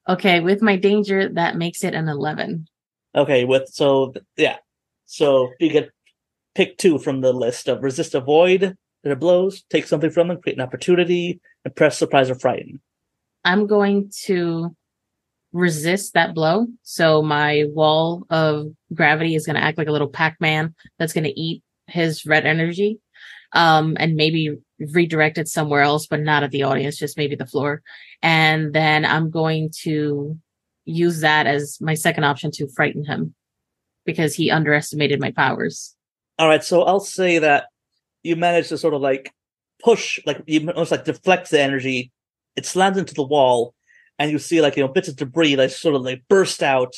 Okay, 0.07 0.39
with 0.39 0.61
my 0.61 0.75
danger, 0.75 1.29
that 1.29 1.57
makes 1.57 1.83
it 1.83 1.93
an 1.93 2.07
eleven. 2.07 2.67
Okay, 3.15 3.45
with 3.45 3.67
so 3.69 4.13
yeah, 4.37 4.57
so 5.05 5.51
you 5.59 5.69
get 5.69 5.89
pick 6.53 6.77
two 6.77 6.99
from 6.99 7.21
the 7.21 7.33
list 7.33 7.67
of 7.67 7.83
resist, 7.83 8.15
avoid 8.15 8.77
their 9.03 9.15
blows, 9.15 9.63
take 9.69 9.85
something 9.85 10.09
from 10.09 10.27
them, 10.27 10.41
create 10.41 10.57
an 10.57 10.63
opportunity, 10.63 11.39
impress, 11.63 11.97
surprise, 11.97 12.29
or 12.29 12.35
frighten. 12.35 12.81
I'm 13.43 13.67
going 13.67 14.11
to 14.23 14.75
resist 15.53 16.13
that 16.15 16.33
blow. 16.33 16.67
So 16.83 17.21
my 17.21 17.65
wall 17.67 18.25
of 18.29 18.67
gravity 18.93 19.35
is 19.35 19.45
going 19.45 19.55
to 19.55 19.63
act 19.63 19.77
like 19.77 19.87
a 19.87 19.91
little 19.91 20.09
Pac-Man 20.09 20.73
that's 20.97 21.13
going 21.13 21.23
to 21.23 21.39
eat 21.39 21.61
his 21.87 22.25
red 22.25 22.45
energy. 22.45 22.99
Um, 23.53 23.95
and 23.99 24.15
maybe 24.15 24.57
redirect 24.79 25.37
it 25.37 25.47
somewhere 25.47 25.81
else, 25.81 26.07
but 26.07 26.19
not 26.19 26.43
at 26.43 26.51
the 26.51 26.63
audience, 26.63 26.97
just 26.97 27.17
maybe 27.17 27.35
the 27.35 27.45
floor. 27.45 27.81
And 28.21 28.73
then 28.73 29.05
I'm 29.05 29.29
going 29.29 29.71
to 29.83 30.37
use 30.85 31.21
that 31.21 31.47
as 31.47 31.77
my 31.81 31.93
second 31.93 32.23
option 32.23 32.51
to 32.51 32.67
frighten 32.67 33.05
him 33.05 33.33
because 34.05 34.35
he 34.35 34.51
underestimated 34.51 35.19
my 35.19 35.31
powers. 35.31 35.95
All 36.37 36.47
right, 36.47 36.63
so 36.63 36.83
I'll 36.83 36.99
say 36.99 37.39
that 37.39 37.67
you 38.23 38.35
manage 38.35 38.69
to 38.69 38.77
sort 38.77 38.93
of 38.93 39.01
like 39.01 39.33
push, 39.83 40.19
like 40.25 40.41
you 40.45 40.69
almost 40.69 40.91
like 40.91 41.05
deflect 41.05 41.49
the 41.49 41.61
energy. 41.61 42.11
It 42.55 42.65
slams 42.65 42.97
into 42.97 43.13
the 43.13 43.23
wall, 43.23 43.73
and 44.19 44.31
you 44.31 44.39
see 44.39 44.61
like 44.61 44.75
you 44.75 44.83
know 44.83 44.91
bits 44.91 45.07
of 45.07 45.15
debris 45.15 45.55
like 45.55 45.71
sort 45.71 45.95
of 45.95 46.01
like 46.01 46.23
burst 46.29 46.61
out 46.61 46.93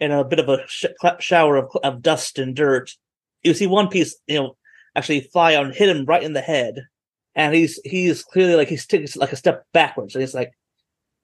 in 0.00 0.10
a 0.10 0.24
bit 0.24 0.38
of 0.38 0.48
a 0.48 0.64
sh- 0.66 0.86
shower 1.20 1.56
of, 1.56 1.76
of 1.82 2.02
dust 2.02 2.38
and 2.38 2.56
dirt. 2.56 2.90
You 3.42 3.54
see 3.54 3.66
one 3.66 3.88
piece, 3.88 4.16
you 4.26 4.40
know, 4.40 4.56
actually 4.96 5.20
fly 5.32 5.52
and 5.52 5.74
hit 5.74 5.88
him 5.88 6.04
right 6.04 6.22
in 6.22 6.32
the 6.32 6.40
head, 6.40 6.86
and 7.34 7.54
he's 7.54 7.80
he's 7.84 8.22
clearly 8.22 8.54
like 8.54 8.68
he's 8.68 8.86
taking 8.86 9.08
like 9.16 9.32
a 9.32 9.36
step 9.36 9.64
backwards, 9.72 10.14
and 10.14 10.22
he's 10.22 10.34
like, 10.34 10.52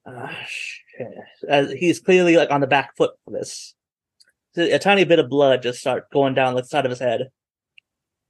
ah, 0.07 0.37
shit. 0.47 1.09
Uh, 1.49 1.67
he's 1.67 2.01
clearly 2.01 2.37
like 2.37 2.51
on 2.51 2.61
the 2.61 2.67
back 2.67 2.97
foot 2.97 3.13
for 3.25 3.31
this. 3.33 3.75
So 4.55 4.63
a 4.63 4.79
tiny 4.79 5.05
bit 5.05 5.19
of 5.19 5.29
blood 5.29 5.63
just 5.63 5.81
start 5.81 6.11
going 6.13 6.35
down 6.35 6.55
the 6.55 6.65
side 6.65 6.85
of 6.85 6.91
his 6.91 6.99
head. 6.99 7.29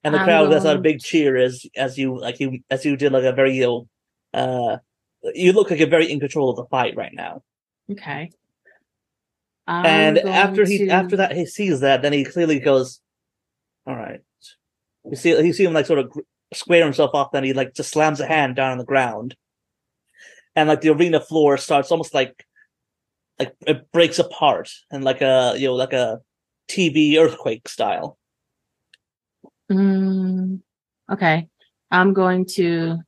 and 0.04 0.14
the 0.14 0.18
I'm 0.18 0.24
crowd 0.26 0.50
lets 0.50 0.64
out 0.66 0.76
a 0.76 0.80
big 0.80 1.00
cheer 1.00 1.36
as 1.36 1.64
as 1.76 1.96
you 1.98 2.18
like 2.18 2.40
you 2.40 2.60
as 2.70 2.84
you 2.84 2.96
did 2.96 3.12
like 3.12 3.24
a 3.24 3.32
very 3.32 3.56
you 3.56 3.88
uh 4.34 4.76
you 5.34 5.52
look 5.52 5.70
like 5.70 5.78
you're 5.78 5.88
very 5.88 6.10
in 6.10 6.20
control 6.20 6.50
of 6.50 6.56
the 6.56 6.64
fight 6.66 6.96
right 6.96 7.12
now. 7.14 7.42
Okay. 7.90 8.30
and 9.66 10.18
I'm 10.18 10.26
after 10.28 10.64
he 10.64 10.78
to- 10.78 10.88
after 10.90 11.16
that 11.16 11.32
he 11.36 11.46
sees 11.46 11.80
that, 11.80 12.02
then 12.02 12.12
he 12.12 12.24
clearly 12.24 12.58
goes, 12.60 13.00
"All 13.86 13.96
right." 13.96 14.20
You 15.04 15.16
see, 15.16 15.30
you 15.30 15.52
see 15.52 15.64
him 15.64 15.72
like 15.72 15.86
sort 15.86 15.98
of 16.00 16.12
square 16.52 16.84
himself 16.84 17.10
off. 17.14 17.32
Then 17.32 17.44
he 17.44 17.52
like 17.52 17.74
just 17.74 17.90
slams 17.90 18.20
a 18.20 18.26
hand 18.26 18.56
down 18.56 18.72
on 18.72 18.78
the 18.78 18.84
ground, 18.84 19.36
and 20.56 20.68
like 20.68 20.80
the 20.80 20.90
arena 20.90 21.20
floor 21.20 21.56
starts 21.56 21.90
almost 21.90 22.14
like 22.14 22.46
like 23.38 23.54
it 23.66 23.90
breaks 23.92 24.18
apart 24.18 24.70
and 24.90 25.04
like 25.04 25.22
a 25.22 25.54
you 25.56 25.68
know 25.68 25.74
like 25.74 25.92
a 25.92 26.20
TV 26.68 27.18
earthquake 27.18 27.68
style. 27.68 28.18
Mm, 29.70 30.60
okay. 31.10 31.48
I'm 31.90 32.12
going 32.12 32.46
to 32.54 32.98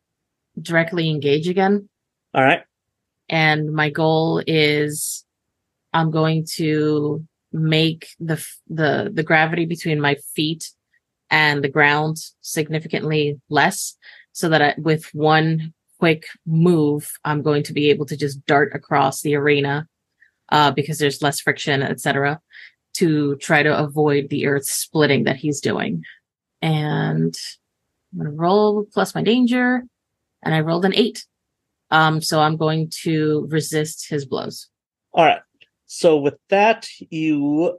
directly 0.61 1.09
engage 1.09 1.49
again. 1.49 1.89
All 2.35 2.43
right, 2.43 2.63
and 3.29 3.73
my 3.73 3.91
goal 3.91 4.43
is 4.47 5.25
I'm 5.93 6.11
going 6.11 6.47
to 6.55 7.27
make 7.53 8.09
the 8.19 8.45
the 8.69 9.11
the 9.13 9.23
gravity 9.23 9.67
between 9.67 10.01
my 10.01 10.17
feet 10.35 10.71
and 11.33 11.65
the 11.65 11.69
ground 11.69 12.19
significantly 12.43 13.41
less 13.49 13.97
so 14.31 14.49
that 14.49 14.63
I, 14.63 14.75
with 14.79 15.07
one 15.13 15.75
quick 15.99 16.27
move 16.47 17.13
I'm 17.25 17.43
going 17.43 17.65
to 17.65 17.73
be 17.73 17.91
able 17.91 18.07
to 18.07 18.17
just 18.17 18.45
dart 18.47 18.73
across 18.75 19.23
the 19.23 19.35
arena 19.35 19.89
uh, 20.51 20.71
because 20.71 20.99
there's 20.99 21.23
less 21.23 21.41
friction 21.41 21.83
etc 21.83 22.41
to 22.95 23.37
try 23.37 23.65
to 23.65 23.77
avoid 23.77 24.29
the 24.29 24.47
earth 24.47 24.67
splitting 24.67 25.25
that 25.25 25.37
he's 25.37 25.61
doing 25.61 26.05
and 26.61 27.35
I'm 28.13 28.19
going 28.19 28.31
to 28.31 28.37
roll 28.37 28.85
plus 28.93 29.15
my 29.15 29.23
danger 29.23 29.83
and 30.43 30.55
I 30.55 30.61
rolled 30.61 30.85
an 30.85 30.95
8 30.95 31.25
um, 31.93 32.23
so 32.23 32.41
I'm 32.41 32.57
going 32.57 32.91
to 33.03 33.47
resist 33.51 34.09
his 34.09 34.25
blows. 34.25 34.69
all 35.13 35.27
right. 35.27 35.43
So 35.87 36.17
with 36.17 36.39
that, 36.49 36.89
you 37.11 37.79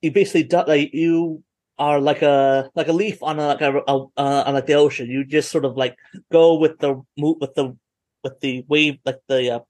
you 0.00 0.10
basically 0.10 0.48
like 0.66 0.94
you 0.94 1.42
are 1.78 2.00
like 2.00 2.22
a 2.22 2.70
like 2.74 2.88
a 2.88 2.92
leaf 2.92 3.22
on 3.22 3.38
a, 3.38 3.46
like 3.46 3.60
a, 3.60 3.76
a 3.76 3.96
uh, 4.16 4.44
on 4.46 4.54
like 4.54 4.66
the 4.66 4.74
ocean. 4.74 5.08
You 5.10 5.24
just 5.24 5.50
sort 5.50 5.64
of 5.64 5.76
like 5.76 5.96
go 6.32 6.56
with 6.56 6.78
the 6.78 7.02
move 7.16 7.36
with 7.40 7.54
the 7.54 7.76
with 8.24 8.40
the 8.40 8.64
wave 8.68 8.98
like 9.04 9.20
the 9.28 9.56
uh, 9.56 9.60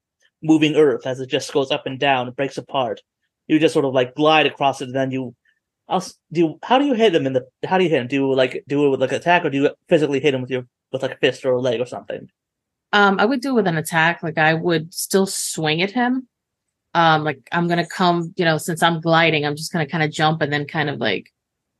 moving 0.42 0.76
earth 0.76 1.06
as 1.06 1.20
it 1.20 1.28
just 1.28 1.52
goes 1.52 1.70
up 1.70 1.86
and 1.86 1.98
down, 1.98 2.28
it 2.28 2.36
breaks 2.36 2.59
apart. 2.59 3.00
You 3.46 3.59
just 3.59 3.72
sort 3.72 3.84
of 3.84 3.94
like 3.94 4.14
glide 4.14 4.46
across 4.46 4.80
it, 4.80 4.86
and 4.86 4.94
then 4.94 5.11
you. 5.11 5.34
I'll, 5.90 6.04
do 6.30 6.40
you, 6.40 6.59
how 6.62 6.78
do 6.78 6.84
you 6.84 6.92
hit 6.92 7.14
him 7.14 7.26
in 7.26 7.32
the 7.32 7.46
how 7.64 7.78
do 7.78 7.84
you 7.84 7.90
hit 7.90 8.02
him? 8.02 8.09
Do 8.09 8.16
you 8.16 8.34
like 8.34 8.62
do 8.68 8.84
it 8.86 8.90
with 8.90 9.00
like 9.00 9.12
attack 9.12 9.44
or 9.44 9.50
do 9.50 9.56
you 9.56 9.70
physically 9.88 10.20
hit 10.20 10.34
him 10.34 10.42
with 10.42 10.50
your 10.50 10.66
with 10.92 11.02
like 11.02 11.12
a 11.12 11.16
fist 11.16 11.46
or 11.46 11.52
a 11.52 11.61
leg 11.61 11.80
or 11.80 11.86
something? 11.86 12.28
Um, 12.92 13.18
I 13.18 13.24
would 13.24 13.40
do 13.40 13.50
it 13.50 13.54
with 13.54 13.66
an 13.66 13.78
attack. 13.78 14.22
Like 14.22 14.36
I 14.36 14.52
would 14.52 14.92
still 14.92 15.26
swing 15.26 15.80
at 15.80 15.90
him. 15.90 16.28
Um, 16.92 17.24
like 17.24 17.40
I'm 17.52 17.68
gonna 17.68 17.86
come, 17.86 18.34
you 18.36 18.44
know, 18.44 18.59
since 18.59 18.82
I'm 18.82 19.00
gliding, 19.00 19.46
I'm 19.46 19.56
just 19.56 19.72
gonna 19.72 19.86
kind 19.86 20.04
of 20.04 20.11
jump 20.11 20.42
and 20.42 20.52
then 20.52 20.66
kind 20.66 20.90
of 20.90 20.98
like 20.98 21.32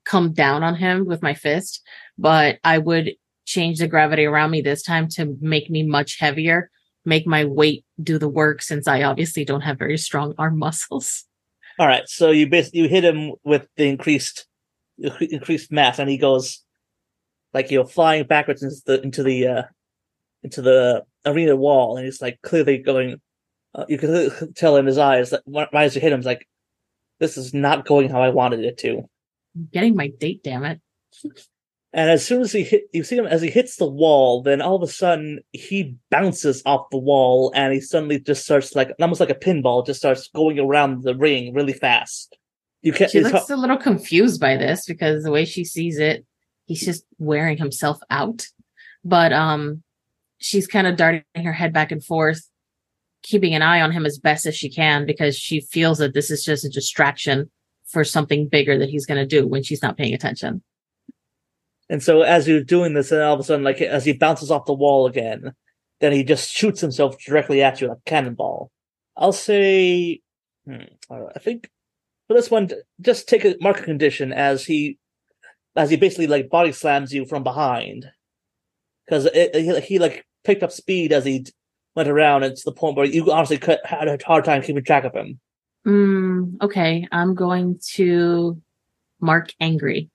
come 0.09 0.33
down 0.33 0.65
on 0.65 0.75
him 0.75 1.05
with 1.05 1.23
my 1.23 1.35
fist. 1.35 1.83
But 2.17 2.59
I 2.65 2.79
would 2.79 3.13
change 3.45 3.79
the 3.79 3.87
gravity 3.87 4.25
around 4.25 4.51
me 4.51 4.61
this 4.61 4.83
time 4.83 5.09
to 5.09 5.37
make 5.41 5.71
me 5.71 5.83
much 5.83 6.19
heavier, 6.19 6.71
make 7.05 7.27
my 7.27 7.45
weight 7.45 7.85
do 8.03 8.19
the 8.19 8.29
work 8.29 8.63
since 8.63 8.89
I 8.89 9.03
obviously 9.03 9.45
don't 9.45 9.61
have 9.61 9.79
very 9.79 9.99
strong 9.99 10.35
arm 10.39 10.59
muscles. 10.67 11.25
All 11.79 11.87
right, 11.87 12.09
so 12.09 12.31
you 12.31 12.49
basically 12.49 12.81
you 12.81 12.89
hit 12.89 13.05
him 13.05 13.35
with 13.45 13.69
the 13.77 13.89
increased 13.89 14.47
increased 15.21 15.71
mass, 15.71 16.01
and 16.01 16.11
he 16.11 16.19
goes 16.19 16.65
like 17.55 17.71
you're 17.71 17.87
flying 17.87 18.27
backwards 18.27 18.65
into 18.65 18.77
the 18.85 19.03
into 19.03 19.23
the 19.23 19.47
uh, 19.47 19.63
into 20.43 20.61
the 20.61 21.05
arena 21.25 21.55
wall, 21.55 21.97
and 21.97 22.05
he's 22.05 22.21
like 22.21 22.41
clearly 22.43 22.79
going. 22.79 23.21
Uh, 23.75 23.85
you 23.89 23.97
can 23.97 24.53
tell 24.55 24.77
in 24.77 24.87
his 24.87 24.99
eyes 24.99 25.31
that 25.31 25.43
right 25.47 25.69
as 25.73 25.95
you 25.95 26.01
hit 26.01 26.13
him, 26.13 26.19
it's 26.19 26.27
like 26.27 26.49
this 27.21 27.37
is 27.37 27.55
not 27.55 27.87
going 27.87 28.09
how 28.09 28.23
I 28.23 28.31
wanted 28.31 28.65
it 28.65 28.79
to. 28.79 29.09
I'm 29.57 29.68
getting 29.72 29.96
my 29.96 30.09
date, 30.09 30.42
damn 30.42 30.64
it. 30.64 30.80
And 31.92 32.11
as 32.11 32.24
soon 32.24 32.42
as 32.42 32.53
he 32.53 32.64
hit, 32.64 32.84
you 32.92 33.03
see 33.03 33.16
him 33.16 33.26
as 33.26 33.40
he 33.40 33.51
hits 33.51 33.76
the 33.76 33.88
wall. 33.88 34.42
Then 34.42 34.61
all 34.61 34.76
of 34.76 34.82
a 34.82 34.92
sudden 34.92 35.40
he 35.53 35.96
bounces 36.11 36.62
off 36.66 36.90
the 36.90 36.99
wall, 36.99 37.51
and 37.55 37.72
he 37.72 37.80
suddenly 37.80 38.20
just 38.20 38.44
starts 38.44 38.74
like 38.74 38.92
almost 39.01 39.20
like 39.20 39.30
a 39.30 39.34
pinball, 39.34 39.86
just 39.86 40.01
starts 40.01 40.28
going 40.28 40.59
around 40.59 41.03
the 41.03 41.14
ring 41.16 41.55
really 41.55 41.72
fast. 41.72 42.36
You 42.82 42.92
can't. 42.92 43.11
She 43.11 43.20
looks 43.20 43.32
hard- 43.32 43.51
a 43.51 43.57
little 43.57 43.78
confused 43.78 44.40
by 44.40 44.57
this 44.57 44.84
because 44.86 45.24
the 45.24 45.30
way 45.30 45.44
she 45.44 45.64
sees 45.64 45.99
it, 45.99 46.26
he's 46.66 46.84
just 46.84 47.05
wearing 47.18 47.57
himself 47.57 47.99
out. 48.11 48.46
But 49.05 49.32
um 49.32 49.82
she's 50.38 50.66
kind 50.66 50.86
of 50.86 50.96
darting 50.96 51.24
her 51.36 51.53
head 51.53 51.72
back 51.72 51.90
and 51.90 52.05
forth, 52.05 52.49
keeping 53.22 53.55
an 53.55 53.62
eye 53.62 53.80
on 53.80 53.92
him 53.92 54.05
as 54.07 54.18
best 54.18 54.46
as 54.46 54.55
she 54.55 54.70
can 54.70 55.07
because 55.07 55.36
she 55.36 55.62
feels 55.62 55.99
that 55.99 56.14
this 56.14 56.30
is 56.30 56.44
just 56.44 56.64
a 56.64 56.68
distraction 56.68 57.51
for 57.91 58.05
something 58.05 58.49
bigger 58.49 58.78
that 58.78 58.89
he's 58.91 59.07
going 59.07 59.20
to 59.20 59.26
do 59.26 59.47
when 59.47 59.62
she's 59.62 59.82
not 59.82 59.97
paying 59.97 60.14
attention. 60.14 60.62
And 61.89 62.03
so 62.03 62.22
as 62.22 62.47
you're 62.47 62.62
doing 62.62 62.95
this, 62.95 63.11
and 63.11 63.22
all 63.22 63.34
of 63.34 63.41
a 63.41 63.43
sudden, 63.43 63.64
like 63.64 63.80
as 63.80 64.05
he 64.05 64.12
bounces 64.12 64.51
off 64.51 64.66
the 64.66 64.74
wall 64.74 65.07
again, 65.07 65.53
then 66.01 66.12
he 66.12 66.22
just 66.22 66.51
shoots 66.51 66.80
himself 66.80 67.18
directly 67.18 67.62
at 67.62 67.80
you 67.80 67.89
like 67.89 67.99
a 67.99 68.11
cannonball. 68.11 68.70
I'll 69.16 69.32
say, 69.32 70.20
hmm, 70.66 70.82
I 71.11 71.39
think 71.39 71.70
for 72.26 72.34
this 72.34 72.51
one, 72.51 72.70
just 73.01 73.28
take 73.28 73.45
a 73.45 73.57
market 73.61 73.84
condition 73.84 74.32
as 74.32 74.64
he, 74.64 74.99
as 75.74 75.91
he 75.91 75.97
basically 75.97 76.26
like 76.26 76.51
body 76.51 76.72
slams 76.72 77.12
you 77.12 77.24
from 77.24 77.43
behind, 77.43 78.07
because 79.07 79.28
he, 79.32 79.80
he 79.80 79.99
like 79.99 80.26
picked 80.45 80.62
up 80.62 80.72
speed 80.72 81.12
as 81.12 81.24
he 81.24 81.47
went 81.97 82.09
around, 82.09 82.43
and 82.43 82.55
to 82.55 82.62
the 82.64 82.72
point 82.72 82.97
where 82.97 83.07
you 83.07 83.32
honestly 83.32 83.59
had 83.84 84.09
a 84.09 84.18
hard 84.24 84.45
time 84.45 84.62
keeping 84.62 84.84
track 84.84 85.05
of 85.05 85.14
him. 85.14 85.41
Mm, 85.89 86.61
okay, 86.61 87.09
I'm 87.11 87.34
going 87.34 87.80
to 87.95 88.61
mark 89.20 89.55
angry. 89.59 90.11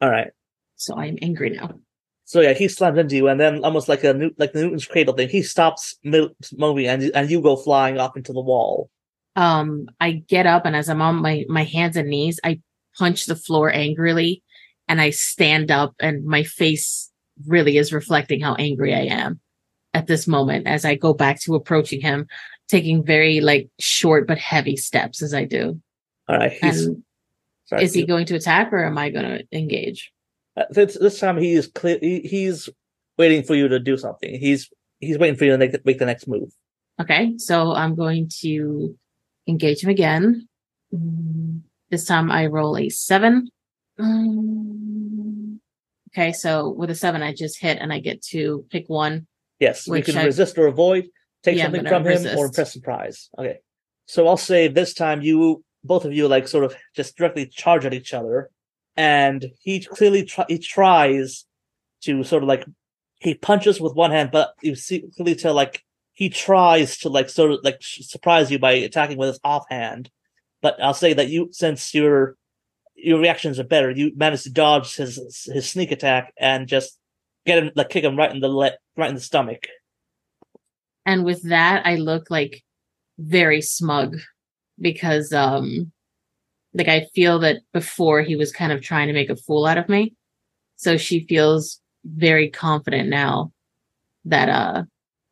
All 0.00 0.10
right. 0.10 0.32
So 0.76 0.96
I 0.96 1.06
am 1.06 1.18
angry 1.22 1.50
now. 1.50 1.78
So 2.24 2.40
yeah, 2.40 2.52
he 2.54 2.68
slams 2.68 2.98
into 2.98 3.14
you, 3.16 3.28
and 3.28 3.38
then 3.38 3.62
almost 3.64 3.88
like 3.88 4.02
a 4.02 4.12
New- 4.12 4.34
like 4.38 4.52
the 4.52 4.62
Newton's 4.62 4.86
cradle 4.86 5.14
thing, 5.14 5.28
he 5.28 5.42
stops 5.42 5.96
moving, 6.02 6.86
and 6.88 7.02
and 7.14 7.30
you 7.30 7.40
go 7.40 7.54
flying 7.54 7.98
off 7.98 8.16
into 8.16 8.32
the 8.32 8.40
wall. 8.40 8.90
um 9.36 9.88
i 9.98 10.12
get 10.34 10.46
up 10.46 10.64
and 10.64 10.76
as 10.76 10.88
i'm 10.88 11.02
on 11.02 11.16
my 11.16 11.44
my 11.48 11.64
hands 11.64 11.96
and 11.96 12.08
knees 12.08 12.38
i 12.44 12.60
punch 12.96 13.26
the 13.26 13.34
floor 13.34 13.66
angrily 13.74 14.42
and 14.86 15.00
i 15.00 15.10
stand 15.10 15.72
up 15.72 15.90
and 15.98 16.24
my 16.24 16.44
face 16.44 17.10
really 17.48 17.76
is 17.76 17.92
reflecting 17.92 18.40
how 18.40 18.54
angry 18.54 18.94
i 18.94 19.00
am 19.22 19.40
at 19.92 20.06
this 20.06 20.28
moment 20.28 20.68
as 20.68 20.84
i 20.84 20.94
go 20.94 21.12
back 21.12 21.40
to 21.40 21.56
approaching 21.56 22.00
him 22.00 22.28
taking 22.74 23.04
very 23.04 23.40
like 23.40 23.68
short 23.78 24.26
but 24.26 24.36
heavy 24.36 24.76
steps 24.76 25.22
as 25.22 25.32
i 25.32 25.44
do 25.44 25.80
All 26.28 26.36
right, 26.38 26.52
sorry, 27.66 27.84
is 27.84 27.94
he 27.94 28.04
going 28.04 28.26
to 28.26 28.34
attack 28.34 28.72
or 28.72 28.84
am 28.84 28.98
i 28.98 29.10
going 29.10 29.24
to 29.38 29.44
engage 29.56 30.10
uh, 30.56 30.64
this, 30.70 30.96
this 30.98 31.18
time 31.18 31.36
he 31.36 31.52
is 31.54 31.66
clear. 31.68 31.98
He, 32.00 32.20
he's 32.20 32.68
waiting 33.18 33.42
for 33.42 33.54
you 33.56 33.66
to 33.66 33.80
do 33.80 33.96
something. 33.96 34.38
He's 34.38 34.70
he's 35.00 35.18
waiting 35.18 35.36
for 35.36 35.44
you 35.46 35.50
to 35.52 35.58
make, 35.58 35.84
make 35.84 35.98
the 35.98 36.06
next 36.12 36.26
move. 36.28 36.50
okay 37.02 37.34
so 37.48 37.56
i'm 37.80 37.94
going 38.04 38.24
to 38.42 38.96
engage 39.52 39.80
him 39.84 39.90
again 39.90 40.48
Mm, 40.94 41.62
this 41.90 42.04
time 42.06 42.30
i 42.30 42.46
roll 42.46 42.76
a 42.76 42.88
seven 42.88 43.34
Mm, 43.98 45.58
okay 46.10 46.32
so 46.32 46.70
with 46.70 46.90
a 46.90 46.94
seven 47.04 47.20
i 47.22 47.32
just 47.32 47.60
hit 47.60 47.78
and 47.80 47.92
i 47.92 47.98
get 48.08 48.18
to 48.34 48.64
pick 48.72 48.86
one 48.88 49.26
Yes, 49.60 49.86
Which 49.86 50.08
you 50.08 50.12
can 50.14 50.22
I- 50.22 50.26
resist 50.26 50.58
or 50.58 50.66
avoid, 50.66 51.04
take 51.44 51.56
Yeah, 51.56 51.64
something 51.64 51.86
from 51.86 52.02
him, 52.02 52.06
or 52.06 52.10
resist. 52.10 52.42
impress 52.44 52.72
surprise. 52.72 53.30
Okay, 53.38 53.58
so 54.06 54.26
I'll 54.26 54.36
say 54.36 54.68
this 54.68 54.94
time 54.94 55.22
you 55.22 55.62
both 55.84 56.04
of 56.04 56.12
you 56.14 56.26
like 56.28 56.48
sort 56.48 56.64
of 56.64 56.74
just 56.96 57.16
directly 57.16 57.46
charge 57.46 57.84
at 57.84 57.94
each 57.94 58.14
other, 58.14 58.50
and 58.96 59.46
he 59.60 59.80
clearly 59.80 60.24
try, 60.24 60.46
he 60.48 60.58
tries 60.58 61.44
to 62.02 62.22
sort 62.24 62.42
of 62.42 62.48
like 62.48 62.64
he 63.20 63.34
punches 63.34 63.80
with 63.80 63.94
one 63.94 64.10
hand, 64.10 64.30
but 64.32 64.54
you 64.62 64.74
see 64.74 65.04
clearly 65.16 65.34
tell 65.34 65.54
like 65.54 65.82
he 66.12 66.28
tries 66.28 66.98
to 66.98 67.08
like 67.08 67.28
sort 67.28 67.50
of 67.50 67.60
like 67.62 67.78
surprise 67.80 68.50
you 68.50 68.58
by 68.58 68.72
attacking 68.72 69.18
with 69.18 69.28
his 69.28 69.40
offhand. 69.44 70.10
But 70.62 70.82
I'll 70.82 70.94
say 70.94 71.12
that 71.12 71.28
you 71.28 71.48
since 71.52 71.94
your 71.94 72.36
your 72.94 73.18
reactions 73.18 73.58
are 73.58 73.64
better, 73.64 73.90
you 73.90 74.12
manage 74.16 74.44
to 74.44 74.50
dodge 74.50 74.96
his 74.96 75.48
his 75.52 75.68
sneak 75.68 75.90
attack 75.90 76.32
and 76.38 76.66
just 76.66 76.98
get 77.44 77.58
him 77.62 77.70
like 77.74 77.90
kick 77.90 78.04
him 78.04 78.16
right 78.16 78.30
in 78.30 78.40
the 78.40 78.48
le- 78.48 78.78
right 78.96 79.08
in 79.08 79.14
the 79.14 79.20
stomach. 79.20 79.66
And 81.06 81.24
with 81.24 81.42
that 81.48 81.84
i 81.86 81.96
look 81.96 82.30
like 82.30 82.62
very 83.18 83.60
smug 83.60 84.16
because 84.80 85.32
um 85.32 85.90
like 86.72 86.88
i 86.88 87.06
feel 87.14 87.38
that 87.38 87.58
before 87.72 88.22
he 88.22 88.36
was 88.36 88.52
kind 88.52 88.72
of 88.72 88.82
trying 88.82 89.06
to 89.06 89.12
make 89.12 89.30
a 89.30 89.36
fool 89.36 89.66
out 89.66 89.78
of 89.78 89.88
me 89.88 90.14
so 90.76 90.96
she 90.96 91.24
feels 91.26 91.80
very 92.04 92.50
confident 92.50 93.08
now 93.08 93.52
that 94.24 94.48
uh 94.48 94.82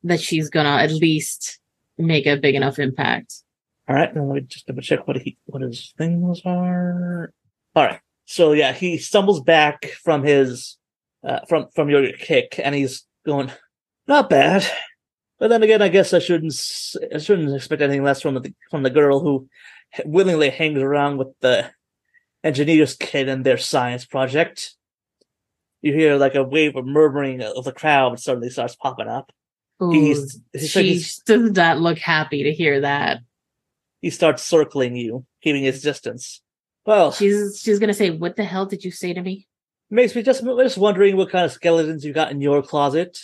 that 0.04 0.20
she's 0.20 0.48
gonna 0.48 0.76
at 0.82 0.90
least 0.92 1.58
make 1.98 2.26
a 2.26 2.36
big 2.36 2.54
enough 2.54 2.78
impact 2.78 3.42
All 3.88 3.96
right, 3.96 4.14
now 4.14 4.24
let 4.24 4.34
me 4.34 4.40
just 4.42 4.66
double 4.66 4.82
check 4.82 5.06
what 5.06 5.18
he 5.18 5.36
what 5.46 5.62
his 5.62 5.92
things 5.98 6.40
are. 6.44 7.32
All 7.74 7.84
right, 7.84 8.00
So 8.26 8.52
yeah, 8.52 8.72
he 8.72 8.96
stumbles 8.98 9.40
back 9.42 9.86
from 10.04 10.22
his 10.22 10.78
uh, 11.24 11.40
from 11.48 11.66
from 11.74 11.90
your 11.90 12.12
kick, 12.12 12.60
and 12.62 12.74
he's 12.74 13.04
going, 13.26 13.50
not 14.06 14.30
bad. 14.30 14.64
But 15.42 15.48
then 15.48 15.64
again, 15.64 15.82
I 15.82 15.88
guess 15.88 16.14
I 16.14 16.20
shouldn't 16.20 16.54
I 17.12 17.18
shouldn't 17.18 17.52
expect 17.52 17.82
anything 17.82 18.04
less 18.04 18.22
from 18.22 18.34
the 18.34 18.54
from 18.70 18.84
the 18.84 18.90
girl 18.90 19.18
who 19.18 19.48
willingly 20.04 20.50
hangs 20.50 20.78
around 20.78 21.16
with 21.16 21.30
the 21.40 21.68
engineer's 22.44 22.94
kid 22.94 23.28
and 23.28 23.44
their 23.44 23.58
science 23.58 24.04
project. 24.04 24.76
You 25.80 25.94
hear 25.94 26.14
like 26.14 26.36
a 26.36 26.44
wave 26.44 26.76
of 26.76 26.86
murmuring 26.86 27.42
of 27.42 27.64
the 27.64 27.72
crowd 27.72 28.20
suddenly 28.20 28.50
starts 28.50 28.76
popping 28.76 29.08
up. 29.08 29.32
Ooh, 29.82 29.90
He's, 29.90 30.38
he's 30.52 30.70
she 30.70 30.82
he's- 30.90 31.20
does 31.26 31.50
not 31.50 31.80
look 31.80 31.98
happy 31.98 32.44
to 32.44 32.52
hear 32.52 32.82
that. 32.82 33.18
he 34.00 34.10
starts 34.10 34.44
circling 34.44 34.94
you, 34.94 35.26
keeping 35.42 35.64
his 35.64 35.82
distance. 35.82 36.40
Well, 36.86 37.10
She's 37.10 37.58
she's 37.60 37.80
gonna 37.80 37.94
say, 37.94 38.10
"What 38.10 38.36
the 38.36 38.44
hell 38.44 38.66
did 38.66 38.84
you 38.84 38.92
say 38.92 39.12
to 39.12 39.20
me?" 39.20 39.48
makes 39.90 40.14
me 40.14 40.22
just 40.22 40.44
just 40.44 40.78
wondering 40.78 41.16
what 41.16 41.30
kind 41.30 41.44
of 41.44 41.50
skeletons 41.50 42.04
you 42.04 42.12
got 42.12 42.30
in 42.30 42.40
your 42.40 42.62
closet 42.62 43.18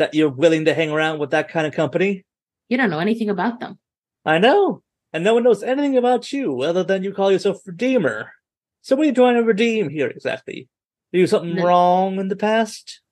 that 0.00 0.14
you're 0.14 0.30
willing 0.30 0.64
to 0.64 0.72
hang 0.74 0.90
around 0.90 1.18
with 1.18 1.30
that 1.30 1.50
kind 1.50 1.66
of 1.66 1.74
company. 1.74 2.24
You 2.70 2.78
don't 2.78 2.88
know 2.88 3.00
anything 3.00 3.28
about 3.28 3.60
them. 3.60 3.78
I 4.24 4.38
know, 4.38 4.82
and 5.12 5.22
no 5.22 5.34
one 5.34 5.42
knows 5.44 5.62
anything 5.62 5.96
about 5.98 6.32
you 6.32 6.62
other 6.62 6.82
than 6.82 7.04
you 7.04 7.12
call 7.12 7.30
yourself 7.30 7.58
Redeemer. 7.66 8.32
So 8.80 8.96
what 8.96 9.02
are 9.02 9.06
you 9.06 9.14
trying 9.14 9.34
to 9.34 9.42
redeem 9.42 9.90
here 9.90 10.08
exactly? 10.08 10.68
Did 11.12 11.18
you 11.18 11.22
do 11.24 11.26
something 11.26 11.54
No. 11.54 11.64
wrong 11.64 12.18
in 12.18 12.28
the 12.28 12.36
past? 12.36 13.02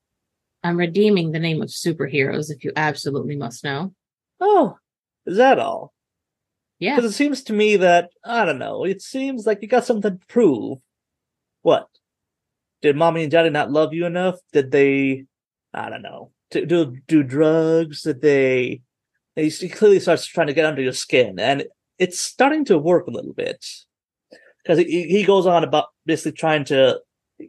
I'm 0.65 0.79
redeeming 0.79 1.31
the 1.33 1.39
name 1.39 1.61
of 1.61 1.69
superheroes. 1.69 2.51
If 2.51 2.65
you 2.65 2.73
absolutely 2.75 3.37
must 3.37 3.63
know, 3.65 3.95
Oh, 4.41 4.79
is 5.27 5.37
that 5.37 5.59
all? 5.59 5.93
yeah. 6.79 6.97
Because 6.97 7.13
it 7.13 7.15
seems 7.17 7.43
to 7.45 7.53
me 7.53 7.77
that 7.77 8.09
I 8.25 8.47
don't 8.47 8.59
know. 8.59 8.85
It 8.85 9.03
seems 9.03 9.47
like 9.47 9.61
you 9.61 9.69
got 9.69 9.85
something 9.85 10.19
to 10.19 10.27
prove. 10.27 10.79
What? 11.63 11.87
Did 12.81 12.97
mommy 12.97 13.25
and 13.25 13.31
daddy 13.31 13.51
not 13.51 13.71
love 13.71 13.93
you 13.93 14.07
enough? 14.07 14.37
Did 14.55 14.71
they? 14.71 15.27
I 15.75 15.91
don't 15.91 16.03
know. 16.03 16.33
To 16.53 16.65
do 16.65 16.97
do 17.07 17.23
drugs? 17.23 18.03
that 18.03 18.23
they? 18.23 18.83
He 19.37 19.69
clearly 19.69 20.01
starts 20.01 20.27
trying 20.27 20.49
to 20.49 20.55
get 20.55 20.65
under 20.65 20.83
your 20.83 20.93
skin, 20.93 21.39
and 21.39 21.65
it's 21.99 22.19
starting 22.19 22.65
to 22.67 22.79
work 22.79 23.07
a 23.07 23.11
little 23.11 23.35
bit. 23.35 23.65
Because 24.63 24.79
he 24.79 25.05
he 25.05 25.25
goes 25.25 25.47
on 25.47 25.65
about 25.65 25.87
basically 26.07 26.33
trying 26.33 26.65
to, 26.67 27.01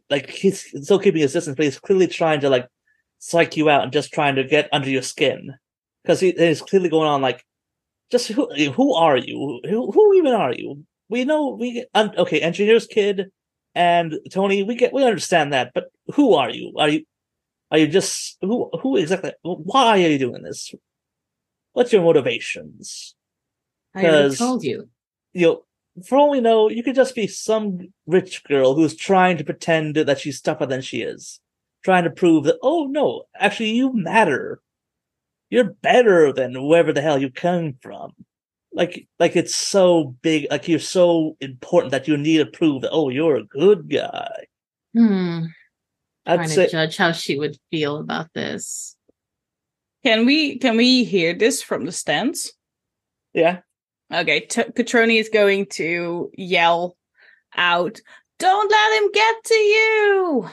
like 0.09 0.29
he's 0.29 0.65
still 0.83 0.99
keeping 0.99 1.21
his 1.21 1.33
distance, 1.33 1.55
but 1.55 1.65
he's 1.65 1.79
clearly 1.79 2.07
trying 2.07 2.41
to 2.41 2.49
like 2.49 2.67
psych 3.19 3.57
you 3.57 3.69
out 3.69 3.83
and 3.83 3.91
just 3.91 4.13
trying 4.13 4.35
to 4.35 4.43
get 4.43 4.69
under 4.71 4.89
your 4.89 5.01
skin. 5.01 5.55
Because 6.03 6.19
he 6.19 6.31
he's 6.31 6.61
clearly 6.61 6.89
going 6.89 7.07
on 7.07 7.21
like 7.21 7.43
just 8.11 8.27
who 8.27 8.47
who 8.71 8.93
are 8.93 9.17
you? 9.17 9.61
Who 9.69 9.91
who 9.91 10.13
even 10.15 10.33
are 10.33 10.53
you? 10.53 10.83
We 11.09 11.25
know 11.25 11.49
we 11.49 11.85
um, 11.93 12.11
okay, 12.17 12.41
engineer's 12.41 12.87
kid 12.87 13.31
and 13.75 14.19
Tony. 14.31 14.63
We 14.63 14.75
get 14.75 14.93
we 14.93 15.03
understand 15.03 15.53
that, 15.53 15.71
but 15.73 15.89
who 16.15 16.33
are 16.33 16.49
you? 16.49 16.73
Are 16.77 16.89
you 16.89 17.05
are 17.71 17.77
you 17.77 17.87
just 17.87 18.37
who 18.41 18.69
who 18.81 18.97
exactly? 18.97 19.33
Why 19.43 20.03
are 20.03 20.09
you 20.09 20.17
doing 20.17 20.43
this? 20.43 20.73
What's 21.73 21.93
your 21.93 22.01
motivations? 22.01 23.15
I 23.95 24.05
already 24.05 24.35
told 24.35 24.63
you. 24.63 24.89
You 25.33 25.45
know, 25.45 25.63
for 26.05 26.17
all 26.17 26.31
we 26.31 26.41
know, 26.41 26.69
you 26.69 26.83
could 26.83 26.95
just 26.95 27.15
be 27.15 27.27
some 27.27 27.93
rich 28.07 28.43
girl 28.45 28.73
who's 28.73 28.95
trying 28.95 29.37
to 29.37 29.43
pretend 29.43 29.95
that 29.95 30.19
she's 30.19 30.41
tougher 30.41 30.65
than 30.65 30.81
she 30.81 31.01
is, 31.01 31.39
trying 31.83 32.03
to 32.03 32.09
prove 32.09 32.45
that 32.45 32.57
oh 32.61 32.87
no, 32.87 33.23
actually 33.37 33.71
you 33.71 33.93
matter. 33.93 34.61
You're 35.49 35.73
better 35.81 36.31
than 36.31 36.53
whoever 36.53 36.93
the 36.93 37.01
hell 37.01 37.19
you 37.19 37.31
come 37.31 37.73
from. 37.81 38.11
Like, 38.71 39.07
like 39.17 39.35
it's 39.35 39.55
so 39.55 40.15
big, 40.21 40.45
like 40.51 40.67
you're 40.67 40.77
so 40.77 41.35
important 41.41 41.91
that 41.91 42.07
you 42.07 42.17
need 42.17 42.37
to 42.37 42.45
prove 42.45 42.83
that 42.83 42.91
oh 42.91 43.09
you're 43.09 43.35
a 43.35 43.45
good 43.45 43.89
guy. 43.89 44.45
Hmm. 44.95 45.45
I'd 46.25 46.35
Trying 46.35 46.49
say 46.49 46.65
to 46.65 46.71
judge 46.71 46.97
how 46.97 47.11
she 47.11 47.37
would 47.37 47.57
feel 47.71 47.97
about 47.97 48.27
this. 48.33 48.95
Can 50.03 50.25
we 50.25 50.57
can 50.59 50.77
we 50.77 51.03
hear 51.03 51.33
this 51.33 51.61
from 51.61 51.85
the 51.85 51.91
stands? 51.91 52.53
yeah. 53.33 53.59
Okay, 54.11 54.39
T- 54.39 54.63
Catroni 54.63 55.19
is 55.19 55.29
going 55.29 55.67
to 55.73 56.31
yell 56.35 56.97
out, 57.55 57.99
"Don't 58.39 58.71
let 58.71 59.03
him 59.03 59.11
get 59.11 59.35
to 59.45 59.53
you!" 59.53 60.49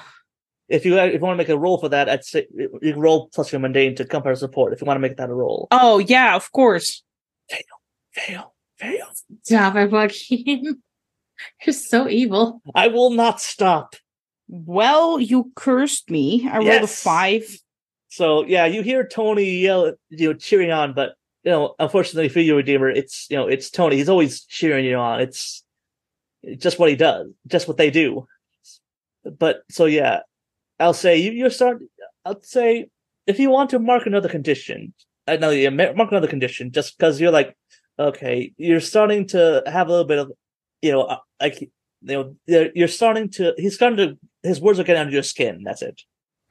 If 0.69 0.85
you 0.85 0.99
if 0.99 1.15
you 1.15 1.21
want 1.21 1.35
to 1.35 1.43
make 1.43 1.49
a 1.49 1.57
roll 1.57 1.79
for 1.79 1.89
that, 1.89 2.09
I'd 2.09 2.25
say 2.25 2.47
you 2.53 2.93
can 2.93 3.01
roll 3.01 3.29
plus 3.33 3.53
your 3.53 3.61
mundane 3.61 3.95
to 3.97 4.05
compare 4.05 4.35
support. 4.35 4.73
If 4.73 4.81
you 4.83 4.87
want 4.87 4.97
to 4.97 5.01
make 5.01 5.17
that 5.17 5.31
a 5.31 5.35
roll, 5.35 5.69
Oh 5.71 5.99
yeah, 5.99 6.35
of 6.37 6.53
course. 6.53 7.03
Fail, 7.49 7.61
fail, 8.13 8.55
fail. 8.79 9.07
Stop 9.45 9.77
it, 9.77 9.91
Joaquin. 9.91 10.83
You're 11.65 11.73
so 11.73 12.09
evil. 12.09 12.61
I 12.75 12.89
will 12.89 13.11
not 13.11 13.41
stop. 13.41 13.95
Well, 14.49 15.19
you 15.19 15.53
cursed 15.57 16.11
me. 16.11 16.49
I 16.51 16.59
rolled 16.59 16.83
a 16.83 16.87
five. 16.87 17.45
So 18.09 18.45
yeah, 18.45 18.67
you 18.67 18.83
hear 18.83 19.07
Tony 19.07 19.59
yell, 19.59 19.93
you 20.09 20.29
know, 20.29 20.35
cheering 20.35 20.71
on, 20.71 20.95
but 20.95 21.15
you 21.43 21.51
know, 21.51 21.75
unfortunately 21.79 22.29
for 22.29 22.41
you, 22.41 22.57
Redeemer, 22.57 22.89
it's 22.89 23.27
you 23.31 23.37
know, 23.37 23.47
it's 23.47 23.71
Tony. 23.71 23.97
He's 23.97 24.09
always 24.09 24.45
cheering 24.45 24.85
you 24.85 24.97
on. 24.97 25.21
It's, 25.21 25.63
just 26.59 26.79
what 26.79 26.89
he 26.89 26.97
does, 26.97 27.29
just 27.47 27.67
what 27.67 27.77
they 27.77 27.91
do. 27.91 28.27
But 29.39 29.63
so 29.71 29.87
yeah, 29.87 30.21
I'll 30.79 30.95
say 30.95 31.17
you, 31.17 31.33
you're 31.33 31.51
starting. 31.51 31.89
I'll 32.25 32.43
say 32.43 32.89
if 33.27 33.39
you 33.39 33.51
want 33.51 33.71
to 33.71 33.79
mark 33.79 34.07
another 34.07 34.29
condition, 34.29 34.95
I 35.27 35.37
know 35.37 35.51
you 35.51 35.71
mark 35.71 36.11
another 36.11 36.29
condition, 36.29 36.71
just 36.71 36.97
because 36.97 37.21
you're 37.21 37.33
like, 37.33 37.57
okay, 37.99 38.53
you're 38.57 38.81
starting 38.81 39.27
to 39.29 39.63
have 39.67 39.89
a 39.89 39.91
little 39.91 40.07
bit 40.07 40.19
of, 40.19 40.33
you 40.83 40.93
know, 40.93 41.03
uh, 41.03 41.19
like 41.41 41.61
you 41.61 41.69
know, 42.47 42.71
you're 42.75 42.89
starting 42.89 43.29
to. 43.31 43.55
He's 43.57 43.75
starting 43.75 43.97
to. 43.97 44.19
His 44.47 44.61
words 44.61 44.79
are 44.79 44.85
getting 44.85 45.01
under 45.01 45.13
your 45.13 45.23
skin. 45.23 45.63
That's 45.65 45.83
it. 45.83 46.03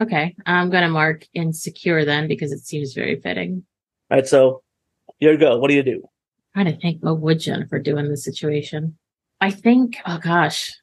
Okay, 0.01 0.35
I'm 0.45 0.69
gonna 0.69 0.89
mark 0.89 1.25
insecure 1.33 2.03
then 2.03 2.27
because 2.27 2.51
it 2.51 2.65
seems 2.65 2.93
very 2.93 3.19
fitting. 3.21 3.63
All 4.11 4.17
right, 4.17 4.27
so 4.27 4.61
here 5.19 5.31
you 5.31 5.37
go. 5.37 5.57
What 5.57 5.69
do 5.69 5.75
you 5.75 5.83
do? 5.83 6.03
i 6.53 6.63
trying 6.63 6.73
to 6.73 6.79
think 6.79 7.03
what 7.03 7.19
would 7.19 7.39
Jennifer 7.39 7.79
do 7.79 7.97
in 7.97 8.09
this 8.09 8.23
situation. 8.23 8.97
I 9.41 9.51
think, 9.51 9.97
oh 10.05 10.19
gosh, 10.19 10.73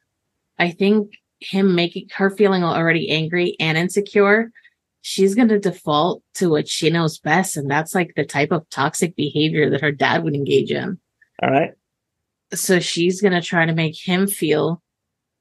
I 0.59 0.71
think 0.71 1.13
him 1.39 1.75
making 1.75 2.09
her 2.15 2.29
feeling 2.29 2.63
already 2.63 3.09
angry 3.09 3.55
and 3.59 3.77
insecure, 3.77 4.51
she's 5.01 5.35
going 5.35 5.47
to 5.47 5.59
default 5.59 6.23
to 6.35 6.49
what 6.49 6.67
she 6.67 6.89
knows 6.89 7.17
best. 7.17 7.57
And 7.57 7.69
that's 7.69 7.95
like 7.95 8.13
the 8.15 8.25
type 8.25 8.51
of 8.51 8.69
toxic 8.69 9.15
behavior 9.15 9.69
that 9.69 9.81
her 9.81 9.91
dad 9.91 10.23
would 10.23 10.35
engage 10.35 10.71
in. 10.71 10.99
All 11.41 11.49
right. 11.49 11.71
So 12.53 12.79
she's 12.79 13.19
going 13.19 13.33
to 13.33 13.41
try 13.41 13.65
to 13.65 13.73
make 13.73 13.97
him 13.97 14.27
feel 14.27 14.82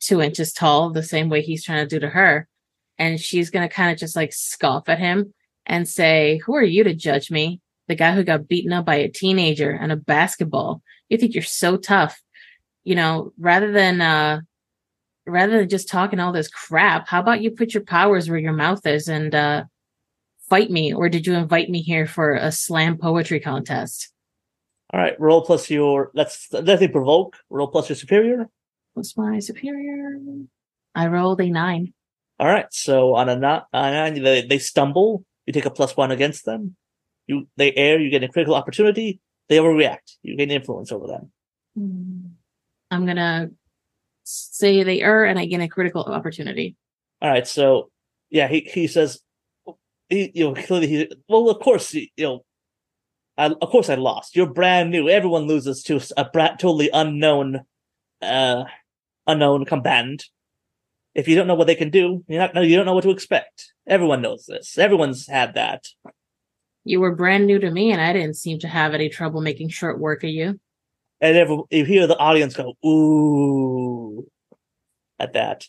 two 0.02 0.20
inches 0.20 0.52
tall 0.52 0.90
the 0.90 1.02
same 1.02 1.28
way 1.28 1.40
he's 1.40 1.64
trying 1.64 1.86
to 1.86 1.94
do 1.94 2.00
to 2.00 2.08
her. 2.08 2.48
And 2.98 3.20
she's 3.20 3.50
going 3.50 3.66
to 3.66 3.74
kind 3.74 3.92
of 3.92 3.98
just 3.98 4.16
like 4.16 4.32
scoff 4.32 4.88
at 4.88 4.98
him 4.98 5.32
and 5.66 5.88
say, 5.88 6.40
Who 6.44 6.54
are 6.56 6.62
you 6.62 6.84
to 6.84 6.94
judge 6.94 7.30
me? 7.30 7.60
The 7.88 7.94
guy 7.94 8.12
who 8.14 8.24
got 8.24 8.48
beaten 8.48 8.72
up 8.72 8.84
by 8.84 8.96
a 8.96 9.08
teenager 9.08 9.70
and 9.70 9.90
a 9.90 9.96
basketball. 9.96 10.82
You 11.08 11.18
think 11.18 11.34
you're 11.34 11.42
so 11.42 11.76
tough. 11.76 12.20
You 12.84 12.94
know, 12.94 13.32
rather 13.38 13.70
than, 13.70 14.00
uh, 14.00 14.40
rather 15.26 15.58
than 15.58 15.68
just 15.68 15.88
talking 15.88 16.18
all 16.18 16.32
this 16.32 16.48
crap, 16.48 17.08
how 17.08 17.20
about 17.20 17.40
you 17.40 17.50
put 17.50 17.74
your 17.74 17.84
powers 17.84 18.28
where 18.28 18.38
your 18.38 18.52
mouth 18.52 18.86
is 18.86 19.08
and, 19.08 19.34
uh, 19.34 19.64
fight 20.48 20.70
me? 20.70 20.92
Or 20.92 21.08
did 21.08 21.26
you 21.26 21.34
invite 21.34 21.70
me 21.70 21.80
here 21.80 22.06
for 22.06 22.34
a 22.34 22.50
slam 22.50 22.98
poetry 22.98 23.40
contest? 23.40 24.12
All 24.92 25.00
right. 25.00 25.18
Roll 25.18 25.42
plus 25.42 25.70
your. 25.70 26.10
Let's 26.12 26.48
definitely 26.48 26.88
provoke. 26.88 27.38
Roll 27.48 27.68
plus 27.68 27.88
your 27.88 27.96
superior. 27.96 28.48
What's 28.94 29.16
my 29.16 29.38
superior? 29.38 30.18
I 30.94 31.06
rolled 31.06 31.40
a 31.40 31.48
nine. 31.48 31.94
All 32.38 32.48
right. 32.48 32.66
So 32.70 33.14
on 33.14 33.28
a 33.28 33.36
not 33.36 33.66
on 33.72 33.88
a 33.88 33.92
nine, 33.92 34.22
they, 34.22 34.42
they 34.42 34.58
stumble. 34.58 35.24
You 35.46 35.52
take 35.52 35.66
a 35.66 35.70
plus 35.70 35.96
one 35.96 36.10
against 36.10 36.44
them. 36.44 36.76
You 37.26 37.48
they 37.56 37.72
err. 37.72 38.00
You 38.00 38.10
get 38.10 38.24
a 38.24 38.28
critical 38.28 38.54
opportunity. 38.54 39.20
They 39.48 39.56
overreact. 39.56 40.16
You 40.22 40.36
gain 40.36 40.50
influence 40.50 40.92
over 40.92 41.06
them. 41.06 41.32
Hmm. 41.76 42.26
I'm 42.90 43.06
gonna 43.06 43.50
say 44.24 44.82
they 44.82 45.00
err 45.00 45.24
and 45.24 45.38
I 45.38 45.46
gain 45.46 45.62
a 45.62 45.68
critical 45.68 46.04
opportunity. 46.04 46.76
All 47.20 47.30
right. 47.30 47.46
So 47.46 47.90
yeah, 48.30 48.48
he 48.48 48.68
he 48.72 48.86
says, 48.86 49.20
he 50.08 50.30
you 50.34 50.44
know 50.44 50.54
clearly 50.54 50.88
he 50.88 51.10
well 51.28 51.48
of 51.48 51.60
course 51.60 51.94
you 51.94 52.08
know. 52.18 52.44
I, 53.38 53.46
of 53.46 53.70
course, 53.70 53.88
I 53.88 53.94
lost. 53.94 54.36
You're 54.36 54.52
brand 54.52 54.90
new. 54.90 55.08
Everyone 55.08 55.44
loses 55.44 55.82
to 55.84 55.98
a 56.18 56.26
brat, 56.26 56.58
totally 56.58 56.90
unknown, 56.92 57.62
uh, 58.20 58.64
unknown 59.26 59.64
combatant. 59.64 60.24
If 61.14 61.28
you 61.28 61.36
don't 61.36 61.46
know 61.46 61.54
what 61.54 61.66
they 61.66 61.74
can 61.74 61.90
do, 61.90 62.24
you're 62.28 62.40
not. 62.40 62.54
You 62.64 62.76
don't 62.76 62.86
know 62.86 62.94
what 62.94 63.04
to 63.04 63.10
expect. 63.10 63.72
Everyone 63.86 64.22
knows 64.22 64.46
this. 64.46 64.78
Everyone's 64.78 65.26
had 65.26 65.54
that. 65.54 65.86
You 66.84 67.00
were 67.00 67.14
brand 67.14 67.46
new 67.46 67.58
to 67.58 67.70
me 67.70 67.92
and 67.92 68.00
I 68.00 68.12
didn't 68.12 68.36
seem 68.36 68.58
to 68.60 68.68
have 68.68 68.94
any 68.94 69.08
trouble 69.08 69.40
making 69.40 69.68
short 69.68 70.00
work 70.00 70.24
of 70.24 70.30
you. 70.30 70.58
and 71.20 71.36
every, 71.36 71.58
you 71.70 71.84
hear 71.84 72.06
the 72.08 72.18
audience 72.18 72.56
go 72.56 72.74
ooh 72.84 74.26
at 75.20 75.32
that 75.34 75.66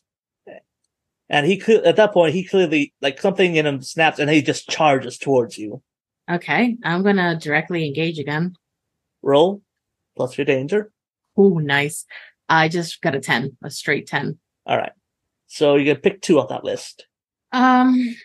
and 1.30 1.46
he 1.46 1.58
could 1.58 1.84
at 1.86 1.98
that 1.98 2.14
point 2.14 2.34
he 2.34 2.44
clearly 2.44 2.94
like 3.02 3.22
something 3.22 3.56
in 3.56 3.68
him 3.68 3.80
snaps 3.84 4.18
and 4.18 4.30
he 4.32 4.42
just 4.42 4.68
charges 4.70 5.18
towards 5.20 5.58
you 5.58 5.82
Okay, 6.32 6.78
I'm 6.84 7.04
gonna 7.04 7.38
directly 7.38 7.86
engage 7.86 8.18
again. 8.18 8.56
roll 9.22 9.62
plus 10.18 10.36
your 10.38 10.46
danger 10.46 10.92
Ooh, 11.40 11.60
nice. 11.60 12.06
I 12.50 12.68
just 12.68 13.02
got 13.02 13.16
a 13.16 13.20
10, 13.20 13.58
a 13.64 13.70
straight 13.70 14.08
10. 14.08 14.38
All 14.66 14.78
right. 14.78 14.92
So 15.48 15.76
you're 15.76 15.86
going 15.86 15.96
to 15.98 16.02
pick 16.02 16.22
two 16.22 16.40
off 16.40 16.50
that 16.50 16.64
list. 16.64 17.06
Um, 17.54 18.16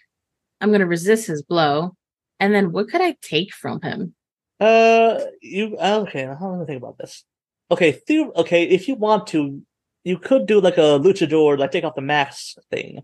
I'm 0.60 0.72
gonna 0.72 0.86
resist 0.86 1.26
his 1.26 1.42
blow, 1.42 1.94
and 2.40 2.54
then 2.54 2.72
what 2.72 2.88
could 2.88 3.02
I 3.02 3.16
take 3.22 3.52
from 3.52 3.80
him? 3.82 4.14
Uh, 4.58 5.20
you 5.40 5.76
okay? 5.78 6.24
How 6.24 6.54
am 6.54 6.62
I 6.62 6.64
think 6.64 6.82
about 6.82 6.98
this? 6.98 7.24
Okay, 7.70 8.00
the, 8.06 8.30
okay. 8.36 8.64
If 8.64 8.88
you 8.88 8.94
want 8.94 9.26
to, 9.28 9.62
you 10.02 10.18
could 10.18 10.46
do 10.46 10.60
like 10.60 10.78
a 10.78 10.98
luchador, 10.98 11.58
like 11.58 11.70
take 11.70 11.84
off 11.84 11.94
the 11.94 12.00
mask 12.00 12.56
thing. 12.70 13.02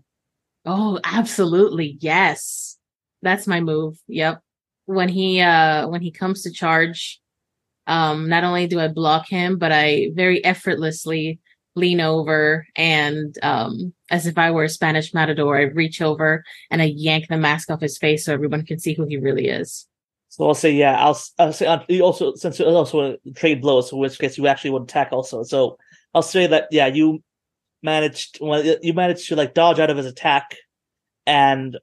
Oh, 0.65 0.99
absolutely. 1.03 1.97
Yes. 2.01 2.77
That's 3.21 3.45
my 3.45 3.61
move. 3.61 3.99
Yep. 4.07 4.41
When 4.85 5.09
he 5.09 5.39
uh 5.39 5.87
when 5.87 6.01
he 6.01 6.11
comes 6.11 6.41
to 6.43 6.51
charge, 6.51 7.21
um 7.87 8.29
not 8.29 8.43
only 8.43 8.67
do 8.67 8.79
I 8.79 8.87
block 8.87 9.27
him, 9.27 9.57
but 9.57 9.71
I 9.71 10.09
very 10.13 10.43
effortlessly 10.43 11.39
lean 11.75 11.99
over 11.99 12.65
and 12.75 13.37
um 13.43 13.93
as 14.09 14.27
if 14.27 14.37
I 14.37 14.51
were 14.51 14.63
a 14.63 14.69
Spanish 14.69 15.13
matador, 15.13 15.57
I 15.57 15.63
reach 15.63 16.01
over 16.01 16.43
and 16.71 16.81
I 16.81 16.85
yank 16.85 17.27
the 17.27 17.37
mask 17.37 17.69
off 17.69 17.81
his 17.81 17.97
face 17.97 18.25
so 18.25 18.33
everyone 18.33 18.65
can 18.65 18.79
see 18.79 18.93
who 18.93 19.05
he 19.05 19.17
really 19.17 19.47
is. 19.47 19.87
So 20.29 20.47
I'll 20.47 20.53
say, 20.53 20.71
yeah, 20.71 20.97
I'll, 21.03 21.17
I'll 21.39 21.53
say, 21.53 21.65
uh, 21.65 21.79
you 21.87 22.03
also, 22.03 22.35
since 22.35 22.59
you 22.59 22.65
also 22.65 23.17
a 23.25 23.31
trade 23.35 23.61
blows, 23.61 23.91
in 23.93 23.99
which 23.99 24.19
case 24.19 24.37
you 24.37 24.47
actually 24.47 24.71
would 24.71 24.83
attack 24.83 25.13
also. 25.13 25.43
So 25.43 25.77
I'll 26.13 26.21
say 26.21 26.45
that, 26.47 26.67
yeah, 26.71 26.87
you 26.87 27.23
managed, 27.81 28.39
well, 28.41 28.61
you 28.81 28.93
managed 28.93 29.29
to 29.29 29.37
like 29.37 29.53
dodge 29.53 29.79
out 29.79 29.89
of 29.89 29.95
his 29.95 30.05
attack 30.05 30.57
and 31.25 31.77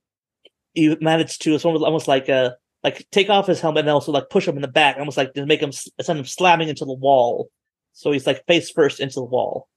you 0.75 0.99
managed 1.01 1.41
to, 1.43 1.55
it's 1.55 1.65
almost, 1.65 1.83
almost 1.83 2.09
like, 2.09 2.29
uh, 2.29 2.51
like 2.85 3.07
take 3.11 3.31
off 3.31 3.47
his 3.47 3.61
helmet 3.61 3.81
and 3.81 3.91
also 3.91 4.13
like 4.13 4.31
push 4.31 4.47
him 4.47 4.57
in 4.57 4.63
the 4.63 4.69
back, 4.69 4.97
almost 4.97 5.17
like 5.17 5.35
to 5.35 5.47
make 5.47 5.61
him, 5.61 5.73
send 5.73 6.19
him 6.19 6.25
slamming 6.25 6.69
into 6.69 6.85
the 6.85 6.93
wall. 6.93 7.51
So 7.93 8.11
he's 8.11 8.27
like 8.27 8.47
face 8.47 8.71
first 8.71 9.01
into 9.01 9.17
the 9.17 9.25
wall. 9.25 9.69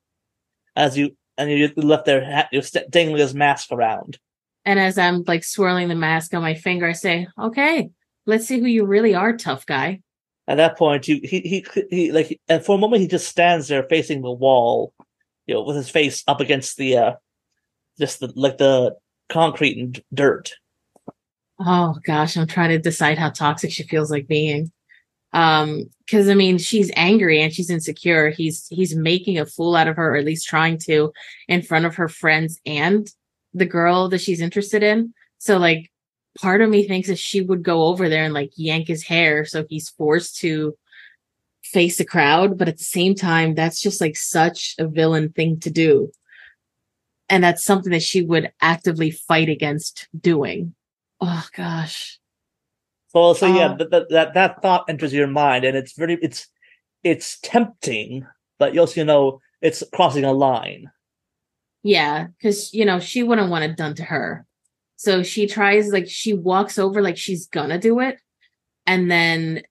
As 0.76 0.98
you, 0.98 1.16
and 1.38 1.50
you 1.52 1.72
left 1.76 2.06
there, 2.06 2.48
you're 2.52 2.64
dangling 2.90 3.20
his 3.20 3.34
mask 3.34 3.72
around. 3.72 4.18
And 4.64 4.80
as 4.80 4.98
I'm 4.98 5.24
like 5.28 5.44
swirling 5.44 5.90
the 5.90 5.96
mask 5.96 6.34
on 6.34 6.42
my 6.42 6.56
finger, 6.56 6.88
I 6.88 6.94
say, 6.94 7.28
okay, 7.40 7.90
let's 8.26 8.48
see 8.48 8.60
who 8.60 8.66
you 8.66 8.86
really 8.86 9.14
are, 9.14 9.38
tough 9.38 9.66
guy. 9.66 10.02
At 10.48 10.56
that 10.56 10.78
point, 10.78 11.08
you 11.08 11.20
he 11.24 11.40
he 11.42 11.66
he 11.90 12.12
like, 12.12 12.40
and 12.48 12.64
for 12.64 12.76
a 12.76 12.80
moment 12.80 13.02
he 13.02 13.08
just 13.08 13.28
stands 13.28 13.68
there 13.68 13.84
facing 13.84 14.22
the 14.22 14.32
wall, 14.32 14.94
you 15.46 15.56
know, 15.56 15.64
with 15.64 15.76
his 15.76 15.90
face 15.90 16.24
up 16.28 16.40
against 16.40 16.78
the, 16.78 16.98
uh 16.98 17.14
just 18.00 18.20
the 18.20 18.32
like 18.36 18.58
the 18.58 18.96
concrete 19.30 19.78
and 19.78 20.02
dirt. 20.14 20.54
Oh 21.60 21.96
gosh, 22.06 22.36
I'm 22.38 22.48
trying 22.48 22.70
to 22.70 22.80
decide 22.80 23.18
how 23.18 23.30
toxic 23.30 23.72
she 23.72 23.84
feels 23.84 24.12
like 24.12 24.28
being. 24.28 24.72
Um, 25.34 25.86
because 26.00 26.30
I 26.30 26.34
mean, 26.34 26.58
she's 26.58 26.92
angry 26.96 27.42
and 27.42 27.54
she's 27.54 27.70
insecure. 27.70 28.30
He's 28.30 28.68
he's 28.70 28.96
making 28.96 29.40
a 29.40 29.46
fool 29.46 29.76
out 29.76 29.88
of 29.88 29.96
her, 29.98 30.14
or 30.14 30.18
at 30.18 30.26
least 30.26 30.48
trying 30.48 30.78
to, 30.80 31.12
in 31.48 31.62
front 31.62 31.86
of 31.86 31.96
her 31.96 32.08
friends 32.10 32.60
and 32.66 33.08
the 33.54 33.66
girl 33.66 34.10
that 34.10 34.22
she's 34.22 34.42
interested 34.42 34.84
in. 34.84 35.14
So 35.40 35.58
like 35.58 35.92
part 36.40 36.62
of 36.62 36.70
me 36.70 36.88
thinks 36.88 37.08
that 37.08 37.20
she 37.20 37.42
would 37.42 37.64
go 37.64 37.86
over 37.86 38.10
there 38.10 38.26
and 38.26 38.34
like 38.34 38.52
yank 38.56 38.88
his 38.88 39.04
hair 39.04 39.46
so 39.46 39.66
he's 39.70 39.90
forced 39.90 40.38
to 40.38 40.76
face 41.64 41.98
the 41.98 42.06
crowd 42.06 42.58
but 42.58 42.68
at 42.68 42.78
the 42.78 42.84
same 42.84 43.16
time 43.16 43.56
that's 43.56 43.82
just 43.82 44.02
like 44.02 44.16
such 44.16 44.76
a 44.78 44.88
villain 44.88 45.30
thing 45.30 45.60
to 45.60 45.72
do 45.72 46.12
and 47.30 47.44
that's 47.44 47.64
something 47.64 47.92
that 47.92 48.04
she 48.04 48.22
would 48.22 48.52
actively 48.62 49.10
fight 49.10 49.50
against 49.50 50.08
doing 50.20 50.76
oh 51.28 51.48
gosh. 51.56 52.20
Well 53.14 53.34
so 53.34 53.48
yeah 53.48 53.72
Uh, 53.72 53.76
that, 53.90 54.10
that 54.10 54.34
that 54.34 54.62
thought 54.62 54.86
enters 54.90 55.14
your 55.14 55.28
mind 55.28 55.66
and 55.66 55.76
it's 55.78 55.94
very 55.94 56.18
it's 56.22 56.48
it's 57.04 57.40
tempting 57.40 58.26
but 58.60 58.74
you 58.74 58.80
also 58.80 59.04
know 59.04 59.40
it's 59.62 59.84
crossing 59.94 60.26
a 60.26 60.34
line. 60.34 60.92
Yeah 61.84 62.28
because 62.28 62.74
you 62.74 62.86
know 62.86 63.00
she 63.00 63.24
wouldn't 63.24 63.50
want 63.50 63.64
it 63.64 63.78
done 63.78 63.96
to 63.96 64.04
her. 64.04 64.46
So 64.98 65.24
she 65.24 65.48
tries 65.48 65.92
like 65.92 66.08
she 66.08 66.34
walks 66.34 66.78
over 66.78 67.02
like 67.02 67.18
she's 67.18 67.48
gonna 67.48 67.80
do 67.80 68.00
it 68.00 68.20
and 68.86 69.10
then 69.10 69.64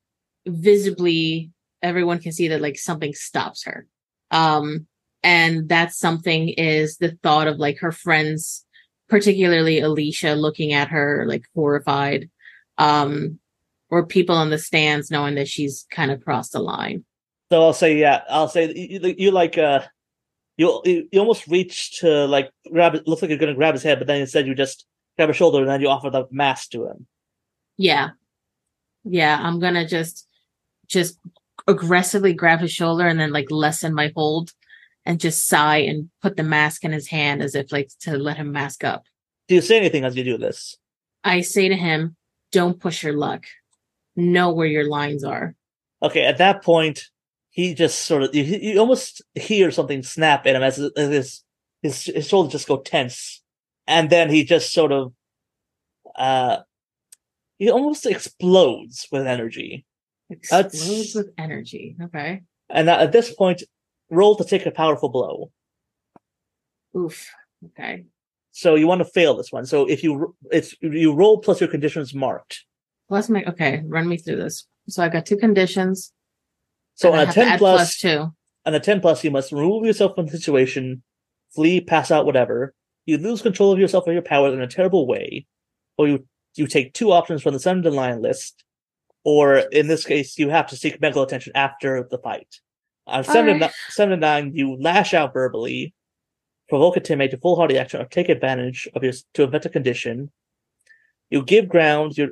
visibly 0.47 1.51
everyone 1.83 2.19
can 2.21 2.33
see 2.33 2.49
that 2.49 2.61
like 2.63 2.79
something 2.79 3.15
stops 3.15 3.65
her. 3.65 3.87
Um 4.31 4.87
and 5.23 5.69
that 5.71 5.95
something 5.95 6.49
is 6.51 6.99
the 6.99 7.17
thought 7.23 7.47
of 7.47 7.59
like 7.59 7.79
her 7.79 7.93
friends 7.93 8.65
particularly 9.09 9.81
alicia 9.81 10.35
looking 10.35 10.73
at 10.73 10.89
her 10.89 11.25
like 11.29 11.45
horrified 11.55 12.29
um 12.79 13.39
or 13.91 14.07
people 14.07 14.41
in 14.43 14.51
the 14.51 14.59
stands 14.59 15.11
knowing 15.11 15.35
that 15.37 15.47
she's 15.49 15.87
kind 15.91 16.11
of 16.11 16.23
crossed 16.25 16.53
the 16.53 16.59
line 16.61 17.05
So 17.51 17.63
I'll 17.63 17.73
say, 17.75 17.97
yeah, 17.99 18.23
I'll 18.29 18.49
say 18.49 18.73
you, 18.75 19.15
you- 19.19 19.31
like 19.31 19.57
uh, 19.59 19.83
you 20.57 20.81
you 20.85 21.09
you 21.13 21.21
almost 21.21 21.47
reach 21.47 21.99
to 22.01 22.27
like 22.27 22.51
grab 22.73 22.95
it. 22.95 23.07
Looks 23.07 23.23
like 23.23 23.29
you're 23.29 23.39
gonna 23.39 23.55
grab 23.55 23.75
his 23.75 23.83
head, 23.85 23.99
but 23.99 24.07
then 24.07 24.21
instead 24.23 24.47
you 24.47 24.55
just 24.55 24.87
grab 25.17 25.29
his 25.29 25.37
shoulder 25.37 25.61
and 25.61 25.69
then 25.69 25.81
you 25.81 25.89
offer 25.89 26.11
the 26.11 26.25
mask 26.31 26.71
to 26.71 26.87
him. 26.89 27.07
Yeah. 27.77 28.11
Yeah, 29.05 29.39
I'm 29.41 29.61
gonna 29.61 29.87
just 29.87 30.27
just 30.89 31.19
aggressively 31.69 32.33
grab 32.33 32.61
his 32.61 32.73
shoulder 32.73 33.07
and 33.07 33.21
then 33.21 33.33
like 33.33 33.51
lessen 33.51 33.95
my 33.95 34.11
hold 34.17 34.53
and 35.07 35.21
just 35.21 35.47
sigh 35.47 35.79
and 35.79 36.11
put 36.23 36.37
the 36.37 36.43
mask 36.43 36.85
in 36.85 36.93
his 36.93 37.09
hand 37.09 37.43
as 37.43 37.55
if 37.55 37.73
like 37.73 37.91
to 38.01 38.17
let 38.17 38.37
him 38.37 38.53
mask 38.53 38.85
up. 38.85 39.05
Do 39.49 39.55
you 39.55 39.61
say 39.61 39.77
anything 39.77 40.05
as 40.05 40.17
you 40.17 40.25
do 40.25 40.39
this? 40.39 40.77
I 41.23 41.43
say 41.43 41.69
to 41.69 41.77
him, 41.77 42.17
Don't 42.53 42.81
push 42.81 43.03
your 43.03 43.15
luck. 43.15 43.45
Know 44.17 44.53
where 44.53 44.67
your 44.67 44.89
lines 44.89 45.25
are. 45.25 45.55
Okay, 46.03 46.25
at 46.25 46.39
that 46.39 46.63
point, 46.63 47.05
he 47.51 47.75
just 47.75 48.01
sort 48.07 48.23
of 48.23 48.35
you, 48.35 48.43
you 48.43 48.79
almost 48.79 49.23
hear 49.35 49.71
something 49.71 50.03
snap 50.03 50.47
in 50.47 50.57
him 50.57 50.63
as, 50.63 50.79
as 50.79 51.09
his 51.09 51.43
his 51.83 52.05
his 52.05 52.29
shoulders 52.29 52.53
just 52.53 52.69
go 52.69 52.79
tense, 52.79 53.43
and 53.87 54.11
then 54.11 54.31
he 54.31 54.45
just 54.45 54.73
sort 54.73 54.93
of 54.93 55.13
uh 56.17 56.59
he 57.59 57.71
almost 57.71 58.07
explodes 58.07 59.07
with 59.13 59.27
energy. 59.27 59.85
That's- 60.51 60.75
Explodes 60.75 61.15
with 61.15 61.31
energy. 61.39 61.97
Okay. 62.03 62.43
And 62.71 62.89
at 62.89 63.13
this 63.13 63.33
point, 63.33 63.63
roll 64.11 64.37
to 64.37 64.45
take 64.45 64.67
a 64.67 64.71
powerful 64.71 65.09
blow. 65.09 65.51
Oof. 66.97 67.31
Okay. 67.67 68.05
So 68.53 68.77
you 68.77 68.87
want 68.87 69.01
to 69.01 69.05
fail 69.05 69.37
this 69.37 69.51
one. 69.51 69.67
So 69.67 69.89
if 69.89 70.05
you 70.05 70.37
it's 70.51 70.75
you 70.81 71.13
roll 71.13 71.39
plus 71.39 71.61
your 71.61 71.69
conditions 71.69 72.15
marked. 72.15 72.65
Plus 73.09 73.29
my 73.29 73.45
okay, 73.45 73.83
run 73.85 74.09
me 74.09 74.17
through 74.17 74.37
this. 74.37 74.67
So 74.89 75.03
I 75.03 75.09
got 75.09 75.27
two 75.27 75.37
conditions. 75.37 76.13
So 76.95 77.13
on 77.13 77.29
a 77.29 77.33
ten 77.33 77.59
plus, 77.59 77.79
plus 77.79 77.99
two. 77.99 78.33
on 78.65 78.75
a 78.75 78.81
ten 78.81 79.01
plus, 79.01 79.25
you 79.25 79.31
must 79.31 79.51
remove 79.51 79.85
yourself 79.85 80.15
from 80.15 80.27
the 80.27 80.33
situation, 80.33 81.03
flee, 81.55 81.81
pass 81.81 82.11
out, 82.11 82.27
whatever. 82.27 82.75
You 83.07 83.19
lose 83.19 83.43
control 83.43 83.73
of 83.73 83.79
yourself 83.79 84.05
or 84.07 84.13
your 84.13 84.23
powers 84.23 84.55
in 84.55 84.61
a 84.61 84.69
terrible 84.69 85.07
way, 85.07 85.47
or 85.99 86.07
you 86.07 86.27
you 86.55 86.69
take 86.69 86.95
two 86.95 87.11
options 87.11 87.43
from 87.43 87.57
the 87.57 87.71
and 87.71 87.85
Lion 87.85 88.23
list, 88.23 88.63
or 89.25 89.57
in 89.57 89.89
this 89.89 90.05
case, 90.05 90.39
you 90.39 90.51
have 90.51 90.69
to 90.69 90.77
seek 90.77 91.01
medical 91.01 91.23
attention 91.23 91.53
after 91.57 92.07
the 92.09 92.19
fight. 92.19 92.61
On 93.07 93.23
seven, 93.23 93.55
and 93.55 93.63
Alright. 93.63 93.75
seven 93.91 94.13
and 94.13 94.21
nine, 94.21 94.53
you 94.55 94.77
lash 94.81 95.13
out 95.13 95.35
verbally, 95.35 95.95
provoke 96.69 96.97
a 96.97 97.01
teammate 97.01 97.31
to 97.31 97.37
full 97.37 97.55
foolhardy 97.55 97.79
action, 97.79 98.01
or 98.01 98.07
take 98.07 98.29
advantage 98.29 98.89
of 98.95 99.03
your 99.03 99.13
to 99.35 99.43
event 99.43 99.67
a 99.67 99.69
condition. 99.69 100.31
You 101.31 101.43
give 101.43 101.69
ground. 101.69 102.17
Your 102.17 102.31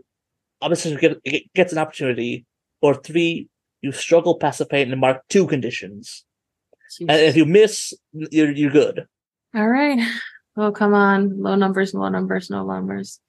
opposition 0.62 0.99
get, 0.99 1.55
gets 1.55 1.73
an 1.73 1.79
opportunity, 1.79 2.47
or 2.81 2.95
three, 2.95 3.49
you 3.83 3.93
struggle, 3.93 4.37
pacificate, 4.37 4.89
and 4.89 5.01
mark 5.01 5.23
two 5.29 5.47
conditions. 5.47 6.25
And 7.01 7.11
if 7.11 7.37
you 7.37 7.45
miss, 7.45 7.93
you're 8.12 8.53
you're 8.53 8.70
good. 8.70 9.07
All 9.55 9.68
right. 9.68 9.99
Oh, 10.57 10.73
come 10.73 10.95
on. 10.95 11.41
Low 11.41 11.55
numbers, 11.55 11.95
low 11.95 12.09
numbers, 12.09 12.51
no 12.51 12.66
numbers. 12.66 13.20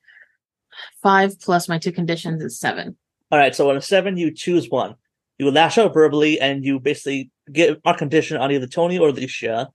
Five 1.02 1.40
plus 1.40 1.70
my 1.70 1.78
two 1.78 1.92
conditions 1.92 2.42
is 2.44 2.60
seven. 2.60 2.98
All 3.32 3.40
right. 3.40 3.56
So 3.56 3.70
on 3.70 3.78
a 3.78 3.82
seven, 3.82 4.18
you 4.18 4.32
choose 4.32 4.70
one. 4.70 4.96
You 5.40 5.50
lash 5.52 5.78
out 5.78 5.94
verbally, 5.94 6.40
and 6.40 6.64
you 6.64 6.80
basically 6.80 7.32
give 7.52 7.78
a 7.86 7.94
condition 7.94 8.38
on 8.38 8.52
either 8.52 8.68
Tony 8.68 8.98
or 9.00 9.10
Alicia. 9.10 9.70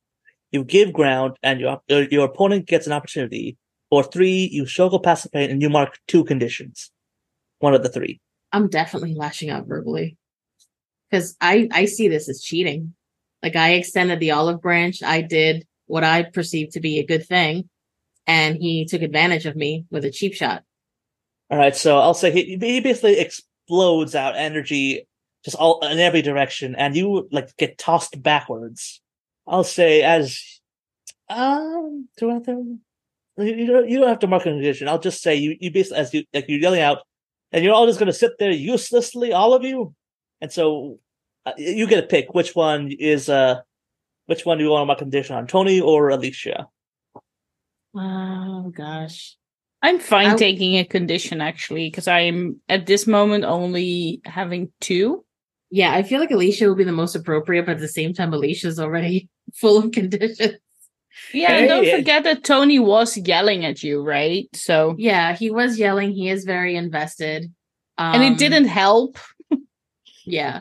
You 0.52 0.64
give 0.64 0.92
ground, 0.92 1.36
and 1.42 1.60
your 1.60 1.80
your 1.88 2.04
your 2.04 2.26
opponent 2.26 2.66
gets 2.66 2.86
an 2.86 2.92
opportunity. 2.92 3.56
Or 3.90 4.02
three, 4.04 4.50
you 4.52 4.66
struggle, 4.66 5.00
pacificate, 5.00 5.50
and 5.50 5.62
you 5.62 5.70
mark 5.70 5.98
two 6.06 6.22
conditions. 6.24 6.90
One 7.58 7.74
of 7.74 7.82
the 7.82 7.88
three. 7.88 8.20
I'm 8.52 8.68
definitely 8.68 9.14
lashing 9.14 9.50
out 9.50 9.66
verbally 9.66 10.16
because 11.10 11.36
I 11.40 11.68
I 11.72 11.86
see 11.86 12.08
this 12.08 12.28
as 12.28 12.42
cheating. 12.42 12.94
Like 13.42 13.56
I 13.56 13.74
extended 13.74 14.20
the 14.20 14.32
olive 14.32 14.60
branch. 14.60 15.02
I 15.02 15.22
did 15.22 15.66
what 15.86 16.04
I 16.04 16.22
perceived 16.22 16.72
to 16.72 16.80
be 16.80 16.98
a 16.98 17.06
good 17.06 17.26
thing, 17.26 17.68
and 18.26 18.56
he 18.56 18.84
took 18.84 19.02
advantage 19.02 19.46
of 19.46 19.56
me 19.56 19.86
with 19.90 20.04
a 20.04 20.10
cheap 20.10 20.34
shot. 20.34 20.62
All 21.50 21.58
right, 21.58 21.74
so 21.74 21.98
I'll 21.98 22.14
say 22.14 22.30
he, 22.30 22.58
he 22.60 22.80
basically 22.80 23.18
explodes 23.18 24.14
out 24.14 24.36
energy 24.36 25.07
just 25.44 25.56
all 25.56 25.80
in 25.86 25.98
every 25.98 26.22
direction, 26.22 26.74
and 26.74 26.96
you 26.96 27.28
like 27.30 27.56
get 27.56 27.78
tossed 27.78 28.22
backwards. 28.22 29.00
I'll 29.46 29.64
say 29.64 30.02
as 30.02 30.60
um 31.28 32.08
do 32.16 32.30
I 32.30 32.38
to, 32.40 32.78
you, 33.38 33.54
you 33.54 33.66
don't 33.66 33.88
you 33.88 33.98
don't 34.00 34.08
have 34.08 34.18
to 34.20 34.26
mark 34.26 34.42
a 34.42 34.50
condition. 34.50 34.88
I'll 34.88 34.98
just 34.98 35.22
say 35.22 35.34
you 35.36 35.56
you 35.60 35.70
basically 35.70 35.98
as 35.98 36.14
you 36.14 36.24
like 36.34 36.46
you're 36.48 36.60
yelling 36.60 36.80
out, 36.80 36.98
and 37.52 37.64
you're 37.64 37.74
all 37.74 37.86
just 37.86 37.98
gonna 37.98 38.12
sit 38.12 38.38
there 38.38 38.50
uselessly, 38.50 39.32
all 39.32 39.54
of 39.54 39.64
you, 39.64 39.94
and 40.40 40.52
so 40.52 40.98
uh, 41.46 41.52
you 41.56 41.86
get 41.86 42.02
a 42.02 42.06
pick 42.06 42.34
which 42.34 42.54
one 42.54 42.90
is 42.92 43.28
uh 43.28 43.60
Which 44.28 44.44
one 44.44 44.58
do 44.58 44.64
you 44.64 44.70
want 44.70 44.86
my 44.88 44.94
condition 44.94 45.36
on, 45.36 45.46
Tony 45.46 45.80
or 45.80 46.10
Alicia? 46.10 46.68
Oh 47.94 48.70
gosh. 48.76 49.36
I'm 49.80 49.98
fine 50.00 50.30
I- 50.32 50.36
taking 50.36 50.76
a 50.76 50.84
condition 50.84 51.40
actually, 51.40 51.88
because 51.88 52.08
I'm 52.08 52.60
at 52.68 52.84
this 52.84 53.06
moment 53.06 53.44
only 53.44 54.20
having 54.26 54.70
two. 54.80 55.24
Yeah, 55.70 55.92
I 55.92 56.02
feel 56.02 56.20
like 56.20 56.30
Alicia 56.30 56.66
will 56.66 56.74
be 56.74 56.84
the 56.84 56.92
most 56.92 57.14
appropriate, 57.14 57.66
but 57.66 57.72
at 57.72 57.80
the 57.80 57.88
same 57.88 58.14
time, 58.14 58.32
Alicia's 58.32 58.80
already 58.80 59.28
full 59.54 59.78
of 59.78 59.92
conditions. 59.92 60.54
Yeah, 61.34 61.52
and 61.52 61.68
don't 61.68 61.98
forget 61.98 62.24
that 62.24 62.44
Tony 62.44 62.78
was 62.78 63.16
yelling 63.16 63.64
at 63.64 63.82
you, 63.82 64.02
right? 64.02 64.48
So 64.54 64.94
Yeah, 64.98 65.34
he 65.34 65.50
was 65.50 65.78
yelling. 65.78 66.12
He 66.12 66.30
is 66.30 66.44
very 66.44 66.76
invested. 66.76 67.52
Um, 67.98 68.14
and 68.14 68.22
it 68.22 68.38
didn't 68.38 68.66
help. 68.66 69.18
Yeah. 70.24 70.60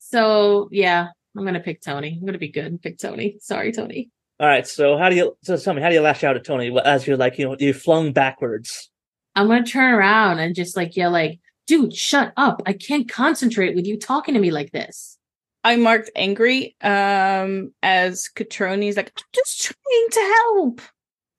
So 0.00 0.68
yeah, 0.72 1.08
I'm 1.36 1.44
gonna 1.44 1.60
pick 1.60 1.80
Tony. 1.80 2.18
I'm 2.20 2.26
gonna 2.26 2.38
be 2.38 2.50
good 2.50 2.66
and 2.66 2.82
pick 2.82 2.98
Tony. 2.98 3.36
Sorry, 3.40 3.72
Tony. 3.72 4.10
All 4.40 4.48
right, 4.48 4.66
so 4.66 4.96
how 4.96 5.08
do 5.08 5.16
you 5.16 5.36
so 5.42 5.56
tell 5.56 5.74
me 5.74 5.80
how 5.82 5.88
do 5.88 5.94
you 5.94 6.00
lash 6.00 6.24
out 6.24 6.34
at 6.34 6.44
Tony 6.44 6.76
as 6.84 7.06
you're 7.06 7.16
like 7.16 7.38
you 7.38 7.46
know 7.46 7.56
you 7.58 7.72
flung 7.72 8.12
backwards? 8.12 8.90
I'm 9.36 9.46
gonna 9.46 9.64
turn 9.64 9.94
around 9.94 10.40
and 10.40 10.54
just 10.54 10.76
like 10.76 10.96
yell 10.96 11.12
like, 11.12 11.38
dude, 11.70 11.94
shut 11.94 12.32
up. 12.36 12.62
I 12.66 12.72
can't 12.72 13.08
concentrate 13.08 13.76
with 13.76 13.86
you 13.86 13.96
talking 13.96 14.34
to 14.34 14.40
me 14.40 14.50
like 14.50 14.72
this. 14.72 15.16
I 15.62 15.76
marked 15.76 16.10
angry 16.16 16.74
um 16.82 17.72
as 17.82 18.28
Catroni's 18.34 18.96
like, 18.96 19.12
I'm 19.16 19.24
just 19.32 19.62
trying 19.62 20.08
to 20.10 20.34
help. 20.36 20.80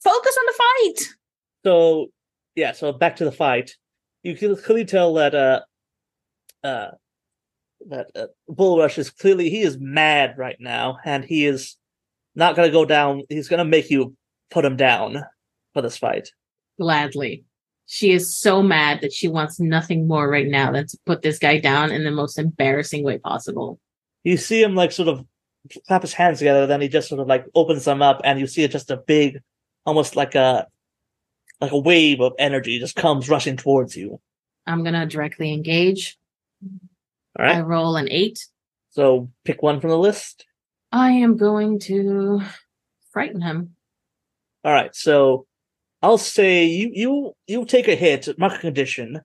Focus 0.01 0.37
on 0.39 0.45
the 0.45 0.63
fight. 0.63 1.07
So 1.65 2.07
yeah, 2.55 2.71
so 2.71 2.93
back 2.93 3.17
to 3.17 3.25
the 3.25 3.31
fight. 3.31 3.75
You 4.23 4.37
can 4.37 4.55
clearly 4.55 4.85
tell 4.85 5.15
that 5.15 5.35
uh 5.35 5.59
uh 6.63 6.91
that 7.89 8.07
uh, 8.15 8.27
Bullrush 8.47 8.97
is 8.97 9.09
clearly 9.09 9.49
he 9.49 9.61
is 9.61 9.77
mad 9.79 10.35
right 10.37 10.57
now, 10.61 10.97
and 11.03 11.25
he 11.25 11.45
is 11.45 11.75
not 12.35 12.55
gonna 12.55 12.71
go 12.71 12.85
down. 12.85 13.23
He's 13.27 13.49
gonna 13.49 13.65
make 13.65 13.89
you 13.89 14.15
put 14.49 14.63
him 14.63 14.77
down 14.77 15.25
for 15.73 15.81
this 15.81 15.97
fight. 15.97 16.29
Gladly. 16.79 17.43
She 17.93 18.13
is 18.13 18.33
so 18.33 18.63
mad 18.63 19.01
that 19.01 19.11
she 19.11 19.27
wants 19.27 19.59
nothing 19.59 20.07
more 20.07 20.29
right 20.29 20.47
now 20.47 20.71
than 20.71 20.87
to 20.87 20.97
put 21.05 21.23
this 21.23 21.37
guy 21.37 21.59
down 21.59 21.91
in 21.91 22.05
the 22.05 22.09
most 22.09 22.39
embarrassing 22.39 23.03
way 23.03 23.17
possible. 23.17 23.81
You 24.23 24.37
see 24.37 24.63
him 24.63 24.75
like 24.75 24.93
sort 24.93 25.09
of 25.09 25.25
clap 25.89 26.03
his 26.03 26.13
hands 26.13 26.39
together, 26.39 26.65
then 26.65 26.79
he 26.79 26.87
just 26.87 27.09
sort 27.09 27.19
of 27.19 27.27
like 27.27 27.45
opens 27.53 27.83
them 27.83 28.01
up, 28.01 28.21
and 28.23 28.39
you 28.39 28.47
see 28.47 28.65
just 28.69 28.91
a 28.91 28.95
big, 28.95 29.41
almost 29.85 30.15
like 30.15 30.35
a 30.35 30.67
like 31.59 31.73
a 31.73 31.77
wave 31.77 32.21
of 32.21 32.31
energy 32.39 32.79
just 32.79 32.95
comes 32.95 33.27
rushing 33.27 33.57
towards 33.57 33.97
you. 33.97 34.21
I'm 34.65 34.85
gonna 34.85 35.05
directly 35.05 35.51
engage. 35.51 36.17
All 37.37 37.45
right, 37.45 37.57
I 37.57 37.59
roll 37.59 37.97
an 37.97 38.07
eight. 38.09 38.47
so 38.91 39.29
pick 39.43 39.61
one 39.61 39.81
from 39.81 39.89
the 39.89 39.97
list. 39.97 40.45
I 40.93 41.11
am 41.11 41.35
going 41.35 41.79
to 41.79 42.41
frighten 43.11 43.41
him. 43.41 43.75
All 44.63 44.71
right, 44.71 44.95
so 44.95 45.45
I'll 46.01 46.17
say 46.17 46.65
you 46.65 46.91
you 46.93 47.33
you 47.47 47.65
take 47.65 47.87
a 47.87 47.95
hit, 47.95 48.27
mark 48.39 48.55
a 48.55 48.57
condition, 48.57 49.21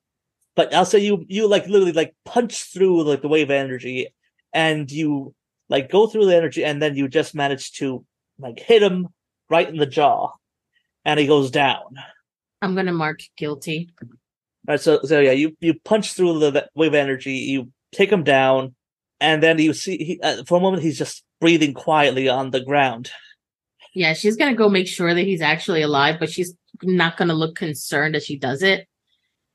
but 0.55 0.75
I'll 0.75 0.85
say 0.85 0.99
you 0.99 1.25
you 1.29 1.49
like 1.49 1.67
literally 1.67 1.93
like 1.93 2.15
punch 2.25 2.65
through 2.73 3.05
like 3.05 3.23
the 3.23 3.29
wave 3.29 3.51
energy, 3.51 4.09
and 4.53 4.91
you 4.91 5.35
like 5.69 5.91
go 5.91 6.07
through 6.07 6.27
the 6.27 6.37
energy, 6.37 6.65
and 6.65 6.83
then 6.83 6.97
you 6.97 7.09
just 7.09 7.35
manage 7.35 7.73
to 7.75 8.05
like 8.39 8.59
hit 8.59 8.83
him 8.83 9.09
right 9.49 9.69
in 9.69 9.77
the 9.77 9.87
jaw, 9.87 10.33
and 11.05 11.19
he 11.19 11.27
goes 11.27 11.51
down. 11.51 11.97
I'm 12.61 12.75
gonna 12.75 12.93
mark 12.93 13.21
guilty. 13.37 13.89
All 14.03 14.09
right, 14.69 14.81
so 14.81 15.01
so 15.05 15.21
yeah, 15.21 15.33
you 15.33 15.57
you 15.61 15.75
punch 15.85 16.13
through 16.13 16.41
the, 16.41 16.51
the 16.51 16.69
wave 16.75 16.95
energy, 16.95 17.35
you 17.35 17.73
take 17.93 18.11
him 18.13 18.23
down, 18.23 18.75
and 19.21 19.43
then 19.43 19.59
you 19.59 19.73
see 19.73 19.97
he, 19.97 20.21
uh, 20.21 20.45
for 20.45 20.59
a 20.59 20.61
moment 20.61 20.83
he's 20.83 20.99
just 20.99 21.23
breathing 21.41 21.73
quietly 21.73 22.29
on 22.29 22.51
the 22.51 22.61
ground. 22.61 23.11
Yeah, 23.97 24.13
she's 24.13 24.37
gonna 24.37 24.55
go 24.55 24.69
make 24.69 24.87
sure 24.87 25.15
that 25.15 25.25
he's 25.25 25.41
actually 25.41 25.81
alive, 25.81 26.17
but 26.21 26.29
she's 26.29 26.55
not 26.83 27.17
gonna 27.17 27.33
look 27.33 27.57
concerned 27.57 28.15
as 28.15 28.27
she 28.27 28.39
does 28.39 28.63
it. 28.63 28.87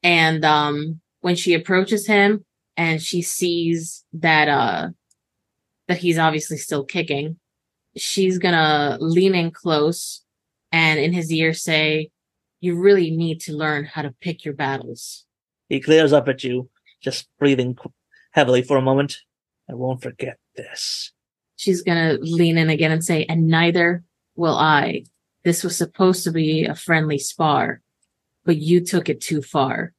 And 0.01 0.43
um 0.43 0.99
when 1.19 1.35
she 1.35 1.53
approaches 1.53 2.07
him 2.07 2.43
and 2.75 2.99
she 2.99 3.21
sees 3.21 4.03
that 4.13 4.47
uh 4.49 4.89
that 5.87 5.99
he's 5.99 6.17
obviously 6.17 6.57
still 6.57 6.83
kicking, 6.83 7.37
she's 7.95 8.39
gonna 8.39 8.97
lean 8.99 9.35
in 9.35 9.51
close 9.51 10.23
and 10.71 10.99
in 10.99 11.13
his 11.13 11.31
ear 11.31 11.53
say, 11.53 12.09
You 12.61 12.79
really 12.81 13.11
need 13.11 13.41
to 13.41 13.53
learn 13.53 13.85
how 13.85 14.01
to 14.01 14.15
pick 14.21 14.43
your 14.43 14.55
battles. 14.55 15.23
He 15.69 15.79
glares 15.79 16.13
up 16.13 16.27
at 16.27 16.43
you, 16.43 16.67
just 16.99 17.29
breathing 17.37 17.77
heavily 18.31 18.63
for 18.63 18.75
a 18.77 18.81
moment. 18.81 19.19
I 19.69 19.75
won't 19.75 20.01
forget 20.01 20.39
this. 20.55 21.11
she's 21.57 21.83
gonna 21.83 22.17
lean 22.21 22.57
in 22.57 22.71
again 22.71 22.91
and 22.91 23.05
say, 23.05 23.23
and 23.25 23.47
neither 23.47 24.03
will 24.35 24.57
I. 24.57 25.03
This 25.43 25.63
was 25.63 25.77
supposed 25.77 26.23
to 26.25 26.31
be 26.31 26.65
a 26.65 26.75
friendly 26.75 27.17
spar, 27.17 27.81
but 28.45 28.57
you 28.57 28.83
took 28.83 29.09
it 29.09 29.21
too 29.21 29.41
far. 29.41 29.93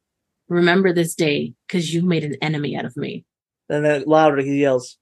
Remember 0.49 0.93
this 0.93 1.15
day, 1.15 1.55
because 1.67 1.93
you 1.93 2.03
made 2.03 2.25
an 2.25 2.37
enemy 2.43 2.77
out 2.77 2.85
of 2.85 2.97
me. 2.97 3.25
And 3.69 3.85
then 3.85 4.05
louder 4.07 4.43
he 4.43 4.61
yells, 4.61 4.99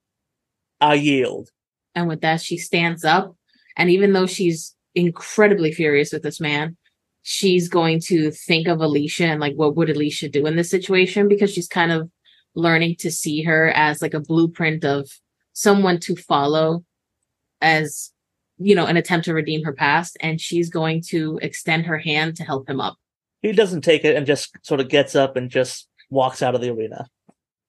I 0.81 0.95
yield. 0.95 1.51
And 1.95 2.09
with 2.09 2.21
that, 2.21 2.41
she 2.41 2.57
stands 2.57 3.05
up. 3.05 3.37
And 3.77 3.91
even 3.91 4.13
though 4.13 4.27
she's 4.27 4.75
incredibly 4.95 5.73
furious 5.73 6.13
with 6.13 6.23
this 6.23 6.41
man, 6.41 6.77
she's 7.23 7.69
going 7.69 8.01
to 8.01 8.31
think 8.31 8.69
of 8.69 8.81
Alicia 8.81 9.27
and 9.27 9.41
like, 9.41 9.55
what 9.55 9.77
would 9.77 9.91
Alicia 9.91 10.29
do 10.29 10.47
in 10.47 10.57
this 10.57 10.71
situation? 10.71 11.29
Because 11.29 11.53
she's 11.53 11.69
kind 11.69 11.93
of 11.93 12.11
learning 12.55 12.97
to 13.01 13.11
see 13.11 13.43
her 13.43 13.71
as 13.71 14.01
like 14.01 14.15
a 14.15 14.21
blueprint 14.21 14.85
of 14.85 15.09
someone 15.53 15.99
to 16.01 16.17
follow 16.17 16.85
as, 17.61 18.13
you 18.61 18.75
know, 18.75 18.87
an 18.87 18.97
attempt 18.97 19.25
to 19.25 19.35
redeem 19.35 19.65
her 19.65 19.73
past. 19.73 20.17
And 20.21 20.41
she's 20.41 20.69
going 20.71 21.03
to 21.09 21.39
extend 21.43 21.87
her 21.87 21.99
hand 21.99 22.37
to 22.37 22.45
help 22.45 22.69
him 22.69 22.81
up. 22.81 22.97
He 23.43 23.53
doesn't 23.53 23.81
take 23.81 24.05
it 24.05 24.17
and 24.17 24.27
just 24.27 24.55
sort 24.63 24.81
of 24.81 24.89
gets 24.89 25.17
up 25.17 25.35
and 25.37 25.51
just 25.51 25.89
walks 26.11 26.43
out 26.43 26.55
of 26.55 26.61
the 26.61 26.71
arena. 26.71 27.09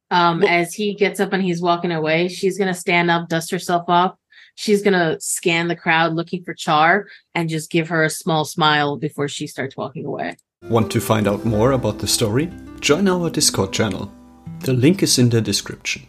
Um, 0.10 0.42
Well- 0.42 0.50
as 0.50 0.74
he 0.74 0.94
gets 0.94 1.20
up 1.20 1.32
and 1.32 1.42
he's 1.42 1.62
walking 1.62 1.92
away, 1.92 2.28
she's 2.28 2.58
gonna 2.58 2.74
stand 2.74 3.10
up, 3.10 3.30
dust 3.30 3.50
herself 3.52 3.86
off. 3.88 4.16
She's 4.56 4.82
gonna 4.82 5.18
scan 5.22 5.70
the 5.70 5.76
crowd 5.78 6.14
looking 6.14 6.44
for 6.44 6.54
Char 6.54 7.08
and 7.34 7.48
just 7.48 7.72
give 7.72 7.88
her 7.88 8.04
a 8.04 8.10
small 8.10 8.44
smile 8.44 8.98
before 8.98 9.30
she 9.30 9.48
starts 9.48 9.78
walking 9.78 10.06
away. 10.06 10.36
Want 10.64 10.92
to 10.92 11.00
find 11.00 11.28
out 11.28 11.46
more 11.46 11.72
about 11.72 12.00
the 12.00 12.08
story? 12.08 12.52
Join 12.82 13.08
our 13.08 13.30
Discord 13.30 13.72
channel. 13.72 14.12
The 14.60 14.74
link 14.74 15.02
is 15.02 15.18
in 15.18 15.30
the 15.30 15.42
description. 15.42 16.02